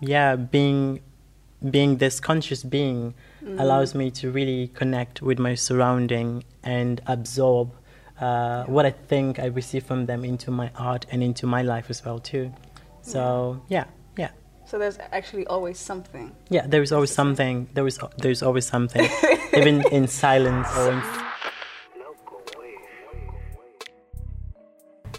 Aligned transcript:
yeah, 0.00 0.36
being 0.36 1.00
being 1.68 1.96
this 1.96 2.20
conscious 2.20 2.62
being 2.62 3.14
mm. 3.42 3.60
allows 3.60 3.94
me 3.94 4.10
to 4.10 4.30
really 4.30 4.68
connect 4.68 5.20
with 5.22 5.38
my 5.38 5.54
surrounding 5.54 6.44
and 6.62 7.00
absorb 7.06 7.72
uh, 8.20 8.64
what 8.64 8.86
I 8.86 8.90
think 8.90 9.38
I 9.38 9.46
receive 9.46 9.84
from 9.84 10.06
them 10.06 10.24
into 10.24 10.50
my 10.50 10.70
art 10.76 11.06
and 11.10 11.22
into 11.22 11.46
my 11.46 11.62
life 11.62 11.90
as 11.90 12.04
well 12.04 12.20
too. 12.20 12.52
So 13.02 13.62
yeah, 13.68 13.86
yeah. 14.16 14.30
So 14.64 14.78
there's 14.78 14.98
actually 15.10 15.46
always 15.48 15.78
something. 15.78 16.30
Yeah, 16.50 16.66
there 16.66 16.82
is 16.82 16.92
always 16.92 17.10
something. 17.10 17.68
There 17.74 17.86
is 17.86 17.98
there's 18.18 18.42
always 18.42 18.66
something, 18.66 19.08
even 19.56 19.82
in 19.90 20.06
silence 20.06 20.68
or 20.76 20.92
in. 20.92 21.23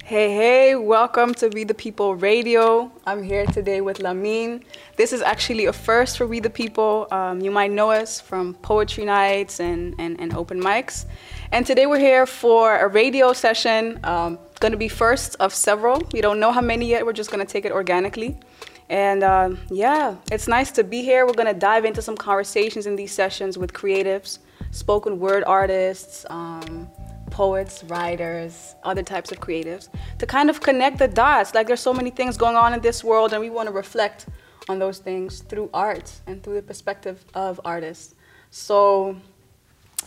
Hey, 0.07 0.35
hey, 0.35 0.75
welcome 0.75 1.33
to 1.33 1.47
We 1.47 1.63
the 1.63 1.73
People 1.73 2.13
Radio. 2.13 2.91
I'm 3.07 3.23
here 3.23 3.47
today 3.47 3.81
with 3.81 3.99
Lamin. 3.99 4.63
This 4.97 5.11
is 5.11 5.23
actually 5.23 5.65
a 5.65 5.73
first 5.73 6.19
for 6.19 6.27
We 6.27 6.39
the 6.39 6.51
People. 6.51 7.07
Um, 7.09 7.41
you 7.41 7.49
might 7.49 7.71
know 7.71 7.89
us 7.89 8.21
from 8.21 8.53
poetry 8.53 9.03
nights 9.03 9.59
and, 9.59 9.95
and, 9.97 10.21
and 10.21 10.31
open 10.35 10.61
mics. 10.61 11.05
And 11.51 11.65
today 11.65 11.87
we're 11.87 11.97
here 11.97 12.27
for 12.27 12.77
a 12.77 12.87
radio 12.87 13.33
session. 13.33 13.99
Um, 14.03 14.37
going 14.59 14.73
to 14.73 14.77
be 14.77 14.89
first 14.89 15.37
of 15.39 15.55
several. 15.55 15.99
We 16.13 16.21
don't 16.21 16.39
know 16.39 16.51
how 16.51 16.61
many 16.61 16.87
yet. 16.87 17.03
We're 17.03 17.13
just 17.13 17.31
going 17.31 17.43
to 17.43 17.51
take 17.51 17.65
it 17.65 17.71
organically. 17.71 18.37
And 18.89 19.23
uh, 19.23 19.55
yeah, 19.71 20.17
it's 20.31 20.47
nice 20.47 20.69
to 20.73 20.83
be 20.83 21.01
here. 21.01 21.25
We're 21.25 21.33
going 21.33 21.51
to 21.51 21.59
dive 21.59 21.83
into 21.83 22.03
some 22.03 22.15
conversations 22.15 22.85
in 22.85 22.95
these 22.95 23.11
sessions 23.11 23.57
with 23.57 23.73
creatives, 23.73 24.37
spoken 24.69 25.17
word 25.17 25.43
artists, 25.47 26.27
um, 26.29 26.91
poets, 27.35 27.83
writers, 27.83 28.75
other 28.83 29.03
types 29.03 29.29
of 29.29 29.41
creatives, 29.41 29.89
to 30.19 30.25
kind 30.25 30.49
of 30.49 30.61
connect 30.61 30.97
the 30.99 31.07
dots. 31.09 31.53
Like 31.53 31.67
there's 31.67 31.81
so 31.81 31.93
many 31.93 32.09
things 32.09 32.37
going 32.37 32.55
on 32.55 32.73
in 32.73 32.79
this 32.79 33.03
world, 33.03 33.33
and 33.33 33.41
we 33.41 33.49
want 33.49 33.67
to 33.67 33.73
reflect 33.73 34.27
on 34.69 34.79
those 34.79 34.99
things 34.99 35.41
through 35.41 35.69
art 35.73 36.09
and 36.27 36.41
through 36.41 36.53
the 36.55 36.61
perspective 36.61 37.25
of 37.33 37.59
artists. 37.65 38.15
So, 38.51 39.17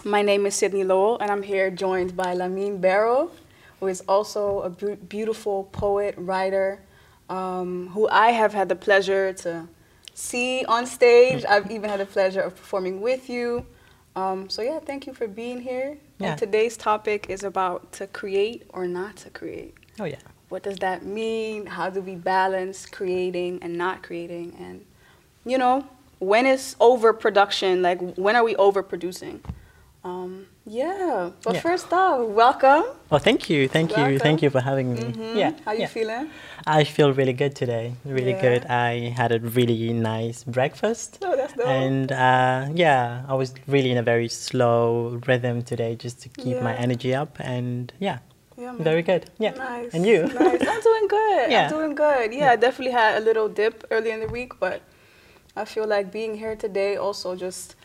my 0.05 0.23
name 0.23 0.47
is 0.47 0.55
Sydney 0.55 0.85
Lowell, 0.85 1.19
and 1.19 1.31
I'm 1.31 1.43
here 1.43 1.71
joined 1.71 2.17
by 2.17 2.33
Lamin 2.33 2.81
Barrow, 2.81 3.31
who 3.79 3.89
is 3.89 4.01
also 4.09 4.61
a 4.61 4.71
bu- 4.71 4.97
beautiful 4.97 5.65
poet, 5.65 6.15
writer, 6.17 6.81
um, 7.29 7.89
who 7.89 8.09
I 8.09 8.29
have 8.31 8.55
had 8.55 8.71
the 8.71 8.77
pleasure 8.77 9.35
to 9.45 9.69
see 10.15 10.65
on 10.65 10.87
stage. 10.87 11.45
I've 11.47 11.71
even 11.71 11.91
had 11.91 12.01
the 12.01 12.07
pleasure 12.07 12.41
of 12.41 12.57
performing 12.57 13.03
with 13.03 13.29
you. 13.29 13.67
Um, 14.17 14.49
so 14.49 14.63
yeah, 14.63 14.79
thank 14.79 15.07
you 15.07 15.13
for 15.13 15.29
being 15.29 15.61
here. 15.61 15.99
Yeah. 16.19 16.31
And 16.31 16.39
today's 16.39 16.77
topic 16.77 17.27
is 17.29 17.45
about 17.45 17.93
to 17.93 18.07
create 18.07 18.65
or 18.71 18.87
not 18.87 19.17
to 19.19 19.31
create. 19.31 19.75
Oh 20.01 20.05
yeah. 20.05 20.17
What 20.49 20.63
does 20.63 20.77
that 20.79 21.05
mean? 21.05 21.67
How 21.67 21.91
do 21.91 22.01
we 22.01 22.15
balance 22.15 22.87
creating 22.87 23.61
and 23.63 23.77
not 23.77 24.03
creating? 24.03 24.57
And 24.59 24.85
you 25.45 25.59
know, 25.59 25.87
when 26.19 26.47
is 26.47 26.75
overproduction? 26.81 27.83
Like 27.83 28.01
when 28.17 28.35
are 28.35 28.45
we 28.45 28.55
overproducing? 28.55 29.41
Um, 30.05 30.47
yeah. 30.69 31.31
But 31.43 31.55
yeah. 31.55 31.61
first 31.61 31.93
off, 31.93 32.29
welcome. 32.29 32.85
Oh, 33.11 33.19
thank 33.19 33.49
you, 33.49 33.69
thank 33.69 33.91
welcome. 33.91 34.13
you, 34.13 34.19
thank 34.19 34.43
you 34.43 34.51
for 34.51 34.61
having 34.61 34.95
me. 34.95 35.01
Mm-hmm. 35.01 35.39
Yeah. 35.39 35.53
How 35.65 35.71
are 35.71 35.75
you 35.75 35.81
yeah. 35.81 35.87
feeling? 35.87 36.31
I 36.67 36.85
feel 36.85 37.13
really 37.13 37.33
good 37.33 37.57
today. 37.57 37.95
Really 38.05 38.33
yeah. 38.33 38.41
good. 38.41 38.67
I 38.67 39.09
had 39.17 39.33
a 39.33 39.41
really 39.41 39.93
nice 39.93 40.45
breakfast. 40.45 41.19
Oh, 41.23 41.35
that's 41.37 41.55
dope. 41.55 41.67
And 41.67 42.13
uh, 42.13 42.69
yeah, 42.75 43.25
I 43.29 43.35
was 43.35 43.55
really 43.67 43.91
in 43.91 43.99
a 43.99 44.03
very 44.03 44.29
slow 44.29 45.21
rhythm 45.27 45.63
today, 45.63 45.97
just 45.97 46.21
to 46.23 46.29
keep 46.29 46.61
my 46.61 46.77
energy 46.77 47.15
up. 47.15 47.39
And 47.41 47.93
yeah. 47.99 48.19
Yeah, 48.59 48.75
Very 48.75 49.03
good. 49.03 49.31
Yeah. 49.39 49.53
Nice. 49.53 49.95
And 49.95 50.05
you? 50.05 50.27
Nice. 50.27 50.67
I'm 50.67 50.81
doing 50.91 51.09
good. 51.09 51.51
Yeah. 51.51 51.65
I'm 51.67 51.71
doing 51.71 51.95
good. 51.95 52.35
Yeah, 52.35 52.51
I 52.51 52.57
definitely 52.57 52.93
had 52.93 53.23
a 53.23 53.25
little 53.25 53.49
dip 53.49 53.85
early 53.93 54.11
in 54.11 54.19
the 54.19 54.27
week, 54.27 54.59
but 54.59 54.83
I 55.57 55.65
feel 55.65 55.87
like 55.87 56.11
being 56.11 56.37
here 56.37 56.57
today 56.57 56.97
also 56.97 57.37
just, 57.37 57.77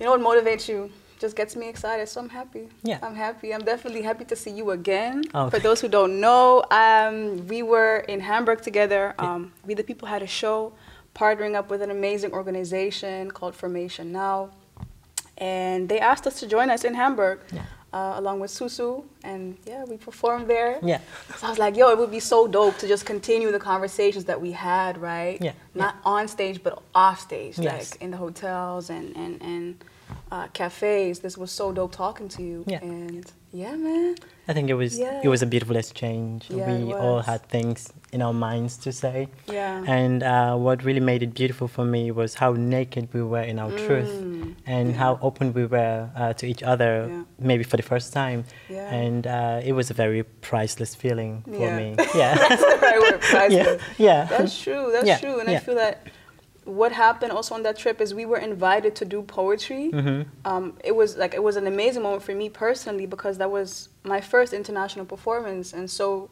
you 0.00 0.06
know 0.06 0.16
what 0.16 0.20
motivates 0.20 0.68
you? 0.68 0.90
Just 1.18 1.36
gets 1.36 1.56
me 1.56 1.68
excited. 1.68 2.08
So 2.08 2.20
I'm 2.20 2.28
happy. 2.28 2.68
Yeah. 2.82 2.98
I'm 3.02 3.14
happy. 3.14 3.54
I'm 3.54 3.64
definitely 3.64 4.02
happy 4.02 4.24
to 4.26 4.36
see 4.36 4.50
you 4.50 4.70
again. 4.70 5.24
Oh, 5.34 5.50
For 5.50 5.58
those 5.58 5.80
who 5.80 5.88
don't 5.88 6.20
know, 6.20 6.64
um, 6.70 7.46
we 7.46 7.62
were 7.62 7.98
in 8.08 8.20
Hamburg 8.20 8.62
together. 8.62 9.14
Um, 9.18 9.52
we 9.64 9.74
the 9.74 9.84
people 9.84 10.08
had 10.08 10.22
a 10.22 10.26
show 10.26 10.72
partnering 11.14 11.54
up 11.54 11.70
with 11.70 11.82
an 11.82 11.90
amazing 11.90 12.32
organization 12.32 13.30
called 13.30 13.54
Formation 13.54 14.12
Now. 14.12 14.50
And 15.38 15.88
they 15.88 16.00
asked 16.00 16.26
us 16.26 16.40
to 16.40 16.46
join 16.46 16.70
us 16.70 16.84
in 16.84 16.94
Hamburg. 16.94 17.40
Yeah. 17.52 17.62
Uh, 17.92 18.18
along 18.18 18.40
with 18.40 18.50
Susu, 18.50 19.04
and 19.24 19.56
yeah, 19.64 19.82
we 19.84 19.96
performed 19.96 20.48
there. 20.48 20.78
Yeah. 20.82 21.00
So 21.38 21.46
I 21.46 21.50
was 21.50 21.58
like, 21.58 21.76
yo, 21.76 21.88
it 21.88 21.96
would 21.96 22.10
be 22.10 22.20
so 22.20 22.46
dope 22.46 22.76
to 22.78 22.88
just 22.88 23.06
continue 23.06 23.50
the 23.50 23.60
conversations 23.60 24.26
that 24.26 24.38
we 24.38 24.52
had, 24.52 24.98
right? 24.98 25.38
Yeah. 25.40 25.52
Not 25.74 25.94
yeah. 25.94 26.10
on 26.12 26.28
stage, 26.28 26.62
but 26.62 26.82
off 26.94 27.20
stage, 27.20 27.58
yes. 27.58 27.92
like 27.92 28.02
in 28.02 28.10
the 28.10 28.18
hotels 28.18 28.90
and 28.90 29.16
and 29.16 29.40
and 29.40 29.84
uh, 30.30 30.48
cafes. 30.48 31.20
This 31.20 31.38
was 31.38 31.50
so 31.50 31.72
dope 31.72 31.92
talking 31.92 32.28
to 32.30 32.42
you. 32.42 32.64
Yeah. 32.66 32.82
And 32.82 33.30
yeah, 33.52 33.74
man. 33.76 34.16
I 34.48 34.52
think 34.52 34.70
it 34.70 34.74
was 34.74 34.98
yeah. 34.98 35.20
it 35.24 35.28
was 35.28 35.42
a 35.42 35.46
beautiful 35.46 35.76
exchange. 35.76 36.46
Yeah, 36.50 36.76
we 36.76 36.92
all 36.92 37.20
had 37.20 37.42
things 37.48 37.92
in 38.12 38.22
our 38.22 38.32
minds 38.32 38.76
to 38.78 38.92
say. 38.92 39.28
Yeah. 39.48 39.82
And 39.86 40.22
uh, 40.22 40.56
what 40.56 40.84
really 40.84 41.00
made 41.00 41.22
it 41.22 41.34
beautiful 41.34 41.68
for 41.68 41.84
me 41.84 42.10
was 42.10 42.34
how 42.34 42.52
naked 42.52 43.08
we 43.12 43.22
were 43.22 43.42
in 43.42 43.58
our 43.58 43.70
mm. 43.70 43.86
truth 43.86 44.10
and 44.66 44.90
yeah. 44.90 44.96
how 44.96 45.18
open 45.22 45.52
we 45.52 45.66
were 45.66 46.10
uh, 46.14 46.32
to 46.34 46.46
each 46.46 46.62
other, 46.62 47.24
maybe 47.38 47.64
for 47.64 47.76
the 47.76 47.82
first 47.82 48.12
time. 48.12 48.44
Yeah. 48.68 48.92
And 48.92 49.26
uh, 49.26 49.60
it 49.64 49.72
was 49.72 49.90
a 49.90 49.94
very 49.94 50.22
priceless 50.22 50.94
feeling 50.94 51.42
for 51.44 51.76
me. 51.76 51.96
Yeah. 52.14 52.34
That's 52.34 52.62
the 52.62 52.78
right 52.80 53.00
word, 53.00 53.20
priceless. 53.20 53.82
yeah. 53.98 54.24
That's 54.24 54.62
true. 54.62 54.90
That's 54.92 55.20
true. 55.20 55.40
And 55.40 55.50
I 55.50 55.58
feel 55.58 55.74
that 55.74 56.06
what 56.66 56.92
happened 56.92 57.32
also 57.32 57.54
on 57.54 57.62
that 57.62 57.78
trip 57.78 58.00
is 58.00 58.12
we 58.12 58.26
were 58.26 58.38
invited 58.38 58.96
to 58.96 59.04
do 59.04 59.22
poetry. 59.22 59.90
Mm-hmm. 59.92 60.28
Um, 60.44 60.76
it 60.84 60.94
was 60.94 61.16
like 61.16 61.32
it 61.32 61.42
was 61.42 61.56
an 61.56 61.66
amazing 61.66 62.02
moment 62.02 62.22
for 62.22 62.34
me 62.34 62.48
personally 62.50 63.06
because 63.06 63.38
that 63.38 63.50
was 63.50 63.88
my 64.04 64.20
first 64.20 64.52
international 64.52 65.06
performance, 65.06 65.72
and 65.72 65.90
so 65.90 66.28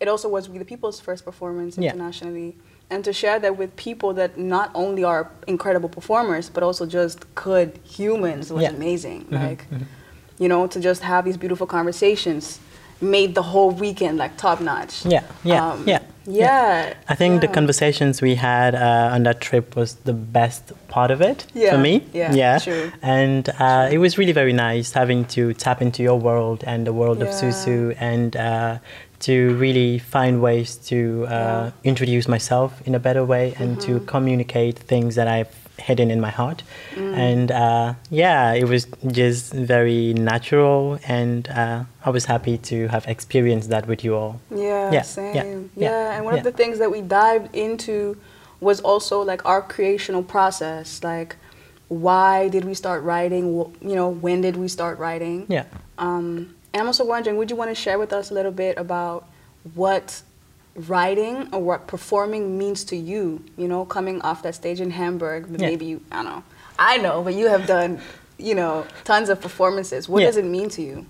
it 0.00 0.08
also 0.08 0.28
was 0.28 0.48
We 0.48 0.58
the 0.58 0.64
People's 0.64 1.00
first 1.00 1.24
performance 1.24 1.78
internationally. 1.78 2.56
Yeah. 2.56 2.64
And 2.90 3.04
to 3.04 3.12
share 3.12 3.38
that 3.38 3.56
with 3.58 3.76
people 3.76 4.14
that 4.14 4.38
not 4.38 4.70
only 4.74 5.04
are 5.04 5.30
incredible 5.46 5.90
performers 5.90 6.48
but 6.48 6.62
also 6.62 6.86
just 6.86 7.32
good 7.34 7.78
humans 7.84 8.50
was 8.50 8.62
yeah. 8.62 8.70
amazing. 8.70 9.24
Mm-hmm. 9.24 9.34
Like, 9.34 9.70
mm-hmm. 9.70 9.84
you 10.38 10.48
know, 10.48 10.66
to 10.66 10.80
just 10.80 11.02
have 11.02 11.24
these 11.24 11.36
beautiful 11.36 11.66
conversations 11.66 12.60
made 13.00 13.34
the 13.34 13.42
whole 13.42 13.70
weekend 13.70 14.18
like 14.18 14.36
top 14.36 14.60
notch. 14.60 15.04
Yeah, 15.04 15.24
yeah, 15.44 15.72
um, 15.72 15.84
yeah. 15.86 16.00
Yeah. 16.28 16.94
I 17.08 17.14
think 17.14 17.34
yeah. 17.34 17.48
the 17.48 17.48
conversations 17.48 18.20
we 18.20 18.34
had 18.34 18.74
uh, 18.74 19.10
on 19.12 19.22
that 19.22 19.40
trip 19.40 19.74
was 19.74 19.94
the 19.94 20.12
best 20.12 20.72
part 20.88 21.10
of 21.10 21.20
it 21.20 21.46
yeah. 21.54 21.72
for 21.72 21.78
me. 21.78 22.04
Yeah, 22.12 22.32
yeah. 22.32 22.58
True. 22.58 22.92
And 23.02 23.48
uh, 23.48 23.88
true. 23.88 23.94
it 23.94 23.98
was 23.98 24.18
really 24.18 24.32
very 24.32 24.52
nice 24.52 24.92
having 24.92 25.24
to 25.26 25.54
tap 25.54 25.80
into 25.80 26.02
your 26.02 26.18
world 26.20 26.62
and 26.66 26.86
the 26.86 26.92
world 26.92 27.22
of 27.22 27.28
Susu 27.28 27.96
and 27.98 28.36
uh, 28.36 28.78
to 29.20 29.54
really 29.56 29.98
find 29.98 30.40
ways 30.40 30.76
to 30.76 31.26
uh, 31.26 31.70
introduce 31.82 32.28
myself 32.28 32.80
in 32.86 32.94
a 32.94 33.00
better 33.00 33.24
way 33.24 33.54
and 33.58 33.78
mm-hmm. 33.78 33.98
to 33.98 34.00
communicate 34.06 34.78
things 34.78 35.14
that 35.16 35.26
I've 35.26 35.67
hidden 35.78 36.10
in 36.10 36.20
my 36.20 36.30
heart. 36.30 36.62
Mm. 36.94 37.16
And 37.16 37.50
uh, 37.50 37.94
yeah, 38.10 38.52
it 38.52 38.64
was 38.64 38.86
just 39.06 39.52
very 39.52 40.14
natural, 40.14 40.98
and 41.06 41.48
uh, 41.48 41.84
I 42.04 42.10
was 42.10 42.24
happy 42.24 42.58
to 42.58 42.88
have 42.88 43.06
experienced 43.06 43.70
that 43.70 43.86
with 43.86 44.04
you 44.04 44.14
all. 44.14 44.40
Yeah, 44.50 44.92
yeah 44.92 45.02
same. 45.02 45.34
Yeah, 45.34 45.44
yeah. 45.44 45.90
yeah. 45.90 46.16
and 46.16 46.24
one 46.24 46.34
of 46.34 46.44
the 46.44 46.52
things 46.52 46.78
that 46.78 46.90
we 46.90 47.00
dived 47.00 47.54
into 47.54 48.16
was 48.60 48.80
also 48.80 49.22
like 49.22 49.44
our 49.44 49.62
creational 49.62 50.22
process, 50.22 51.02
like 51.04 51.36
why 51.88 52.48
did 52.48 52.64
we 52.64 52.74
start 52.74 53.02
writing? 53.02 53.46
You 53.80 53.94
know, 53.96 54.08
when 54.08 54.40
did 54.40 54.56
we 54.56 54.68
start 54.68 54.98
writing? 54.98 55.46
Yeah. 55.48 55.64
Um, 55.96 56.54
and 56.72 56.82
I'm 56.82 56.86
also 56.86 57.04
wondering, 57.04 57.36
would 57.38 57.50
you 57.50 57.56
want 57.56 57.70
to 57.70 57.74
share 57.74 57.98
with 57.98 58.12
us 58.12 58.30
a 58.30 58.34
little 58.34 58.52
bit 58.52 58.76
about 58.78 59.26
what 59.74 60.22
writing 60.86 61.48
or 61.52 61.60
what 61.60 61.86
performing 61.86 62.56
means 62.56 62.84
to 62.84 62.96
you, 62.96 63.44
you 63.56 63.66
know, 63.66 63.84
coming 63.84 64.20
off 64.22 64.42
that 64.42 64.54
stage 64.54 64.80
in 64.80 64.90
Hamburg, 64.90 65.46
yeah. 65.50 65.56
maybe 65.58 65.86
you, 65.86 66.00
I 66.12 66.22
don't 66.22 66.26
know, 66.26 66.42
I 66.78 66.98
know, 66.98 67.22
but 67.22 67.34
you 67.34 67.48
have 67.48 67.66
done, 67.66 68.00
you 68.38 68.54
know, 68.54 68.86
tons 69.04 69.28
of 69.28 69.40
performances. 69.40 70.08
What 70.08 70.20
yeah. 70.20 70.26
does 70.26 70.36
it 70.36 70.44
mean 70.44 70.68
to 70.70 70.82
you? 70.82 71.06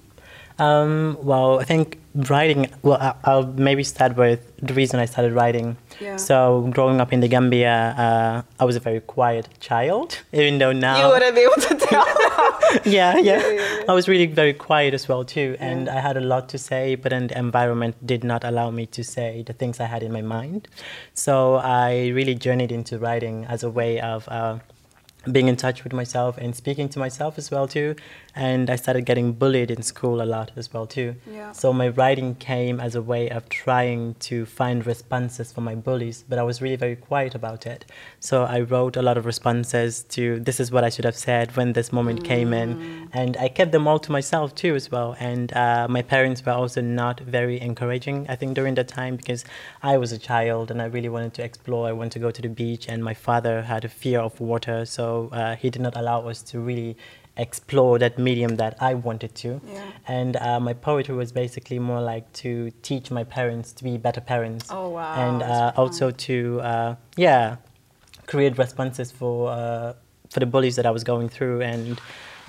Um, 0.58 1.16
well, 1.22 1.60
I 1.60 1.64
think 1.64 1.98
writing, 2.14 2.68
well, 2.82 3.16
I'll 3.24 3.46
maybe 3.46 3.84
start 3.84 4.16
with 4.16 4.40
the 4.60 4.74
reason 4.74 4.98
I 4.98 5.04
started 5.04 5.32
writing. 5.32 5.76
Yeah. 6.00 6.16
So, 6.16 6.68
growing 6.72 7.00
up 7.00 7.12
in 7.12 7.20
the 7.20 7.28
Gambia, 7.28 7.94
uh, 7.96 8.42
I 8.58 8.64
was 8.64 8.74
a 8.74 8.80
very 8.80 9.00
quiet 9.00 9.48
child, 9.60 10.18
even 10.32 10.58
though 10.58 10.72
now. 10.72 11.06
You 11.06 11.12
wouldn't 11.12 11.34
be 11.36 11.42
able 11.42 11.62
to 11.62 11.86
tell. 11.86 12.04
yeah, 12.84 13.16
yeah, 13.18 13.20
yeah, 13.20 13.50
yeah, 13.50 13.82
I 13.88 13.92
was 13.92 14.08
really 14.08 14.26
very 14.26 14.52
quiet 14.52 14.94
as 14.94 15.08
well, 15.08 15.24
too. 15.24 15.56
And 15.60 15.88
I 15.88 16.00
had 16.00 16.16
a 16.16 16.20
lot 16.20 16.48
to 16.50 16.58
say, 16.58 16.96
but 16.96 17.10
then 17.10 17.28
the 17.28 17.38
environment 17.38 17.94
did 18.04 18.24
not 18.24 18.42
allow 18.42 18.70
me 18.70 18.86
to 18.86 19.04
say 19.04 19.44
the 19.46 19.52
things 19.52 19.78
I 19.78 19.84
had 19.86 20.02
in 20.02 20.12
my 20.12 20.22
mind. 20.22 20.66
So, 21.14 21.56
I 21.56 22.08
really 22.08 22.34
journeyed 22.34 22.72
into 22.72 22.98
writing 22.98 23.44
as 23.44 23.62
a 23.62 23.70
way 23.70 24.00
of. 24.00 24.28
Uh, 24.28 24.58
being 25.32 25.48
in 25.48 25.56
touch 25.56 25.84
with 25.84 25.92
myself 25.92 26.38
and 26.38 26.54
speaking 26.54 26.88
to 26.88 26.98
myself 26.98 27.38
as 27.38 27.50
well 27.50 27.66
too. 27.66 27.94
And 28.34 28.70
i 28.70 28.76
started 28.76 29.04
getting 29.04 29.32
bullied 29.32 29.70
in 29.70 29.82
school 29.82 30.22
a 30.22 30.28
lot 30.36 30.52
as 30.56 30.72
well 30.72 30.86
too. 30.86 31.16
Yeah. 31.30 31.52
so 31.52 31.72
my 31.72 31.88
writing 31.88 32.36
came 32.36 32.78
as 32.80 32.94
a 32.94 33.02
way 33.02 33.28
of 33.28 33.48
trying 33.48 34.14
to 34.20 34.46
find 34.46 34.86
responses 34.86 35.50
for 35.52 35.60
my 35.60 35.74
bullies 35.74 36.24
but 36.28 36.38
i 36.38 36.44
was 36.44 36.62
really 36.62 36.76
very 36.76 36.96
quiet 36.96 37.34
about 37.34 37.66
it. 37.66 37.84
So 38.20 38.44
i 38.44 38.60
wrote 38.60 38.96
a 38.96 39.02
lot 39.02 39.18
of 39.18 39.26
responses 39.26 40.02
to 40.16 40.38
this 40.38 40.60
is 40.60 40.70
what 40.70 40.84
i 40.84 40.88
should 40.88 41.04
have 41.04 41.16
said 41.16 41.56
when 41.56 41.72
this 41.72 41.92
moment 41.92 42.22
came 42.24 42.52
in. 42.52 43.08
And 43.12 43.36
i 43.38 43.48
kept 43.48 43.72
them 43.72 43.88
all 43.88 43.98
to 43.98 44.12
myself 44.12 44.54
too 44.54 44.74
as 44.76 44.90
well. 44.90 45.16
And 45.18 45.52
uh, 45.52 45.86
my 45.88 46.02
parents 46.02 46.44
were 46.46 46.52
also 46.52 46.80
not 46.80 47.20
very 47.20 47.60
encouraging 47.60 48.26
i 48.28 48.36
think 48.36 48.54
during 48.54 48.74
that 48.76 48.88
time 48.88 49.16
because 49.16 49.44
i 49.82 49.96
was 49.98 50.12
a 50.12 50.18
child 50.18 50.70
and 50.70 50.80
i 50.80 50.84
really 50.86 51.08
wanted 51.08 51.34
to 51.34 51.42
explore. 51.42 51.88
I 51.88 51.92
wanted 51.92 52.12
to 52.12 52.18
go 52.20 52.30
to 52.30 52.42
the 52.42 52.48
beach 52.48 52.88
and 52.88 53.02
my 53.02 53.14
father 53.14 53.62
had 53.62 53.84
a 53.84 53.88
fear 53.88 54.20
of 54.20 54.40
water. 54.40 54.78
So 54.86 55.07
uh, 55.40 55.56
he 55.62 55.68
did 55.74 55.82
not 55.86 55.94
allow 56.02 56.18
us 56.30 56.38
to 56.50 56.54
really 56.70 56.92
explore 57.46 57.94
that 58.04 58.14
medium 58.28 58.52
that 58.62 58.74
i 58.88 58.92
wanted 59.08 59.32
to. 59.42 59.50
Yeah. 59.50 60.16
and 60.18 60.32
uh, 60.36 60.58
my 60.68 60.74
poetry 60.88 61.14
was 61.22 61.30
basically 61.42 61.78
more 61.90 62.02
like 62.12 62.26
to 62.42 62.50
teach 62.88 63.06
my 63.18 63.24
parents 63.38 63.68
to 63.78 63.84
be 63.88 63.94
better 64.06 64.22
parents. 64.34 64.66
Oh, 64.78 64.88
wow, 64.98 65.14
and 65.24 65.38
uh, 65.42 65.82
also 65.82 66.06
to 66.28 66.36
uh, 66.72 66.90
yeah 67.26 67.56
create 68.32 68.54
responses 68.64 69.08
for 69.18 69.36
uh, 69.58 69.92
for 70.32 70.40
the 70.40 70.50
bullies 70.54 70.74
that 70.78 70.86
I 70.90 70.92
was 70.98 71.04
going 71.12 71.28
through, 71.36 71.58
and 71.72 72.00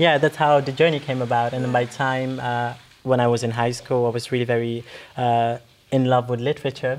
yeah, 0.05 0.17
that's 0.23 0.37
how 0.43 0.53
the 0.69 0.73
journey 0.81 0.99
came 0.99 1.21
about. 1.29 1.49
And 1.53 1.59
then 1.63 1.71
by 1.79 1.83
the 1.85 1.93
time 1.93 2.31
uh, 2.39 2.73
when 3.03 3.19
I 3.19 3.27
was 3.27 3.41
in 3.43 3.51
high 3.51 3.71
school, 3.81 4.01
I 4.09 4.11
was 4.17 4.31
really 4.33 4.45
very 4.55 4.83
uh, 5.17 5.57
in 5.91 6.05
love 6.13 6.25
with 6.31 6.39
literature, 6.39 6.95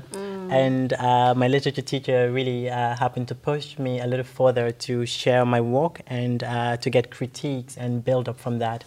and 0.51 0.93
uh, 0.93 1.33
my 1.35 1.47
literature 1.47 1.81
teacher 1.81 2.31
really 2.31 2.69
uh, 2.69 2.95
happened 2.95 3.27
to 3.29 3.35
push 3.35 3.79
me 3.79 3.99
a 3.99 4.07
little 4.07 4.25
further 4.25 4.71
to 4.71 5.05
share 5.05 5.45
my 5.45 5.61
work 5.61 6.01
and 6.07 6.43
uh, 6.43 6.77
to 6.77 6.89
get 6.89 7.11
critiques 7.11 7.77
and 7.77 8.03
build 8.03 8.27
up 8.29 8.39
from 8.39 8.59
that. 8.59 8.83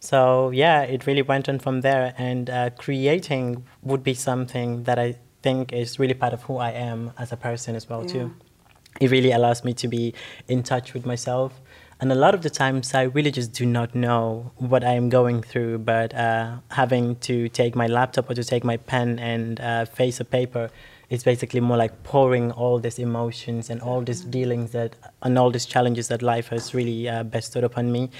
So 0.00 0.50
yeah, 0.50 0.82
it 0.82 1.06
really 1.06 1.22
went 1.22 1.48
on 1.48 1.58
from 1.58 1.80
there, 1.80 2.14
and 2.18 2.50
uh, 2.50 2.70
creating 2.70 3.64
would 3.82 4.04
be 4.04 4.14
something 4.14 4.84
that 4.84 4.98
I 4.98 5.16
think 5.42 5.72
is 5.72 5.98
really 5.98 6.14
part 6.14 6.32
of 6.32 6.42
who 6.42 6.58
I 6.58 6.70
am 6.70 7.12
as 7.18 7.32
a 7.32 7.36
person 7.36 7.74
as 7.74 7.88
well 7.88 8.02
Yeah. 8.02 8.12
too 8.12 8.30
it 9.00 9.10
really 9.10 9.32
allows 9.32 9.64
me 9.64 9.74
to 9.74 9.88
be 9.88 10.14
in 10.48 10.62
touch 10.62 10.94
with 10.94 11.06
myself. 11.06 11.60
And 12.00 12.12
a 12.12 12.14
lot 12.14 12.34
of 12.34 12.42
the 12.42 12.50
times, 12.50 12.94
I 12.94 13.02
really 13.02 13.30
just 13.30 13.52
do 13.52 13.64
not 13.64 13.94
know 13.94 14.52
what 14.56 14.84
I 14.84 14.92
am 14.92 15.08
going 15.08 15.42
through. 15.42 15.78
But 15.78 16.14
uh, 16.14 16.56
having 16.70 17.16
to 17.20 17.48
take 17.48 17.74
my 17.74 17.86
laptop 17.86 18.28
or 18.28 18.34
to 18.34 18.44
take 18.44 18.64
my 18.64 18.76
pen 18.76 19.18
and 19.18 19.58
uh, 19.60 19.86
face 19.86 20.20
a 20.20 20.24
paper 20.24 20.70
is 21.08 21.22
basically 21.22 21.60
more 21.60 21.76
like 21.76 22.02
pouring 22.02 22.50
all 22.52 22.78
these 22.78 22.98
emotions 22.98 23.70
and 23.70 23.80
all 23.80 24.00
these 24.02 24.22
dealings 24.22 24.72
that 24.72 24.96
and 25.22 25.38
all 25.38 25.50
these 25.50 25.66
challenges 25.66 26.08
that 26.08 26.22
life 26.22 26.48
has 26.48 26.74
really 26.74 27.08
uh, 27.08 27.22
bestowed 27.22 27.64
upon 27.64 27.92
me. 27.92 28.10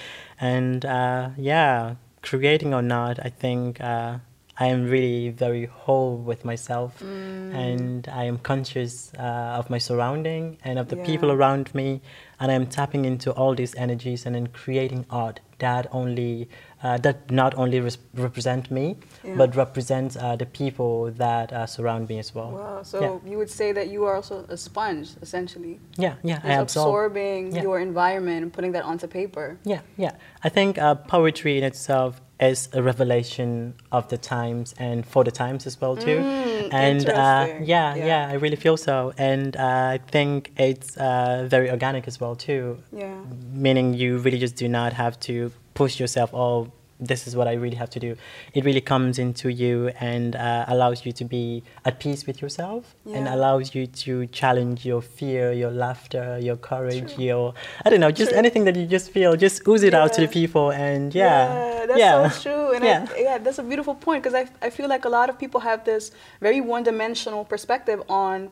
And 0.40 0.84
uh, 0.84 1.30
yeah, 1.36 1.96
creating 2.22 2.74
or 2.74 2.82
not, 2.82 3.18
I 3.24 3.30
think 3.30 3.80
uh, 3.80 4.18
I 4.58 4.66
am 4.68 4.88
really 4.88 5.28
very 5.28 5.66
whole 5.66 6.16
with 6.16 6.44
myself, 6.44 7.02
and 7.02 8.08
I 8.08 8.24
am 8.24 8.38
conscious 8.38 9.12
uh, 9.18 9.58
of 9.58 9.68
my 9.68 9.78
surrounding 9.78 10.56
and 10.64 10.78
of 10.78 10.88
the 10.88 10.96
people 10.96 11.30
around 11.30 11.74
me, 11.74 12.00
and 12.40 12.50
I'm 12.50 12.66
tapping 12.66 13.04
into 13.04 13.32
all 13.32 13.54
these 13.54 13.74
energies 13.74 14.24
and 14.24 14.34
then 14.34 14.46
creating 14.46 15.04
art 15.10 15.40
that 15.58 15.86
only 15.92 16.48
uh, 16.82 16.98
that 16.98 17.30
not 17.30 17.54
only 17.56 17.80
res- 17.80 17.98
represent 18.14 18.70
me, 18.70 18.96
Yeah. 19.24 19.34
but 19.36 19.56
represents 19.56 20.16
uh, 20.16 20.36
the 20.36 20.46
people 20.46 21.10
that 21.12 21.52
uh, 21.52 21.66
surround 21.66 22.08
me 22.08 22.18
as 22.18 22.34
well. 22.34 22.50
Wow. 22.52 22.82
So 22.82 23.00
yeah, 23.00 23.30
you 23.30 23.38
would 23.38 23.50
say 23.50 23.72
that 23.72 23.88
you 23.88 24.04
are 24.04 24.14
also 24.16 24.44
a 24.48 24.56
sponge, 24.56 25.08
essentially. 25.22 25.80
yeah, 25.96 26.14
yeah. 26.22 26.40
I 26.44 26.48
Just 26.48 26.76
absorb. 26.76 26.86
absorbing 26.86 27.52
Yeah. 27.56 27.62
your 27.62 27.78
environment 27.80 28.42
and 28.42 28.52
putting 28.52 28.72
that 28.72 28.84
onto 28.84 29.06
paper. 29.06 29.58
Yeah, 29.64 29.80
yeah. 29.96 30.12
I 30.44 30.48
think 30.50 30.78
uh, 30.78 30.94
poetry 30.96 31.56
in 31.58 31.64
itself 31.64 32.20
is 32.38 32.68
a 32.74 32.82
revelation 32.82 33.72
of 33.90 34.08
the 34.08 34.18
times 34.18 34.74
and 34.78 35.06
for 35.06 35.24
the 35.24 35.30
times 35.30 35.66
as 35.66 35.80
well 35.80 35.96
too. 35.96 36.18
Mm, 36.18 36.68
and 36.72 37.08
uh, 37.08 37.46
yeah, 37.64 37.94
Yeah. 37.94 38.06
yeah, 38.06 38.28
I 38.28 38.34
really 38.34 38.56
feel 38.56 38.76
so. 38.76 39.12
And 39.16 39.56
uh, 39.56 39.94
I 39.96 40.00
think 40.10 40.52
it's 40.58 40.96
uh, 40.98 41.46
very 41.48 41.70
organic 41.70 42.06
as 42.06 42.20
well 42.20 42.36
too. 42.36 42.76
Yeah. 42.92 43.14
Meaning 43.52 43.94
you 43.94 44.18
really 44.18 44.38
just 44.38 44.56
do 44.56 44.68
not 44.68 44.92
have 44.92 45.18
to 45.20 45.50
push 45.76 46.00
yourself. 46.00 46.30
Oh, 46.34 46.72
this 46.98 47.26
is 47.26 47.36
what 47.36 47.46
I 47.46 47.52
really 47.52 47.76
have 47.76 47.90
to 47.90 48.00
do. 48.00 48.16
It 48.54 48.64
really 48.64 48.80
comes 48.80 49.18
into 49.18 49.50
you 49.52 49.88
and 50.00 50.34
uh, 50.34 50.64
allows 50.68 51.04
you 51.04 51.12
to 51.12 51.24
be 51.24 51.62
at 51.84 52.00
peace 52.00 52.26
with 52.26 52.40
yourself 52.40 52.94
and 53.04 53.28
allows 53.28 53.74
you 53.74 53.86
to 54.04 54.26
challenge 54.28 54.86
your 54.86 55.02
fear, 55.02 55.52
your 55.52 55.70
laughter, 55.70 56.38
your 56.38 56.56
courage, 56.56 57.18
your 57.18 57.52
I 57.84 57.90
don't 57.90 58.00
know, 58.00 58.10
just 58.10 58.30
True. 58.30 58.38
anything 58.38 58.64
that 58.64 58.76
you 58.76 58.86
just 58.86 59.10
feel. 59.10 59.36
Just 59.36 59.68
ooze 59.68 59.82
it 59.82 59.94
out 59.94 60.14
to 60.14 60.22
the 60.22 60.28
people 60.28 60.72
and 60.72 61.14
yeah, 61.14 61.84
that's 61.86 61.98
yeah. 61.98 62.28
so 62.30 62.42
true. 62.42 62.74
And 62.74 62.84
yeah. 62.84 63.06
I, 63.14 63.18
yeah, 63.18 63.38
that's 63.38 63.58
a 63.58 63.62
beautiful 63.62 63.94
point 63.94 64.22
because 64.22 64.34
I, 64.34 64.48
I 64.66 64.70
feel 64.70 64.88
like 64.88 65.04
a 65.04 65.10
lot 65.10 65.28
of 65.28 65.38
people 65.38 65.60
have 65.60 65.84
this 65.84 66.12
very 66.40 66.60
one 66.62 66.82
dimensional 66.82 67.44
perspective 67.44 68.02
on 68.08 68.50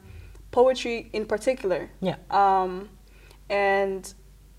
poetry 0.50 1.08
in 1.12 1.24
particular. 1.24 1.90
yeah, 2.00 2.16
Um, 2.30 2.90
and 3.48 4.12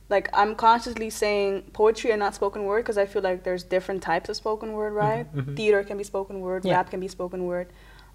like 0.10 0.30
I'm 0.34 0.56
consciously 0.56 1.10
saying 1.10 1.64
poetry 1.74 2.12
and 2.12 2.20
not 2.20 2.36
spoken 2.36 2.64
word 2.66 2.84
because 2.84 2.98
I 2.98 3.06
feel 3.06 3.22
like 3.22 3.44
there's 3.44 3.64
different 3.64 4.02
types 4.04 4.30
of 4.30 4.36
spoken 4.36 4.74
word, 4.74 4.94
right? 4.94 5.34
mhm. 5.36 5.56
Theater 5.56 5.84
can 5.84 5.98
be 5.98 6.04
spoken 6.04 6.42
word, 6.42 6.64
Yeah. 6.66 6.76
rap 6.76 6.92
can 6.92 7.00
be 7.00 7.08
spoken 7.08 7.46
word. 7.46 7.68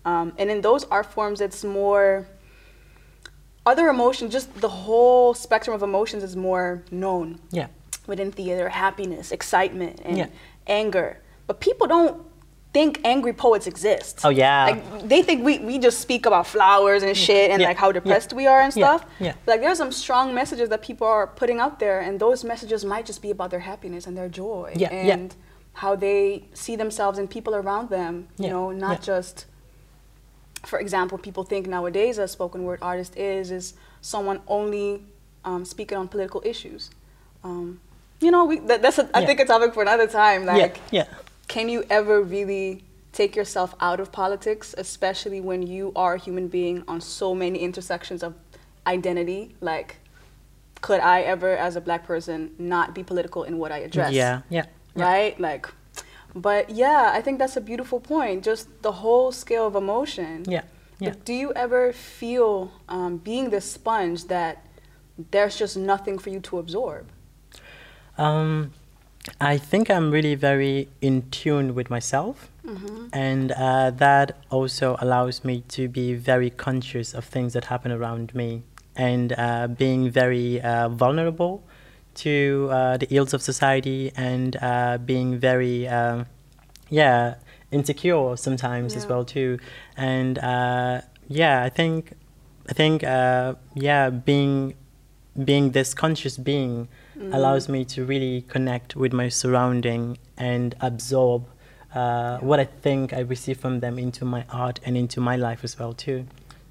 Um, 0.05 0.33
and 0.39 0.51
in 0.51 0.61
those 0.61 0.85
art 0.85 1.07
forms, 1.07 1.41
it's 1.41 1.65
more 1.65 2.27
other 3.67 3.89
emotions, 3.89 4.33
just 4.33 4.53
the 4.61 4.69
whole 4.69 5.35
spectrum 5.35 5.75
of 5.75 5.83
emotions 5.83 6.23
is 6.23 6.35
more 6.37 6.83
known 6.91 7.39
yeah, 7.51 7.67
within 8.07 8.33
theater 8.33 8.69
happiness, 8.71 9.33
excitement, 9.33 10.01
and 10.05 10.17
Yeah. 10.17 10.27
anger. 10.67 11.19
But 11.47 11.61
people 11.61 11.87
don't 11.87 12.23
think 12.73 13.01
angry 13.05 13.33
poets 13.33 13.67
exist. 13.67 14.21
Oh, 14.23 14.29
yeah. 14.29 14.65
Like 14.67 15.09
they 15.09 15.23
think 15.23 15.45
we, 15.45 15.59
we 15.59 15.79
just 15.79 16.01
speak 16.01 16.25
about 16.27 16.47
flowers 16.47 17.03
and 17.03 17.17
shit 17.17 17.51
and 17.51 17.61
Yeah. 17.61 17.69
like 17.69 17.77
how 17.77 17.89
Yeah. 17.89 17.93
depressed 17.95 18.33
we 18.33 18.47
are 18.47 18.61
and 18.61 18.73
stuff. 18.73 19.05
Yeah. 19.19 19.27
yeah. 19.29 19.35
Like 19.47 19.61
there's 19.61 19.79
some 19.79 19.91
strong 19.93 20.33
messages 20.35 20.69
that 20.69 20.81
people 20.81 21.07
are 21.07 21.27
putting 21.27 21.59
out 21.59 21.81
there 21.81 21.99
and 22.01 22.21
those 22.21 22.45
messages 22.45 22.85
might 22.85 23.07
just 23.07 23.23
be 23.23 23.31
about 23.33 23.51
their 23.51 23.61
happiness 23.61 24.07
and 24.07 24.17
their 24.17 24.29
joy 24.29 24.73
Yeah. 24.77 24.93
Yeah. 24.93 25.15
and 25.15 25.35
how 25.73 25.97
they 25.97 26.45
see 26.55 26.77
themselves 26.77 27.19
and 27.19 27.29
people 27.29 27.55
around 27.57 27.91
them, 27.91 28.29
you 28.39 28.45
Yeah. 28.47 28.53
know, 28.53 28.71
not 28.71 28.99
Yeah. 29.01 29.15
just 29.15 29.47
for 30.65 30.79
example, 30.79 31.17
people 31.19 31.43
think 31.43 31.67
nowadays 31.67 32.19
a 32.19 32.29
spoken 32.29 32.65
word 32.65 32.79
artist 32.83 33.17
is 33.17 33.51
is 33.51 33.75
someone 34.01 34.41
only 34.47 35.03
um, 35.45 35.65
speaking 35.65 35.97
on 35.99 36.07
political 36.07 36.43
issues. 36.45 36.91
Um, 37.43 37.81
you 38.21 38.31
know, 38.31 38.45
we, 38.45 38.59
that, 38.69 38.83
that's 38.83 38.99
a, 38.99 39.09
I 39.15 39.21
Yeah. 39.21 39.27
think 39.27 39.41
a 39.41 39.47
topic 39.47 39.73
for 39.73 39.83
another 39.83 40.07
time. 40.07 40.45
Like, 40.45 40.77
yeah, 40.91 41.05
yeah. 41.09 41.15
Can 41.51 41.69
you 41.69 41.85
ever 41.91 42.23
really 42.23 42.85
take 43.13 43.35
yourself 43.35 43.75
out 43.81 43.99
of 43.99 44.13
politics, 44.13 44.73
especially 44.79 45.41
when 45.41 45.67
you 45.67 45.91
are 45.97 46.15
a 46.15 46.19
human 46.19 46.47
being 46.47 46.85
on 46.87 47.01
so 47.01 47.35
many 47.35 47.59
intersections 47.59 48.23
of 48.23 48.37
identity? 48.87 49.57
Like, 49.61 49.97
could 50.81 51.01
I 51.01 51.23
ever, 51.23 51.57
as 51.57 51.75
a 51.75 51.81
black 51.81 52.07
person, 52.07 52.55
not 52.57 52.95
be 52.95 53.03
political 53.03 53.43
in 53.43 53.59
what 53.59 53.73
I 53.73 53.79
address? 53.79 54.13
Yeah, 54.13 54.43
yeah, 54.49 54.67
yeah. 54.95 55.05
right? 55.05 55.41
Like, 55.41 55.69
but 56.37 56.71
yeah, 56.71 57.11
I 57.13 57.21
think 57.21 57.41
that's 57.41 57.57
a 57.57 57.61
beautiful 57.61 57.99
point. 57.99 58.45
Just 58.45 58.69
the 58.83 58.93
whole 58.93 59.33
scale 59.33 59.67
of 59.67 59.75
emotion. 59.75 60.45
Yeah, 60.47 60.63
yeah. 61.01 61.09
But 61.09 61.25
do 61.25 61.33
you 61.33 61.53
ever 61.55 61.93
feel, 61.93 62.71
um, 62.89 63.17
being 63.17 63.51
this 63.51 63.69
sponge, 63.69 64.27
that 64.27 64.65
there's 65.33 65.59
just 65.59 65.77
nothing 65.77 66.17
for 66.17 66.31
you 66.31 66.39
to 66.39 66.61
absorb? 66.61 67.09
Um, 68.17 68.71
I 69.41 69.59
think 69.59 69.91
I'm 69.91 70.11
really 70.11 70.35
very 70.35 70.89
in 71.01 71.31
tune 71.31 71.75
with 71.75 71.91
myself, 71.91 72.49
Mm-hmm. 72.67 73.07
and 73.13 73.53
uh, 73.53 73.91
that 73.91 74.37
also 74.51 74.97
allows 75.01 75.45
me 75.45 75.65
to 75.69 75.89
be 75.89 76.13
very 76.15 76.51
conscious 76.51 77.15
of 77.15 77.25
things 77.25 77.55
that 77.55 77.65
happen 77.65 77.91
around 77.91 78.35
me, 78.35 78.63
and 78.95 79.33
uh, 79.37 79.67
being 79.67 80.11
very 80.11 80.61
uh, 80.61 80.89
vulnerable 80.89 81.63
to 82.17 82.69
uh, 82.71 82.97
the 82.99 83.07
ills 83.11 83.33
of 83.35 83.43
society, 83.43 84.13
and 84.15 84.57
uh, 84.61 84.99
being 84.99 85.39
very, 85.39 85.89
uh, 85.89 86.25
yeah, 86.91 87.37
insecure 87.73 88.37
sometimes 88.37 88.95
as 88.95 89.07
well 89.07 89.25
too, 89.25 89.59
and 89.97 90.39
uh, 90.39 91.01
yeah, 91.27 91.63
I 91.63 91.71
think, 91.71 92.13
I 92.69 92.73
think, 92.75 93.03
uh, 93.03 93.55
yeah, 93.75 94.11
being 94.11 94.75
being 95.45 95.71
this 95.71 95.95
conscious 95.95 96.37
being 96.37 96.89
allows 97.21 97.69
me 97.69 97.85
to 97.85 98.05
really 98.05 98.43
connect 98.49 98.97
with 98.97 99.13
my 99.13 99.29
surrounding 99.29 100.19
and 100.39 100.75
absorb 100.81 101.47
uh, 101.95 102.39
what 102.39 102.59
I 102.61 102.65
think 102.65 103.13
I 103.13 103.21
receive 103.21 103.59
from 103.59 103.81
them 103.81 103.99
into 103.99 104.25
my 104.25 104.45
art 104.51 104.81
and 104.85 104.97
into 104.97 105.21
my 105.21 105.37
life 105.37 105.63
as 105.65 105.79
well 105.79 105.93
too. 105.93 106.27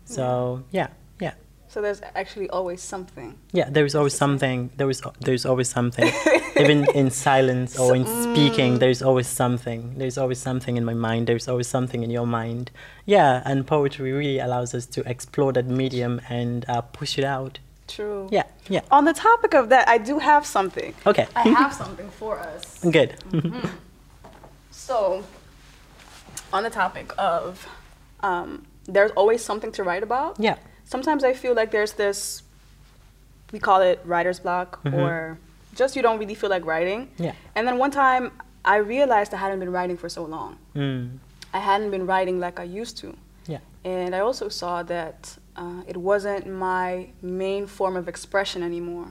So 0.05 0.63
yeah, 0.71 0.87
yeah, 1.19 1.33
So 1.67 1.81
there's 1.81 2.01
actually 2.15 2.49
always 2.49 2.81
something. 2.81 3.37
yeah. 3.51 3.69
There 3.69 3.85
is 3.85 3.93
always 3.95 4.15
something. 4.15 4.71
There 4.77 4.89
is 4.89 5.01
there's 5.19 5.45
always 5.45 5.69
something. 5.69 6.11
Even 6.59 6.85
in 6.95 7.11
silence 7.11 7.77
or 7.77 7.95
in 7.95 8.05
speaking, 8.07 8.79
there's 8.79 9.01
always 9.01 9.27
something. 9.27 9.93
There's 9.99 10.17
always 10.17 10.39
something 10.39 10.77
in 10.77 10.83
my 10.83 10.95
mind. 10.95 11.27
There's 11.27 11.47
always 11.47 11.67
something 11.67 12.01
in 12.03 12.09
your 12.09 12.25
mind. 12.27 12.71
Yeah, 13.05 13.43
and 13.45 13.67
poetry 13.67 14.11
really 14.11 14.39
allows 14.39 14.73
us 14.73 14.85
to 14.87 15.01
explore 15.09 15.53
that 15.53 15.67
medium 15.67 16.19
and 16.27 16.65
uh, 16.67 16.81
push 16.81 17.17
it 17.19 17.23
out 17.23 17.59
True. 17.89 18.27
Yeah, 18.31 18.43
yeah. 18.69 18.81
On 18.91 19.03
the 19.05 19.13
topic 19.13 19.53
of 19.53 19.69
that, 19.69 19.87
I 19.89 19.97
do 19.97 20.19
have 20.19 20.45
something. 20.45 20.93
Okay. 21.05 21.27
I 21.35 21.49
have 21.49 21.73
something 21.73 22.09
for 22.11 22.39
us. 22.39 22.79
Good. 22.97 23.15
So, 24.71 25.23
on 26.51 26.63
the 26.63 26.69
topic 26.69 27.11
of 27.17 27.67
um, 28.21 28.65
there's 28.85 29.11
always 29.11 29.43
something 29.43 29.71
to 29.73 29.83
write 29.83 30.03
about. 30.03 30.35
yeah. 30.39 30.55
Sometimes 30.83 31.23
I 31.23 31.33
feel 31.33 31.53
like 31.53 31.69
there's 31.69 31.93
this, 31.93 32.41
we 33.51 33.59
call 33.59 33.81
it 33.81 33.99
writer's 34.03 34.39
block, 34.39 34.81
Mhm. 34.83 34.93
or 34.97 35.37
just 35.75 35.95
you 35.95 36.01
don't 36.01 36.17
really 36.17 36.33
feel 36.33 36.49
like 36.49 36.65
writing. 36.65 37.11
Yeah. 37.17 37.33
And 37.55 37.67
then 37.67 37.77
one 37.77 37.91
time 37.91 38.31
I 38.65 38.77
realized 38.77 39.31
I 39.33 39.37
hadn't 39.37 39.59
been 39.59 39.71
writing 39.71 39.97
for 39.97 40.09
so 40.09 40.23
long. 40.25 40.57
Mm. 40.75 41.19
I 41.53 41.59
hadn't 41.59 41.91
been 41.91 42.07
writing 42.07 42.39
like 42.39 42.59
I 42.59 42.63
used 42.63 42.97
to. 43.03 43.15
Yeah. 43.45 43.59
And 43.85 44.15
I 44.15 44.19
also 44.21 44.49
saw 44.49 44.81
that 44.83 45.37
uh, 45.59 45.83
it 45.87 45.97
wasn't 45.97 46.47
my 46.47 47.09
main 47.21 47.67
form 47.67 47.95
of 47.95 48.07
expression 48.07 48.63
anymore. 48.63 49.09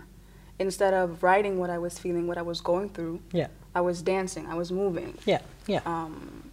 Instead 0.58 0.94
of 0.94 1.22
writing 1.22 1.58
what 1.58 1.70
I 1.70 1.78
was 1.78 1.98
feeling, 1.98 2.26
what 2.26 2.38
I 2.38 2.42
was 2.42 2.60
going 2.60 2.88
through, 2.88 3.20
Yeah. 3.32 3.48
I 3.74 3.80
was 3.82 4.02
dancing, 4.02 4.46
I 4.46 4.54
was 4.54 4.72
moving. 4.72 5.16
Yeah. 5.26 5.40
Yeah. 5.66 5.82
Um, 5.86 6.50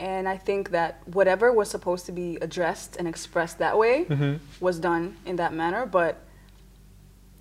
and 0.00 0.28
I 0.28 0.36
think 0.36 0.70
that 0.70 1.06
whatever 1.06 1.52
was 1.52 1.68
supposed 1.70 2.06
to 2.06 2.12
be 2.12 2.36
addressed 2.40 2.96
and 2.96 3.06
expressed 3.06 3.58
that 3.58 3.78
way 3.78 4.06
Mhm. 4.06 4.40
was 4.60 4.78
done 4.80 5.16
in 5.26 5.36
that 5.36 5.52
manner, 5.52 5.86
but 5.86 6.16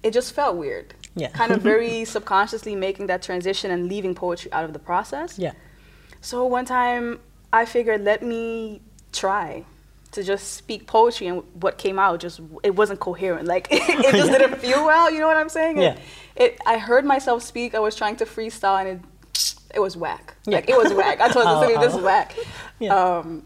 it 0.03 0.11
just 0.11 0.33
felt 0.33 0.57
weird. 0.57 0.93
Yeah. 1.15 1.29
Kind 1.29 1.51
of 1.51 1.61
very 1.71 2.05
subconsciously 2.05 2.75
making 2.75 3.07
that 3.07 3.21
transition 3.23 3.71
and 3.71 3.87
leaving 3.87 4.13
poetry 4.13 4.51
out 4.53 4.65
of 4.65 4.73
the 4.73 4.79
process. 4.91 5.39
Yeah. 5.39 5.53
So 6.21 6.45
one 6.45 6.65
time 6.65 7.19
I 7.51 7.65
figured, 7.65 8.01
let 8.03 8.21
me 8.21 8.81
try 9.11 9.65
to 10.11 10.23
just 10.23 10.53
speak 10.53 10.87
poetry, 10.87 11.27
and 11.27 11.43
what 11.61 11.77
came 11.77 11.97
out 11.97 12.19
just 12.19 12.41
it 12.63 12.75
wasn't 12.75 12.99
coherent. 12.99 13.47
Like 13.47 13.67
it 13.71 14.11
just 14.11 14.31
didn't 14.31 14.59
feel 14.59 14.85
well. 14.85 15.11
You 15.11 15.19
know 15.19 15.27
what 15.27 15.37
I'm 15.37 15.49
saying? 15.49 15.77
Yeah. 15.79 15.97
It, 16.35 16.59
I 16.65 16.77
heard 16.77 17.05
myself 17.05 17.43
speak. 17.43 17.75
I 17.75 17.79
was 17.79 17.95
trying 17.95 18.15
to 18.17 18.25
freestyle, 18.25 18.79
and 18.79 18.87
it 18.89 19.55
it 19.73 19.79
was 19.79 19.95
whack. 19.95 20.35
Yeah. 20.45 20.55
Like 20.55 20.69
it 20.69 20.77
was 20.77 20.93
whack. 20.93 21.21
I 21.21 21.29
told 21.29 21.45
the 21.45 21.61
city 21.61 21.77
this 21.77 21.95
is 21.95 22.01
whack. 22.09 22.35
Yeah. 22.79 22.95
Um, 22.95 23.43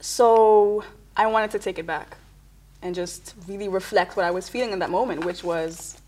so 0.00 0.84
I 1.16 1.26
wanted 1.26 1.50
to 1.52 1.58
take 1.58 1.78
it 1.78 1.86
back 1.86 2.16
and 2.82 2.94
just 2.94 3.34
really 3.48 3.68
reflect 3.68 4.16
what 4.16 4.24
I 4.24 4.30
was 4.30 4.48
feeling 4.48 4.72
in 4.72 4.78
that 4.78 4.90
moment, 4.90 5.24
which 5.24 5.42
was 5.42 6.00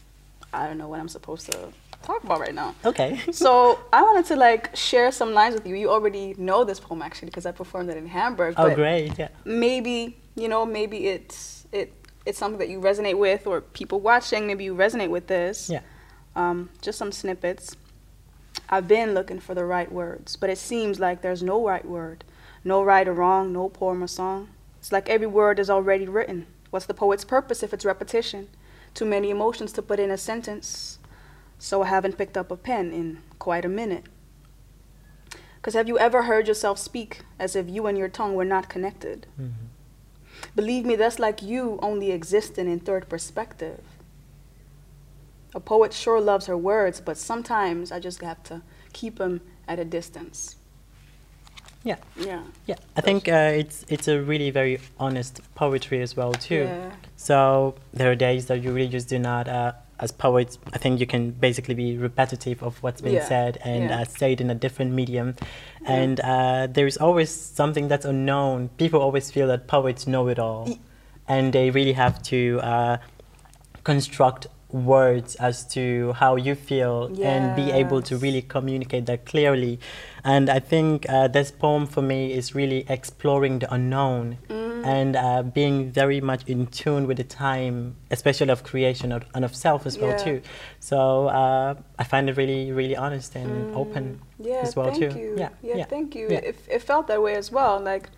I 0.52 0.66
don't 0.66 0.78
know 0.78 0.88
what 0.88 1.00
I'm 1.00 1.08
supposed 1.08 1.50
to 1.50 1.72
talk 2.02 2.24
about 2.24 2.40
right 2.40 2.54
now. 2.54 2.74
Okay. 2.84 3.20
So 3.32 3.78
I 3.92 4.02
wanted 4.02 4.26
to 4.26 4.36
like 4.36 4.74
share 4.76 5.12
some 5.12 5.32
lines 5.34 5.54
with 5.54 5.66
you. 5.66 5.74
You 5.74 5.90
already 5.90 6.34
know 6.38 6.64
this 6.64 6.80
poem 6.80 7.02
actually 7.02 7.26
because 7.26 7.46
I 7.46 7.52
performed 7.52 7.90
it 7.90 7.96
in 7.96 8.06
Hamburg. 8.06 8.54
oh, 8.56 8.74
great. 8.74 9.18
Yeah. 9.18 9.28
Maybe 9.44 10.16
you 10.34 10.48
know, 10.48 10.64
maybe 10.64 11.08
it's 11.08 11.66
it 11.72 11.92
it's 12.24 12.38
something 12.38 12.58
that 12.58 12.68
you 12.68 12.80
resonate 12.80 13.18
with, 13.18 13.46
or 13.46 13.60
people 13.60 14.00
watching 14.00 14.46
maybe 14.46 14.64
you 14.64 14.74
resonate 14.74 15.10
with 15.10 15.26
this. 15.26 15.68
Yeah. 15.70 15.80
Um, 16.36 16.70
just 16.80 16.98
some 16.98 17.10
snippets. 17.12 17.76
I've 18.70 18.86
been 18.86 19.14
looking 19.14 19.40
for 19.40 19.54
the 19.54 19.64
right 19.64 19.90
words, 19.90 20.36
but 20.36 20.50
it 20.50 20.58
seems 20.58 21.00
like 21.00 21.22
there's 21.22 21.42
no 21.42 21.66
right 21.66 21.84
word, 21.84 22.24
no 22.64 22.82
right 22.82 23.06
or 23.08 23.14
wrong, 23.14 23.52
no 23.52 23.68
poem 23.68 24.02
or 24.02 24.06
song. 24.06 24.48
It's 24.78 24.92
like 24.92 25.08
every 25.08 25.26
word 25.26 25.58
is 25.58 25.70
already 25.70 26.06
written. 26.06 26.46
What's 26.70 26.86
the 26.86 26.94
poet's 26.94 27.24
purpose 27.24 27.62
if 27.62 27.72
it's 27.72 27.84
repetition? 27.84 28.48
Too 28.94 29.06
many 29.06 29.30
emotions 29.30 29.72
to 29.72 29.82
put 29.82 29.98
in 29.98 30.10
a 30.10 30.18
sentence. 30.18 30.97
So 31.58 31.82
I 31.82 31.88
haven't 31.88 32.16
picked 32.18 32.36
up 32.36 32.50
a 32.50 32.56
pen 32.56 32.92
in 32.92 33.18
quite 33.38 33.64
a 33.64 33.68
minute. 33.68 34.04
Because 35.56 35.74
have 35.74 35.88
you 35.88 35.98
ever 35.98 36.22
heard 36.22 36.46
yourself 36.46 36.78
speak 36.78 37.22
as 37.38 37.56
if 37.56 37.68
you 37.68 37.86
and 37.86 37.98
your 37.98 38.08
tongue 38.08 38.34
were 38.34 38.44
not 38.44 38.68
connected? 38.68 39.26
Mhm. 39.38 39.52
Believe 40.54 40.84
me, 40.84 40.94
that's 40.96 41.18
like 41.18 41.42
you 41.42 41.78
only 41.82 42.12
existing 42.12 42.70
in 42.70 42.80
third 42.80 43.08
perspective. 43.08 43.80
A 45.54 45.60
poet 45.60 45.92
sure 45.92 46.20
loves 46.20 46.46
her 46.46 46.56
words, 46.56 47.00
but 47.00 47.16
sometimes 47.16 47.90
I 47.90 47.98
just 47.98 48.20
have 48.22 48.42
to 48.44 48.62
keep 48.92 49.18
them 49.18 49.40
at 49.66 49.78
a 49.80 49.84
distance. 49.84 50.56
Yeah. 51.82 51.96
Yeah. 52.16 52.42
Yeah. 52.66 52.76
I 52.96 53.00
think 53.00 53.28
uh, 53.28 53.52
it's 53.56 53.84
it's 53.88 54.08
a 54.08 54.20
really 54.20 54.50
very 54.50 54.78
honest 54.98 55.40
poetry 55.54 56.02
as 56.02 56.16
well 56.16 56.32
too. 56.34 56.64
Yeah. 56.64 56.92
So 57.16 57.74
there 57.92 58.10
are 58.10 58.14
days 58.16 58.46
that 58.46 58.62
you 58.62 58.72
really 58.72 58.88
just 58.88 59.08
do 59.08 59.18
not. 59.18 59.48
Uh, 59.48 59.72
as 60.00 60.12
poets, 60.12 60.58
I 60.72 60.78
think 60.78 61.00
you 61.00 61.06
can 61.06 61.32
basically 61.32 61.74
be 61.74 61.96
repetitive 61.96 62.62
of 62.62 62.82
what's 62.82 63.00
been 63.00 63.14
Yeah, 63.14 63.28
said 63.28 63.58
and 63.64 63.90
yeah. 63.90 64.00
uh, 64.00 64.04
say 64.04 64.32
it 64.32 64.40
in 64.40 64.50
a 64.50 64.54
different 64.54 64.92
medium. 64.92 65.34
Yeah. 65.82 65.92
And 65.92 66.20
uh, 66.20 66.66
there's 66.70 66.96
always 66.96 67.30
something 67.30 67.88
that's 67.88 68.04
unknown. 68.04 68.68
People 68.76 69.00
always 69.00 69.30
feel 69.30 69.46
that 69.48 69.66
poets 69.66 70.06
know 70.06 70.28
it 70.28 70.38
all, 70.38 70.68
and 71.26 71.52
they 71.52 71.70
really 71.70 71.94
have 71.94 72.22
to 72.24 72.60
uh, 72.62 72.96
construct 73.84 74.46
words 74.70 75.34
as 75.36 75.64
to 75.66 76.12
how 76.14 76.36
you 76.36 76.54
feel 76.54 77.10
and 77.22 77.54
be 77.56 77.72
able 77.72 78.02
to 78.02 78.16
really 78.16 78.42
communicate 78.42 79.06
that 79.06 79.24
clearly. 79.24 79.80
And 80.24 80.50
I 80.50 80.60
think 80.60 81.06
uh, 81.08 81.28
this 81.28 81.50
poem 81.50 81.86
for 81.86 82.02
me 82.02 82.32
is 82.32 82.54
really 82.54 82.84
exploring 82.88 83.60
the 83.60 83.72
unknown 83.72 84.38
Mm. 84.48 84.86
and 84.86 85.16
uh, 85.16 85.42
being 85.42 85.90
very 85.90 86.20
much 86.20 86.42
in 86.46 86.66
tune 86.66 87.06
with 87.08 87.16
the 87.16 87.24
time, 87.24 87.96
especially 88.10 88.50
of 88.50 88.62
creation 88.62 89.10
of, 89.12 89.24
and 89.34 89.44
of 89.44 89.54
self 89.54 89.86
as 89.86 89.98
well 89.98 90.14
too. 90.14 90.40
So 90.78 91.26
uh, 91.28 91.74
I 91.98 92.04
find 92.04 92.28
it 92.30 92.36
really, 92.36 92.70
really 92.70 92.96
honest 92.96 93.34
and 93.34 93.68
open 93.74 94.20
Yeah, 94.38 94.62
as 94.62 94.76
well 94.76 94.90
thank 94.90 95.12
too. 95.12 95.18
you. 95.18 95.34
Yeah, 95.36 95.48
yeah, 95.62 95.84
thank 95.84 96.14
you. 96.14 96.28
yeah. 96.30 96.38
It, 96.38 96.56
it 96.68 96.82
felt 96.82 97.08
that 97.08 97.20
way 97.22 97.34
as 97.34 97.50
well. 97.50 97.80
Like, 97.80 98.10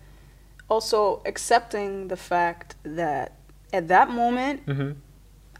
also 0.69 1.21
accepting 1.25 2.07
the 2.09 2.17
fact 2.17 2.75
that 2.83 3.37
at 3.73 3.87
that 3.87 4.09
moment, 4.09 4.61
hmm 4.65 4.91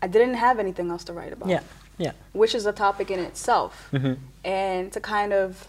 I 0.02 0.08
didn't 0.08 0.36
have 0.36 0.60
anything 0.60 0.90
else 0.90 1.04
to 1.06 1.14
write 1.14 1.34
about. 1.34 1.50
Yeah, 1.50 1.62
yeah. 1.98 2.12
Which 2.34 2.56
is 2.56 2.66
a 2.66 2.72
topic 2.74 3.12
in 3.12 3.20
itself. 3.20 3.74
hmm 3.92 4.14
and 4.44 4.92
to 4.92 5.00
kind 5.00 5.34
of 5.34 5.68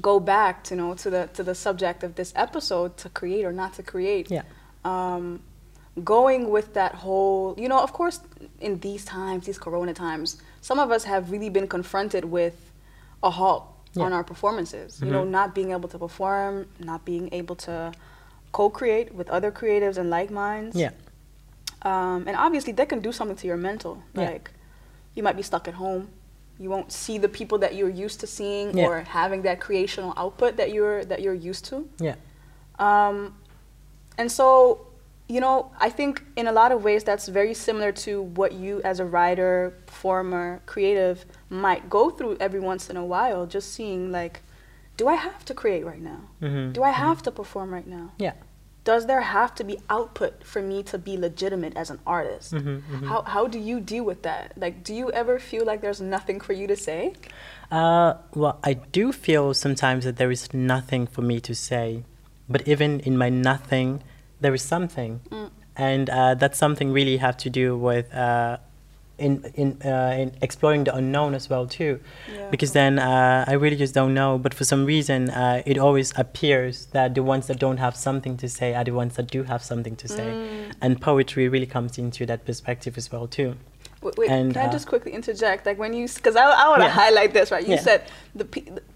go 0.00 0.20
back 0.20 0.62
to 0.64 0.74
you 0.74 0.80
know 0.80 0.94
to 0.94 1.10
the 1.10 1.28
to 1.34 1.42
the 1.42 1.54
subject 1.54 2.02
of 2.04 2.14
this 2.14 2.32
episode 2.36 2.96
to 3.02 3.08
create 3.08 3.44
or 3.44 3.52
not 3.52 3.72
to 3.74 3.82
create 3.82 4.30
Yeah. 4.30 4.42
um, 4.84 5.40
going 6.04 6.50
with 6.50 6.74
that 6.74 6.92
whole 7.02 7.54
you 7.62 7.68
know 7.68 7.80
of 7.80 7.92
course 7.92 8.20
in 8.60 8.78
these 8.80 9.04
times 9.04 9.46
these 9.46 9.58
corona 9.58 9.94
times 9.94 10.28
some 10.60 10.78
of 10.84 10.90
us 10.96 11.04
have 11.04 11.30
really 11.32 11.48
been 11.58 11.66
confronted 11.76 12.24
with 12.38 12.56
a 13.22 13.30
halt 13.30 13.64
on 13.96 14.12
our 14.12 14.22
performances 14.32 15.00
you 15.02 15.10
know 15.10 15.24
Mhm. 15.24 15.30
not 15.38 15.48
being 15.58 15.70
able 15.76 15.88
to 15.94 15.98
perform 16.06 16.66
not 16.90 17.00
being 17.04 17.26
able 17.40 17.56
to 17.68 17.74
co-create 18.52 19.06
with 19.18 19.28
other 19.36 19.50
creatives 19.50 19.96
and 20.00 20.08
like 20.18 20.30
minds 20.30 20.76
Yeah. 20.76 20.90
Um, 21.82 22.24
and 22.26 22.36
obviously 22.36 22.72
that 22.72 22.88
can 22.88 23.00
do 23.00 23.12
something 23.12 23.36
to 23.36 23.46
your 23.46 23.56
mental 23.56 24.02
Yeah. 24.14 24.30
like 24.30 24.50
you 25.14 25.22
might 25.22 25.36
be 25.36 25.42
stuck 25.42 25.68
at 25.68 25.74
home 25.74 26.08
you 26.58 26.70
won't 26.70 26.90
see 26.90 27.18
the 27.18 27.28
people 27.28 27.58
that 27.58 27.74
you're 27.74 27.90
used 28.06 28.20
to 28.20 28.26
seeing 28.26 28.76
Yeah. 28.76 28.86
or 28.86 29.00
having 29.02 29.42
that 29.42 29.60
creational 29.60 30.14
output 30.16 30.56
that 30.56 30.72
you're 30.72 31.04
that 31.04 31.20
you're 31.22 31.34
used 31.50 31.64
to 31.66 31.88
Yeah. 32.00 32.14
um, 32.78 33.34
and 34.18 34.30
so 34.32 34.86
you 35.28 35.40
know 35.40 35.70
i 35.80 35.90
think 35.90 36.22
in 36.36 36.46
a 36.46 36.52
lot 36.52 36.70
of 36.72 36.84
ways 36.84 37.02
that's 37.04 37.26
very 37.28 37.52
similar 37.52 37.90
to 37.92 38.22
what 38.22 38.52
you 38.52 38.80
as 38.84 39.00
a 39.00 39.04
writer 39.04 39.74
performer 39.86 40.60
creative 40.66 41.26
might 41.50 41.90
go 41.90 42.10
through 42.10 42.36
every 42.38 42.60
once 42.60 42.88
in 42.88 42.96
a 42.96 43.04
while 43.04 43.44
just 43.44 43.72
seeing 43.72 44.12
like 44.12 44.40
do 44.96 45.08
i 45.08 45.14
have 45.14 45.44
to 45.44 45.52
create 45.52 45.84
right 45.84 46.00
now 46.00 46.20
hmm 46.40 46.70
do 46.72 46.82
i 46.82 46.90
have 46.90 47.22
to 47.22 47.30
perform 47.30 47.74
right 47.74 47.86
now 47.88 48.10
Yeah. 48.18 48.34
Does 48.90 49.02
there 49.10 49.24
have 49.38 49.50
to 49.58 49.64
be 49.70 49.76
output 49.96 50.32
for 50.52 50.60
me 50.70 50.78
to 50.90 50.96
be 51.08 51.14
legitimate 51.28 51.74
as 51.82 51.88
an 51.94 51.98
artist 52.16 52.48
Mhm, 52.54 52.76
mhm. 52.94 53.06
how, 53.10 53.20
how 53.34 53.44
do 53.54 53.58
you 53.68 53.76
deal 53.92 54.04
with 54.10 54.20
that 54.28 54.44
like 54.64 54.74
do 54.88 54.92
you 55.00 55.06
ever 55.22 55.34
feel 55.50 55.64
like 55.70 55.80
there's 55.84 56.00
nothing 56.16 56.38
for 56.46 56.54
you 56.60 56.66
to 56.72 56.76
say 56.88 57.00
Uh, 57.70 58.14
well, 58.40 58.54
I 58.70 58.74
do 58.98 59.04
feel 59.24 59.52
sometimes 59.64 60.04
that 60.06 60.16
there 60.20 60.30
is 60.30 60.44
nothing 60.54 61.02
for 61.14 61.22
me 61.30 61.36
to 61.48 61.52
say, 61.68 62.04
but 62.48 62.60
even 62.72 62.90
in 63.08 63.14
my 63.18 63.28
nothing, 63.28 63.88
there 64.42 64.54
is 64.54 64.62
something, 64.74 65.12
Mm. 65.34 65.50
and 65.90 66.04
uh, 66.18 66.34
that's 66.40 66.58
something 66.64 66.88
really 66.98 67.16
have 67.26 67.36
to 67.44 67.50
do 67.50 67.66
with 67.88 68.06
uh, 68.14 68.58
in 69.18 69.44
in 69.54 69.78
uh, 69.84 70.14
in 70.22 70.32
exploring 70.42 70.84
the 70.84 70.94
unknown 70.94 71.34
as 71.34 71.48
well 71.48 71.66
too, 71.66 72.00
Yeah. 72.32 72.50
because 72.50 72.72
then 72.72 72.98
uh, 72.98 73.44
I 73.48 73.52
really 73.54 73.76
just 73.76 73.94
don't 73.94 74.12
know. 74.14 74.38
But 74.38 74.52
for 74.54 74.64
some 74.64 74.84
reason, 74.84 75.30
uh, 75.30 75.62
it 75.64 75.78
always 75.78 76.12
appears 76.18 76.86
that 76.92 77.14
the 77.14 77.22
ones 77.22 77.46
that 77.46 77.58
don't 77.58 77.78
have 77.78 77.96
something 77.96 78.36
to 78.38 78.48
say 78.48 78.74
are 78.74 78.84
the 78.84 78.92
ones 78.92 79.14
that 79.16 79.26
do 79.30 79.44
have 79.44 79.62
something 79.62 79.96
to 79.96 80.08
say, 80.08 80.24
Mm. 80.26 80.72
and 80.82 81.00
poetry 81.00 81.48
really 81.48 81.66
comes 81.66 81.98
into 81.98 82.26
that 82.26 82.44
perspective 82.44 82.98
as 82.98 83.10
well 83.12 83.26
too. 83.26 83.54
Wait, 84.02 84.16
wait 84.18 84.30
And, 84.30 84.52
can 84.52 84.62
I 84.62 84.66
uh, 84.66 84.72
just 84.72 84.86
quickly 84.86 85.12
interject? 85.12 85.64
Like 85.66 85.78
when 85.78 85.92
you, 85.94 86.06
because 86.06 86.36
I, 86.36 86.44
I 86.44 86.68
want 86.68 86.82
to 86.82 86.86
Yeah. 86.86 86.90
highlight 86.92 87.32
this, 87.32 87.50
right? 87.50 87.66
You 87.66 87.74
Yeah. 87.74 87.80
said 87.80 88.02
the 88.34 88.46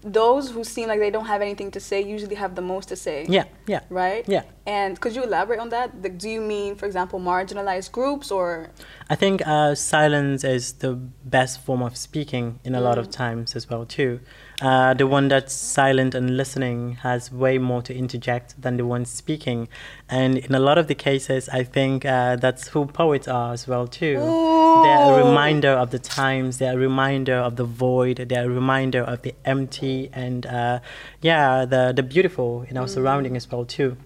those 0.03 0.51
who 0.51 0.63
seem 0.63 0.87
like 0.87 0.99
they 0.99 1.09
don't 1.11 1.25
have 1.25 1.41
anything 1.41 1.71
to 1.71 1.79
say 1.79 2.01
usually 2.01 2.35
have 2.35 2.53
the 2.55 2.61
most 2.61 2.89
to 2.89 2.95
say. 2.95 3.25
Yeah, 3.27 3.45
yeah, 3.67 3.81
Right. 3.89 4.23
yeah. 4.27 4.43
And 4.65 4.99
could 4.99 5.15
you 5.15 5.23
elaborate 5.23 5.59
on 5.59 5.69
that? 5.69 5.89
Like, 6.03 6.17
do 6.17 6.29
you 6.29 6.41
mean, 6.41 6.75
for 6.75 6.85
example, 6.85 7.19
marginalized 7.19 7.91
groups 7.91 8.31
or? 8.31 8.69
I 9.09 9.15
think 9.15 9.41
uh, 9.45 9.73
silence 9.75 10.43
is 10.43 10.73
the 10.73 10.93
best 11.25 11.61
form 11.65 11.81
of 11.81 11.97
speaking 11.97 12.59
in 12.63 12.75
a 12.75 12.81
lot 12.81 12.97
of 12.97 13.07
Mm. 13.07 13.11
times 13.11 13.55
as 13.55 13.69
well 13.69 13.85
too. 13.85 14.19
Uh, 14.61 14.93
the 14.93 15.07
one 15.07 15.27
that's 15.27 15.53
silent 15.53 16.13
and 16.15 16.37
listening 16.37 16.97
has 17.01 17.31
way 17.31 17.57
more 17.57 17.81
to 17.81 17.93
interject 17.93 18.61
than 18.61 18.77
the 18.77 18.85
one 18.85 19.05
speaking. 19.05 19.67
And 20.07 20.37
in 20.37 20.53
a 20.53 20.59
lot 20.59 20.77
of 20.77 20.87
the 20.87 20.95
cases, 20.95 21.49
I 21.49 21.63
think 21.63 22.05
uh, 22.05 22.35
that's 22.35 22.67
who 22.67 22.85
poets 22.85 23.27
are 23.27 23.53
as 23.53 23.67
well 23.67 23.87
too. 23.87 24.17
Ooh. 24.19 24.83
They're 24.83 25.13
a 25.19 25.25
reminder 25.27 25.69
of 25.71 25.89
the 25.91 25.99
times. 25.99 26.57
They're 26.59 26.73
a 26.73 26.77
reminder 26.77 27.35
of 27.35 27.55
the 27.55 27.65
void. 27.65 28.17
They're 28.29 28.45
a 28.45 28.49
reminder 28.49 29.01
of 29.01 29.21
the 29.23 29.33
empty 29.45 30.09
and 30.13 30.45
uh, 30.45 30.79
yeah, 31.21 31.65
the 31.65 31.91
the 31.95 32.03
beautiful 32.03 32.63
in 32.69 32.77
our 32.77 32.85
Mm. 32.85 32.89
surrounding 32.89 33.35
as 33.35 33.49
well 33.51 33.65
too. 33.65 33.97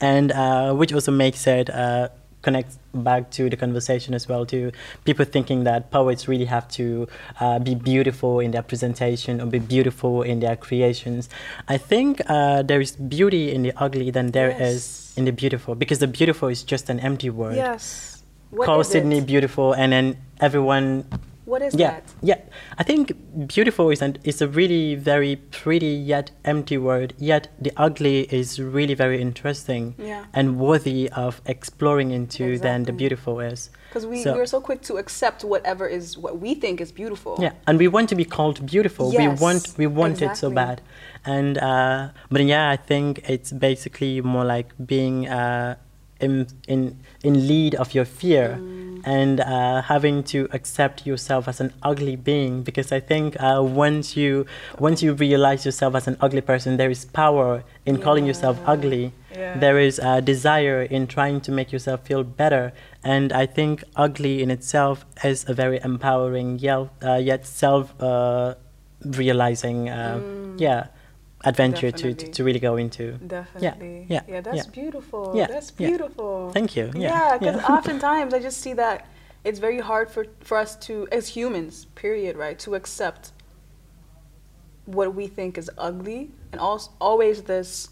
And 0.00 0.32
uh, 0.32 0.74
which 0.74 0.92
also 0.92 1.12
makes 1.12 1.46
it 1.46 1.70
connect 2.46 2.70
back 3.08 3.22
to 3.36 3.42
the 3.52 3.56
conversation 3.64 4.10
as 4.18 4.24
well 4.30 4.42
to 4.54 4.58
people 5.08 5.24
thinking 5.36 5.64
that 5.68 5.80
poets 5.98 6.22
really 6.32 6.48
have 6.56 6.66
to 6.78 6.86
uh, 7.40 7.58
be 7.68 7.74
beautiful 7.74 8.32
in 8.44 8.50
their 8.54 8.62
presentation 8.70 9.40
or 9.40 9.46
be 9.58 9.62
beautiful 9.74 10.14
in 10.32 10.36
their 10.44 10.56
creations 10.66 11.22
i 11.74 11.76
think 11.90 12.20
uh, 12.36 12.60
there 12.70 12.80
is 12.86 12.92
beauty 13.16 13.44
in 13.54 13.60
the 13.66 13.72
ugly 13.86 14.08
than 14.16 14.26
there 14.38 14.52
is 14.70 14.82
Yes. 14.84 15.18
in 15.18 15.24
the 15.30 15.34
beautiful 15.42 15.72
because 15.82 15.98
the 16.04 16.10
beautiful 16.18 16.48
is 16.54 16.60
just 16.72 16.84
an 16.94 16.98
empty 17.10 17.30
word 17.40 17.56
Yes. 17.56 17.84
What 18.50 18.66
call 18.66 18.82
sydney 18.92 19.18
it? 19.18 19.26
beautiful 19.34 19.68
and 19.82 19.88
then 19.94 20.06
everyone 20.46 20.88
What 21.46 21.60
is 21.62 21.74
yeah 21.74 21.90
that? 21.90 22.14
yeah 22.22 22.40
i 22.78 22.82
think 22.82 23.12
beautiful 23.46 23.90
is, 23.90 24.00
an, 24.02 24.16
is 24.24 24.40
a 24.40 24.48
really 24.48 24.94
very 24.94 25.36
pretty 25.36 25.94
yet 26.12 26.30
empty 26.44 26.78
word 26.78 27.12
yet 27.18 27.48
the 27.60 27.70
ugly 27.76 28.20
is 28.32 28.58
really 28.58 28.94
very 28.94 29.20
interesting 29.20 29.94
Yeah. 29.98 30.24
and 30.32 30.58
worthy 30.58 31.10
of 31.10 31.40
exploring 31.46 32.10
into 32.12 32.58
than 32.58 32.84
the 32.84 32.92
beautiful 32.92 33.40
is 33.40 33.70
Because 33.90 34.06
we, 34.06 34.22
So- 34.22 34.34
we're 34.34 34.46
so 34.46 34.60
quick 34.60 34.80
to 34.82 34.96
accept 34.96 35.44
whatever 35.44 35.86
is 35.86 36.16
what 36.18 36.34
we 36.40 36.54
think 36.54 36.80
is 36.80 36.90
beautiful. 36.92 37.36
yeah 37.38 37.52
and 37.66 37.78
we 37.78 37.88
want 37.88 38.08
to 38.08 38.14
be 38.16 38.24
called 38.24 38.64
beautiful 38.66 39.10
we 39.10 39.28
want 39.28 39.74
we 39.76 39.86
want 39.86 40.22
it 40.22 40.36
so 40.36 40.48
bad 40.50 40.80
and 41.26 41.58
uh 41.58 42.08
but 42.30 42.40
yeah 42.42 42.70
i 42.70 42.76
think 42.90 43.20
it's 43.28 43.52
basically 43.52 44.20
more 44.22 44.44
like 44.56 44.68
being 44.86 45.28
uh 45.28 45.74
in 46.20 46.46
in 46.68 46.80
in 47.24 47.34
lead 47.48 47.74
of 47.82 47.88
your 47.96 48.04
fear 48.20 48.48
Mm. 48.58 49.02
and 49.18 49.36
uh, 49.40 49.82
having 49.94 50.22
to 50.32 50.38
accept 50.58 50.96
yourself 51.10 51.42
as 51.52 51.60
an 51.64 51.70
ugly 51.90 52.16
being 52.30 52.62
because 52.68 52.88
i 52.98 53.00
think 53.10 53.36
uh, 53.48 53.60
once 53.86 54.06
you 54.20 54.30
once 54.88 54.98
you 55.04 55.12
realize 55.26 55.60
yourself 55.68 55.92
as 55.94 56.06
an 56.10 56.16
ugly 56.24 56.40
person 56.50 56.70
there 56.80 56.90
is 56.96 57.04
power 57.22 57.50
in 57.88 57.94
calling 58.06 58.24
yourself 58.30 58.56
ugly 58.74 59.06
Yeah. 59.34 59.58
there 59.64 59.78
is 59.88 59.98
a 59.98 60.14
desire 60.32 60.80
in 60.96 61.02
trying 61.16 61.38
to 61.46 61.50
make 61.58 61.68
yourself 61.74 61.98
feel 62.08 62.22
better 62.42 62.64
and 63.14 63.26
i 63.42 63.44
think 63.56 63.74
ugly 64.06 64.34
in 64.44 64.48
itself 64.56 64.96
is 65.30 65.38
a 65.52 65.54
very 65.62 65.78
empowering 65.90 66.48
yet, 66.68 66.86
uh, 67.08 67.18
yet 67.30 67.42
self 67.64 67.84
uh, 68.00 68.54
realizing 69.20 69.88
uh, 69.88 70.20
yeah 70.56 70.86
adventure 71.44 71.90
to, 71.92 72.14
to, 72.14 72.26
to 72.32 72.44
really 72.44 72.58
go 72.58 72.76
into 72.76 73.12
Definitely. 73.26 74.06
yeah, 74.08 74.22
Yeah, 74.26 74.34
yeah 74.34 74.40
that's 74.40 74.66
yeah. 74.66 74.72
beautiful. 74.72 75.32
Yeah, 75.36 75.46
That's 75.46 75.72
yeah. 75.78 75.88
beautiful. 75.88 76.50
Thank 76.52 76.76
you. 76.76 76.90
Yeah, 76.94 77.10
Yeah, 77.10 77.38
because 77.38 77.56
yeah. 77.56 77.66
oftentimes 77.76 78.34
I 78.34 78.40
just 78.40 78.60
see 78.60 78.72
that 78.74 79.06
it's 79.44 79.58
very 79.58 79.80
hard 79.80 80.10
for, 80.10 80.26
for 80.40 80.56
us 80.58 80.76
to, 80.86 81.06
as 81.12 81.28
humans, 81.28 81.86
period, 81.94 82.36
right, 82.36 82.58
to 82.60 82.74
accept 82.74 83.32
what 84.86 85.14
we 85.14 85.26
think 85.26 85.58
is 85.58 85.70
ugly, 85.78 86.30
and 86.52 86.60
also 86.60 86.90
always 87.00 87.42
this, 87.42 87.90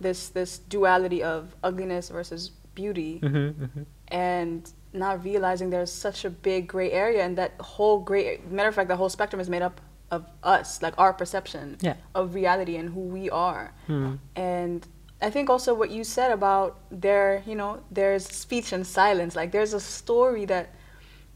this, 0.00 0.28
this 0.28 0.58
duality 0.58 1.22
of 1.22 1.54
ugliness 1.62 2.08
versus 2.08 2.50
beauty, 2.74 3.18
hmm 3.18 3.48
hmm 3.50 3.82
and 4.08 4.70
not 4.94 5.24
realizing 5.24 5.70
there's 5.70 5.90
such 5.90 6.24
a 6.26 6.30
big 6.30 6.68
gray 6.68 6.92
area, 6.92 7.24
and 7.24 7.38
that 7.38 7.52
whole 7.60 7.98
gray 8.00 8.40
matter 8.50 8.68
of 8.68 8.74
fact, 8.74 8.88
the 8.88 8.96
whole 8.96 9.08
spectrum 9.08 9.40
is 9.40 9.48
made 9.48 9.62
up 9.62 9.80
of 10.12 10.26
us, 10.44 10.82
like 10.82 10.94
our 10.98 11.12
perception 11.12 11.78
Yeah. 11.80 11.94
of 12.14 12.34
reality 12.34 12.76
and 12.76 12.90
who 12.94 13.00
we 13.00 13.30
are. 13.30 13.72
Hmm. 13.86 14.16
And 14.36 14.86
I 15.22 15.30
think 15.30 15.48
also 15.50 15.74
what 15.74 15.90
you 15.90 16.04
said 16.04 16.30
about 16.30 16.78
there, 16.90 17.42
you 17.46 17.54
know, 17.56 17.80
there's 17.90 18.24
speech 18.26 18.72
and 18.72 18.86
silence. 18.86 19.34
Like 19.34 19.50
there's 19.50 19.72
a 19.74 19.80
story 19.80 20.44
that 20.46 20.66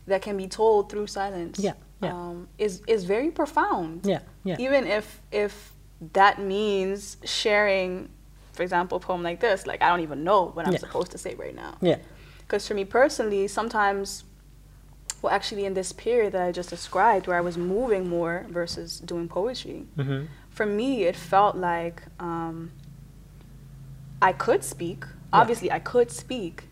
that 0.07 0.23
can 0.23 0.37
be 0.37 0.47
told 0.47 0.91
through 0.91 1.09
silence. 1.09 1.59
Yeah, 1.59 1.73
yeah. 2.03 2.13
Um, 2.15 2.49
is 2.59 2.83
is 2.87 3.05
very 3.05 3.31
profound. 3.31 4.07
Yeah, 4.07 4.21
yeah. 4.45 4.57
Even 4.61 4.87
if 4.87 5.21
if 5.33 5.73
that 6.13 6.39
means 6.39 7.17
sharing, 7.25 8.11
for 8.53 8.63
example, 8.63 8.97
a 8.99 9.01
poem 9.01 9.23
like 9.23 9.41
this. 9.41 9.67
Like 9.67 9.81
I 9.83 9.89
don't 9.89 10.03
even 10.03 10.23
know 10.23 10.43
what 10.55 10.67
I'm 10.67 10.73
Yeah. 10.75 10.79
supposed 10.87 11.11
to 11.13 11.19
say 11.19 11.35
right 11.35 11.55
now. 11.55 11.75
yeah 11.81 11.97
Because 12.41 12.69
for 12.69 12.75
me 12.75 12.85
personally, 12.85 13.49
sometimes, 13.49 14.25
well, 15.27 15.35
actually, 15.35 15.65
in 15.65 15.75
this 15.75 15.93
period 15.93 16.33
that 16.35 16.43
I 16.43 16.53
just 16.53 16.71
described, 16.71 17.27
where 17.27 17.37
I 17.37 17.41
was 17.41 17.57
moving 17.59 18.09
more 18.09 18.47
versus 18.49 19.01
doing 19.01 19.29
poetry, 19.29 19.87
hmm 19.97 20.25
for 20.51 20.65
me, 20.65 21.03
it 21.05 21.17
felt 21.17 21.55
like 21.55 22.03
um, 22.19 22.71
I 24.23 24.33
could 24.33 24.65
speak. 24.65 25.05
Obviously, 25.33 25.71
I 25.71 25.81
could 25.81 26.11
speak, 26.11 26.65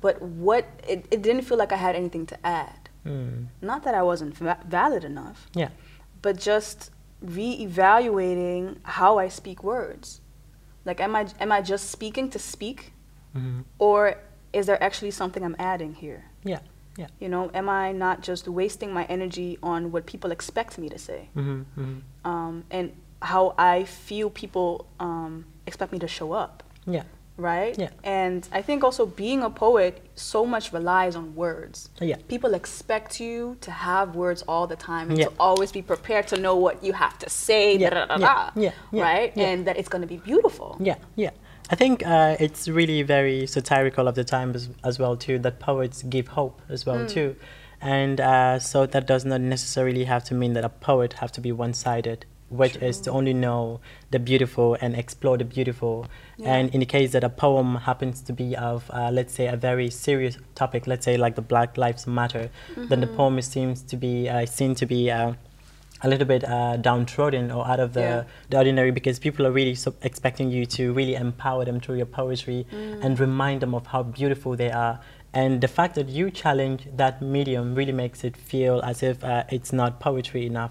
but 0.00 0.20
what 0.20 0.64
it, 0.88 1.06
it 1.12 1.22
didn't 1.22 1.42
feel 1.42 1.56
like 1.58 1.72
I 1.72 1.76
had 1.76 1.94
anything 1.94 2.26
to 2.26 2.36
add. 2.44 2.88
Mm. 3.06 3.46
Not 3.60 3.84
that 3.84 3.94
I 3.94 4.02
wasn't 4.02 4.36
va- 4.36 4.58
valid 4.66 5.04
enough, 5.04 5.46
yeah 5.54 5.68
but 6.22 6.38
just 6.38 6.90
re-evaluating 7.20 8.80
how 8.82 9.18
I 9.18 9.28
speak 9.28 9.62
words. 9.62 10.20
Like, 10.84 11.00
am 11.00 11.14
I 11.14 11.26
am 11.38 11.52
I 11.52 11.60
just 11.60 11.90
speaking 11.90 12.30
to 12.30 12.38
speak, 12.38 12.92
hmm 13.32 13.60
or 13.78 14.16
is 14.52 14.66
there 14.66 14.82
actually 14.82 15.10
something 15.12 15.42
I'm 15.44 15.56
adding 15.58 15.94
here? 15.94 16.24
yeah 16.44 16.60
yeah 16.96 17.08
You 17.20 17.28
know, 17.28 17.50
am 17.54 17.68
I 17.68 17.92
not 17.92 18.16
just 18.28 18.48
wasting 18.48 18.92
my 18.92 19.04
energy 19.16 19.58
on 19.62 19.90
what 19.92 20.06
people 20.06 20.30
expect 20.32 20.78
me 20.78 20.88
to 20.88 20.98
say? 20.98 21.28
hmm 21.34 21.62
hmm 21.74 21.98
um, 22.24 22.64
and 22.70 22.92
how 23.22 23.54
I 23.58 23.84
feel 23.84 24.28
people 24.30 24.86
um, 25.00 25.44
expect 25.66 25.92
me 25.92 25.98
to 25.98 26.08
show 26.08 26.32
up, 26.32 26.62
yeah 26.86 27.04
right? 27.36 27.76
Yeah. 27.76 27.90
And 28.04 28.48
I 28.52 28.62
think 28.62 28.84
also 28.84 29.06
being 29.06 29.42
a 29.42 29.50
poet 29.50 29.94
so 30.14 30.46
much 30.46 30.72
relies 30.72 31.16
on 31.16 31.34
words. 31.34 31.90
yeah 32.00 32.16
People 32.28 32.54
expect 32.54 33.18
you 33.20 33.56
to 33.66 33.70
have 33.72 34.14
words 34.14 34.40
all 34.46 34.66
the 34.68 34.76
time 34.76 35.10
and 35.10 35.18
Yeah. 35.18 35.28
to 35.28 35.32
always 35.40 35.72
be 35.72 35.82
prepared 35.82 36.28
to 36.28 36.36
know 36.36 36.54
what 36.66 36.76
you 36.86 36.92
have 36.92 37.18
to 37.24 37.28
say, 37.28 37.76
Yeah, 37.76 37.90
da, 37.90 38.06
da, 38.06 38.06
da, 38.06 38.16
yeah, 38.20 38.34
da, 38.34 38.50
yeah, 38.66 38.72
yeah, 38.92 39.02
right? 39.08 39.32
yeah. 39.34 39.46
And 39.48 39.66
that 39.66 39.76
it's 39.80 39.88
going 39.88 40.02
to 40.08 40.12
be 40.16 40.20
beautiful. 40.30 40.76
Yeah, 40.90 40.98
yeah. 41.16 41.32
I 41.70 41.76
think 41.76 42.06
uh, 42.06 42.36
it's 42.38 42.68
really 42.68 43.02
very 43.02 43.46
satirical 43.46 44.06
of 44.06 44.14
the 44.14 44.24
time 44.24 44.54
as, 44.54 44.68
as 44.84 44.98
well 44.98 45.16
too. 45.16 45.38
That 45.38 45.60
poets 45.60 46.02
give 46.02 46.28
hope 46.28 46.60
as 46.68 46.84
well 46.84 47.06
too, 47.06 47.36
and 47.80 48.20
uh, 48.20 48.58
so 48.58 48.86
that 48.86 49.06
does 49.06 49.24
not 49.24 49.40
necessarily 49.40 50.04
have 50.04 50.24
to 50.24 50.34
mean 50.34 50.52
that 50.52 50.64
a 50.64 50.68
poet 50.68 51.14
have 51.14 51.32
to 51.32 51.40
be 51.40 51.52
one-sided, 51.52 52.26
which 52.50 52.76
is 52.76 53.00
to 53.00 53.10
only 53.10 53.32
know 53.32 53.80
the 54.10 54.18
beautiful 54.18 54.76
and 54.80 54.94
explore 54.94 55.38
the 55.38 55.44
beautiful. 55.44 56.06
Yeah. 56.36 56.54
And 56.54 56.74
in 56.74 56.80
the 56.80 56.86
case 56.86 57.12
that 57.12 57.24
a 57.24 57.30
poem 57.30 57.76
happens 57.76 58.20
to 58.22 58.32
be 58.32 58.54
of, 58.56 58.90
uh, 58.90 59.10
let's 59.10 59.32
say, 59.32 59.46
a 59.46 59.56
very 59.56 59.88
serious 59.88 60.36
topic, 60.54 60.86
let's 60.86 61.04
say 61.04 61.16
like 61.16 61.34
the 61.34 61.42
Black 61.42 61.78
Lives 61.78 62.06
Matter, 62.06 62.50
then 62.76 63.00
the 63.00 63.06
poem 63.06 63.40
seems 63.40 63.82
to 63.84 63.96
be 63.96 64.28
uh, 64.28 64.44
seen 64.44 64.74
to 64.74 64.86
be. 64.86 65.10
A 66.04 66.08
little 66.12 66.26
bit 66.26 66.42
uh, 66.44 66.76
downtrodden 66.88 67.50
or 67.50 67.62
out 67.72 67.80
of 67.80 67.90
the, 67.96 68.00
Yeah. 68.00 68.22
the 68.50 68.56
ordinary 68.58 68.92
because 68.98 69.16
people 69.26 69.42
are 69.46 69.54
really 69.60 69.74
so 69.74 69.94
expecting 70.02 70.50
you 70.50 70.62
to 70.76 70.92
really 70.98 71.14
empower 71.26 71.64
them 71.64 71.80
through 71.80 71.96
your 72.02 72.10
poetry 72.20 72.60
and 73.04 73.18
remind 73.26 73.58
them 73.62 73.74
of 73.74 73.86
how 73.92 74.02
beautiful 74.18 74.52
they 74.62 74.70
are. 74.70 74.96
And 75.36 75.60
the 75.60 75.66
fact 75.78 75.92
that 75.98 76.08
you 76.08 76.30
challenge 76.30 76.80
that 76.96 77.20
medium 77.20 77.74
really 77.74 77.90
makes 78.04 78.22
it 78.22 78.36
feel 78.36 78.80
as 78.90 79.02
if 79.02 79.16
uh, 79.24 79.42
it's 79.56 79.72
not 79.72 79.98
poetry 79.98 80.42
enough, 80.46 80.70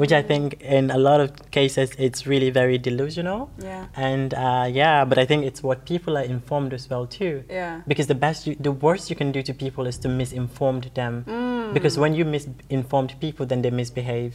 which 0.00 0.12
I 0.12 0.20
think 0.30 0.60
in 0.78 0.90
a 0.90 0.98
lot 0.98 1.20
of 1.24 1.28
cases 1.50 1.92
it's 2.06 2.26
really 2.26 2.50
very 2.50 2.76
delusional. 2.76 3.40
Yeah. 3.58 3.86
And 3.96 4.34
uh, 4.34 4.66
yeah, 4.70 5.06
but 5.06 5.16
I 5.16 5.24
think 5.24 5.46
it's 5.46 5.62
what 5.62 5.86
people 5.86 6.18
are 6.18 6.26
informed 6.36 6.74
as 6.74 6.90
well 6.90 7.06
too. 7.06 7.34
Yeah. 7.48 7.80
Because 7.88 8.08
the 8.08 8.14
best, 8.26 8.46
you, 8.46 8.54
the 8.68 8.72
worst 8.86 9.08
you 9.10 9.16
can 9.16 9.32
do 9.32 9.40
to 9.48 9.54
people 9.54 9.86
is 9.86 9.96
to 10.04 10.08
misinform 10.08 10.92
them. 10.92 11.24
Mm. 11.26 11.72
Because 11.72 11.94
when 12.02 12.12
you 12.14 12.26
misinformed 12.26 13.14
people, 13.18 13.46
then 13.46 13.62
they 13.62 13.70
misbehave. 13.70 14.34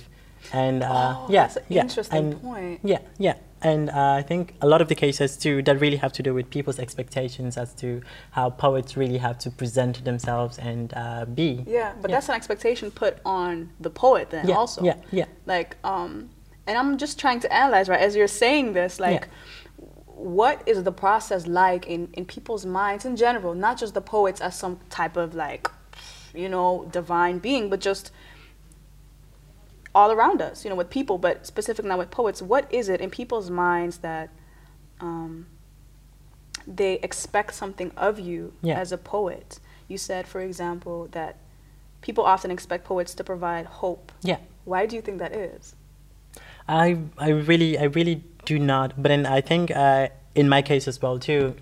And 0.53 0.83
uh, 0.83 1.15
Oh, 1.17 1.27
yeah, 1.29 1.41
that's 1.43 1.57
an 1.57 1.63
yeah, 1.69 1.81
interesting 1.81 2.17
and 2.33 2.41
point. 2.41 2.79
Yeah, 2.83 2.99
yeah, 3.17 3.35
and 3.61 3.89
uh, 3.89 4.13
I 4.13 4.21
think 4.21 4.53
a 4.61 4.67
lot 4.67 4.81
of 4.81 4.87
the 4.87 4.95
cases 4.95 5.35
too 5.37 5.61
that 5.63 5.79
really 5.81 5.97
have 5.97 6.13
to 6.13 6.23
do 6.23 6.33
with 6.33 6.49
people's 6.49 6.79
expectations 6.79 7.57
as 7.57 7.73
to 7.75 8.01
how 8.31 8.49
poets 8.51 8.95
really 8.95 9.17
have 9.17 9.37
to 9.39 9.49
present 9.51 10.03
themselves 10.05 10.57
and 10.57 10.93
uh, 10.95 11.25
be. 11.25 11.63
Yeah, 11.67 11.93
but 12.01 12.09
Yeah. 12.09 12.15
that's 12.17 12.29
an 12.29 12.35
expectation 12.35 12.91
put 12.91 13.17
on 13.25 13.71
the 13.79 13.89
poet 13.89 14.29
then 14.29 14.47
Yeah, 14.47 14.55
also. 14.55 14.83
yeah, 14.83 14.95
yeah. 15.11 15.25
Like, 15.45 15.75
um, 15.83 16.29
and 16.67 16.77
I'm 16.77 16.97
just 16.97 17.17
trying 17.19 17.39
to 17.41 17.53
analyze, 17.53 17.89
right, 17.89 17.99
as 18.01 18.15
you're 18.15 18.27
saying 18.27 18.73
this, 18.73 18.99
like, 18.99 19.27
what 20.05 20.61
is 20.65 20.83
the 20.83 20.91
process 20.91 21.45
like 21.47 21.85
in, 21.87 22.09
in 22.13 22.25
people's 22.25 22.65
minds 22.65 23.05
in 23.05 23.15
general, 23.15 23.53
not 23.53 23.77
just 23.77 23.93
the 23.93 24.01
poets 24.01 24.41
as 24.41 24.57
some 24.57 24.79
type 24.89 25.15
of 25.15 25.35
like, 25.35 25.69
you 26.33 26.49
know, 26.49 26.87
divine 26.91 27.37
being, 27.39 27.69
but 27.69 27.79
just 27.79 28.11
all 29.95 30.11
around 30.11 30.41
us, 30.41 30.63
you 30.63 30.69
know, 30.69 30.75
with 30.75 30.89
people, 30.89 31.17
but 31.17 31.45
specifically 31.47 31.89
now 31.89 31.97
with 31.97 32.11
poets, 32.11 32.41
what 32.41 32.71
is 32.73 32.89
it 32.89 33.01
in 33.01 33.09
people's 33.09 33.49
minds 33.49 33.97
that 33.99 34.29
um, 34.99 35.47
they 36.65 36.93
expect 36.95 37.53
something 37.53 37.91
of 37.97 38.19
you 38.19 38.53
Yeah. 38.61 38.79
as 38.79 38.91
a 38.91 38.97
poet? 38.97 39.59
You 39.87 39.97
said, 39.97 40.27
for 40.27 40.41
example, 40.41 41.07
that 41.11 41.37
people 42.01 42.23
often 42.25 42.51
expect 42.51 42.83
poets 42.85 43.13
to 43.15 43.23
provide 43.23 43.65
hope. 43.65 44.11
Yeah. 44.21 44.37
Why 44.65 44.85
do 44.85 44.95
you 44.95 45.01
think 45.01 45.19
that 45.19 45.33
is? 45.33 45.75
I 46.67 46.97
I 47.17 47.29
really 47.29 47.77
I 47.77 47.83
really 47.85 48.23
do 48.45 48.59
not. 48.59 49.01
But 49.01 49.09
then 49.09 49.25
I 49.25 49.41
think 49.41 49.71
uh, 49.71 50.09
in 50.35 50.49
my 50.49 50.61
case 50.61 50.87
as 50.87 51.01
well 51.01 51.17
too, 51.19 51.55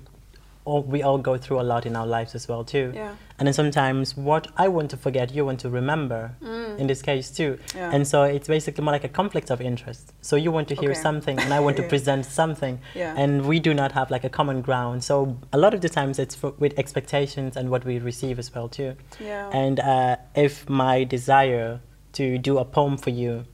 all, 0.65 0.81
we 0.81 1.03
all 1.03 1.19
go 1.19 1.37
through 1.37 1.59
a 1.61 1.63
lot 1.63 1.85
in 1.85 1.95
our 1.95 2.07
lives 2.07 2.33
as 2.35 2.47
well 2.47 2.63
too. 2.63 2.91
Yeah. 2.95 3.15
And 3.37 3.47
then 3.47 3.53
sometimes 3.53 4.15
what 4.15 4.47
I 4.55 4.69
want 4.69 4.89
to 4.91 4.97
forget, 4.97 5.33
you 5.35 5.43
want 5.45 5.59
to 5.61 5.69
remember. 5.69 6.35
In 6.77 6.87
this 6.87 7.01
case 7.01 7.31
too. 7.31 7.57
Yeah. 7.73 7.91
And 7.93 8.05
so 8.05 8.23
it's 8.23 8.47
basically 8.49 8.83
more 8.83 8.91
like 8.91 9.05
a 9.05 9.09
conflict 9.09 9.49
of 9.49 9.61
interest. 9.61 10.13
So 10.21 10.35
you 10.35 10.51
want 10.51 10.67
to 10.69 10.75
hear 10.75 10.91
Okay. 10.91 10.99
something, 11.07 11.39
and 11.39 11.53
I 11.53 11.59
want 11.61 11.75
to 11.77 11.83
Yeah. 11.87 11.89
present 11.89 12.25
something, 12.25 12.79
Yeah. 12.93 13.13
and 13.17 13.45
we 13.45 13.59
do 13.61 13.73
not 13.73 13.91
have 13.93 14.11
like 14.11 14.25
a 14.25 14.29
common 14.29 14.61
ground. 14.61 15.03
So 15.03 15.37
a 15.53 15.57
lot 15.57 15.73
of 15.73 15.79
the 15.81 15.87
times 15.89 16.19
it's 16.19 16.35
for, 16.35 16.51
with 16.59 16.77
expectations 16.77 17.55
and 17.57 17.69
what 17.69 17.85
we 17.85 17.99
receive 17.99 18.39
as 18.39 18.53
well 18.53 18.67
too. 18.67 18.95
Yeah. 19.21 19.49
And 19.53 19.79
uh, 19.79 20.17
if 20.35 20.67
my 20.69 21.05
desire 21.05 21.79
to 22.13 22.37
do 22.37 22.57
a 22.57 22.65
poem 22.65 22.97
for 22.97 23.09
you 23.09 23.45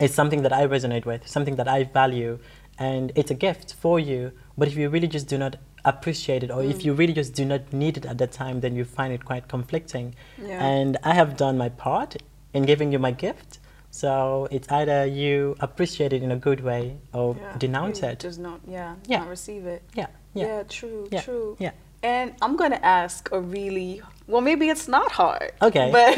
is 0.00 0.12
something 0.14 0.42
that 0.42 0.52
I 0.52 0.66
resonate 0.66 1.04
with, 1.06 1.26
something 1.28 1.54
that 1.56 1.68
I 1.68 1.84
value, 1.84 2.38
and 2.78 3.12
it's 3.14 3.30
a 3.30 3.34
gift 3.46 3.74
for 3.74 3.98
you, 4.00 4.32
but 4.58 4.66
if 4.68 4.76
you 4.76 4.88
really 4.88 5.08
just 5.08 5.28
do 5.28 5.38
not 5.38 5.56
appreciate 5.86 6.42
it, 6.42 6.50
or 6.50 6.62
if 6.62 6.78
Mm. 6.78 6.84
you 6.86 6.92
really 6.94 7.12
just 7.12 7.32
do 7.34 7.44
not 7.44 7.72
need 7.72 7.96
it 7.96 8.04
at 8.04 8.18
that 8.18 8.32
time, 8.32 8.60
then 8.60 8.74
you 8.76 8.84
find 8.84 9.12
it 9.12 9.24
quite 9.24 9.48
conflicting. 9.48 10.14
Yeah. 10.36 10.62
And 10.72 10.96
I 11.02 11.14
have 11.14 11.36
done 11.36 11.56
my 11.56 11.68
part 11.70 12.16
in 12.52 12.64
giving 12.64 12.92
you 12.92 12.98
my 12.98 13.12
gift. 13.12 13.58
So 13.90 14.46
it's 14.50 14.68
either 14.70 15.06
you 15.06 15.56
appreciate 15.60 16.12
it 16.12 16.22
in 16.22 16.30
a 16.30 16.36
good 16.48 16.60
way 16.70 16.98
or 17.14 17.34
Yeah. 17.34 17.56
denounce 17.58 18.02
You 18.02 18.08
it. 18.10 18.18
Just 18.28 18.38
not, 18.38 18.60
yeah, 18.68 18.94
Yeah. 19.06 19.20
not 19.20 19.28
receive 19.28 19.64
it. 19.66 19.82
Yeah, 19.94 20.08
yeah, 20.34 20.46
Yeah, 20.46 20.62
true, 20.68 21.08
true. 21.24 21.56
yeah. 21.58 21.70
And 22.02 22.34
I'm 22.42 22.56
gonna 22.56 22.80
ask 22.82 23.30
a 23.32 23.40
really 23.40 24.02
well, 24.28 24.42
maybe 24.42 24.68
it's 24.68 24.88
not 24.88 25.12
hard. 25.12 25.52
Okay. 25.62 25.88
But 25.92 26.12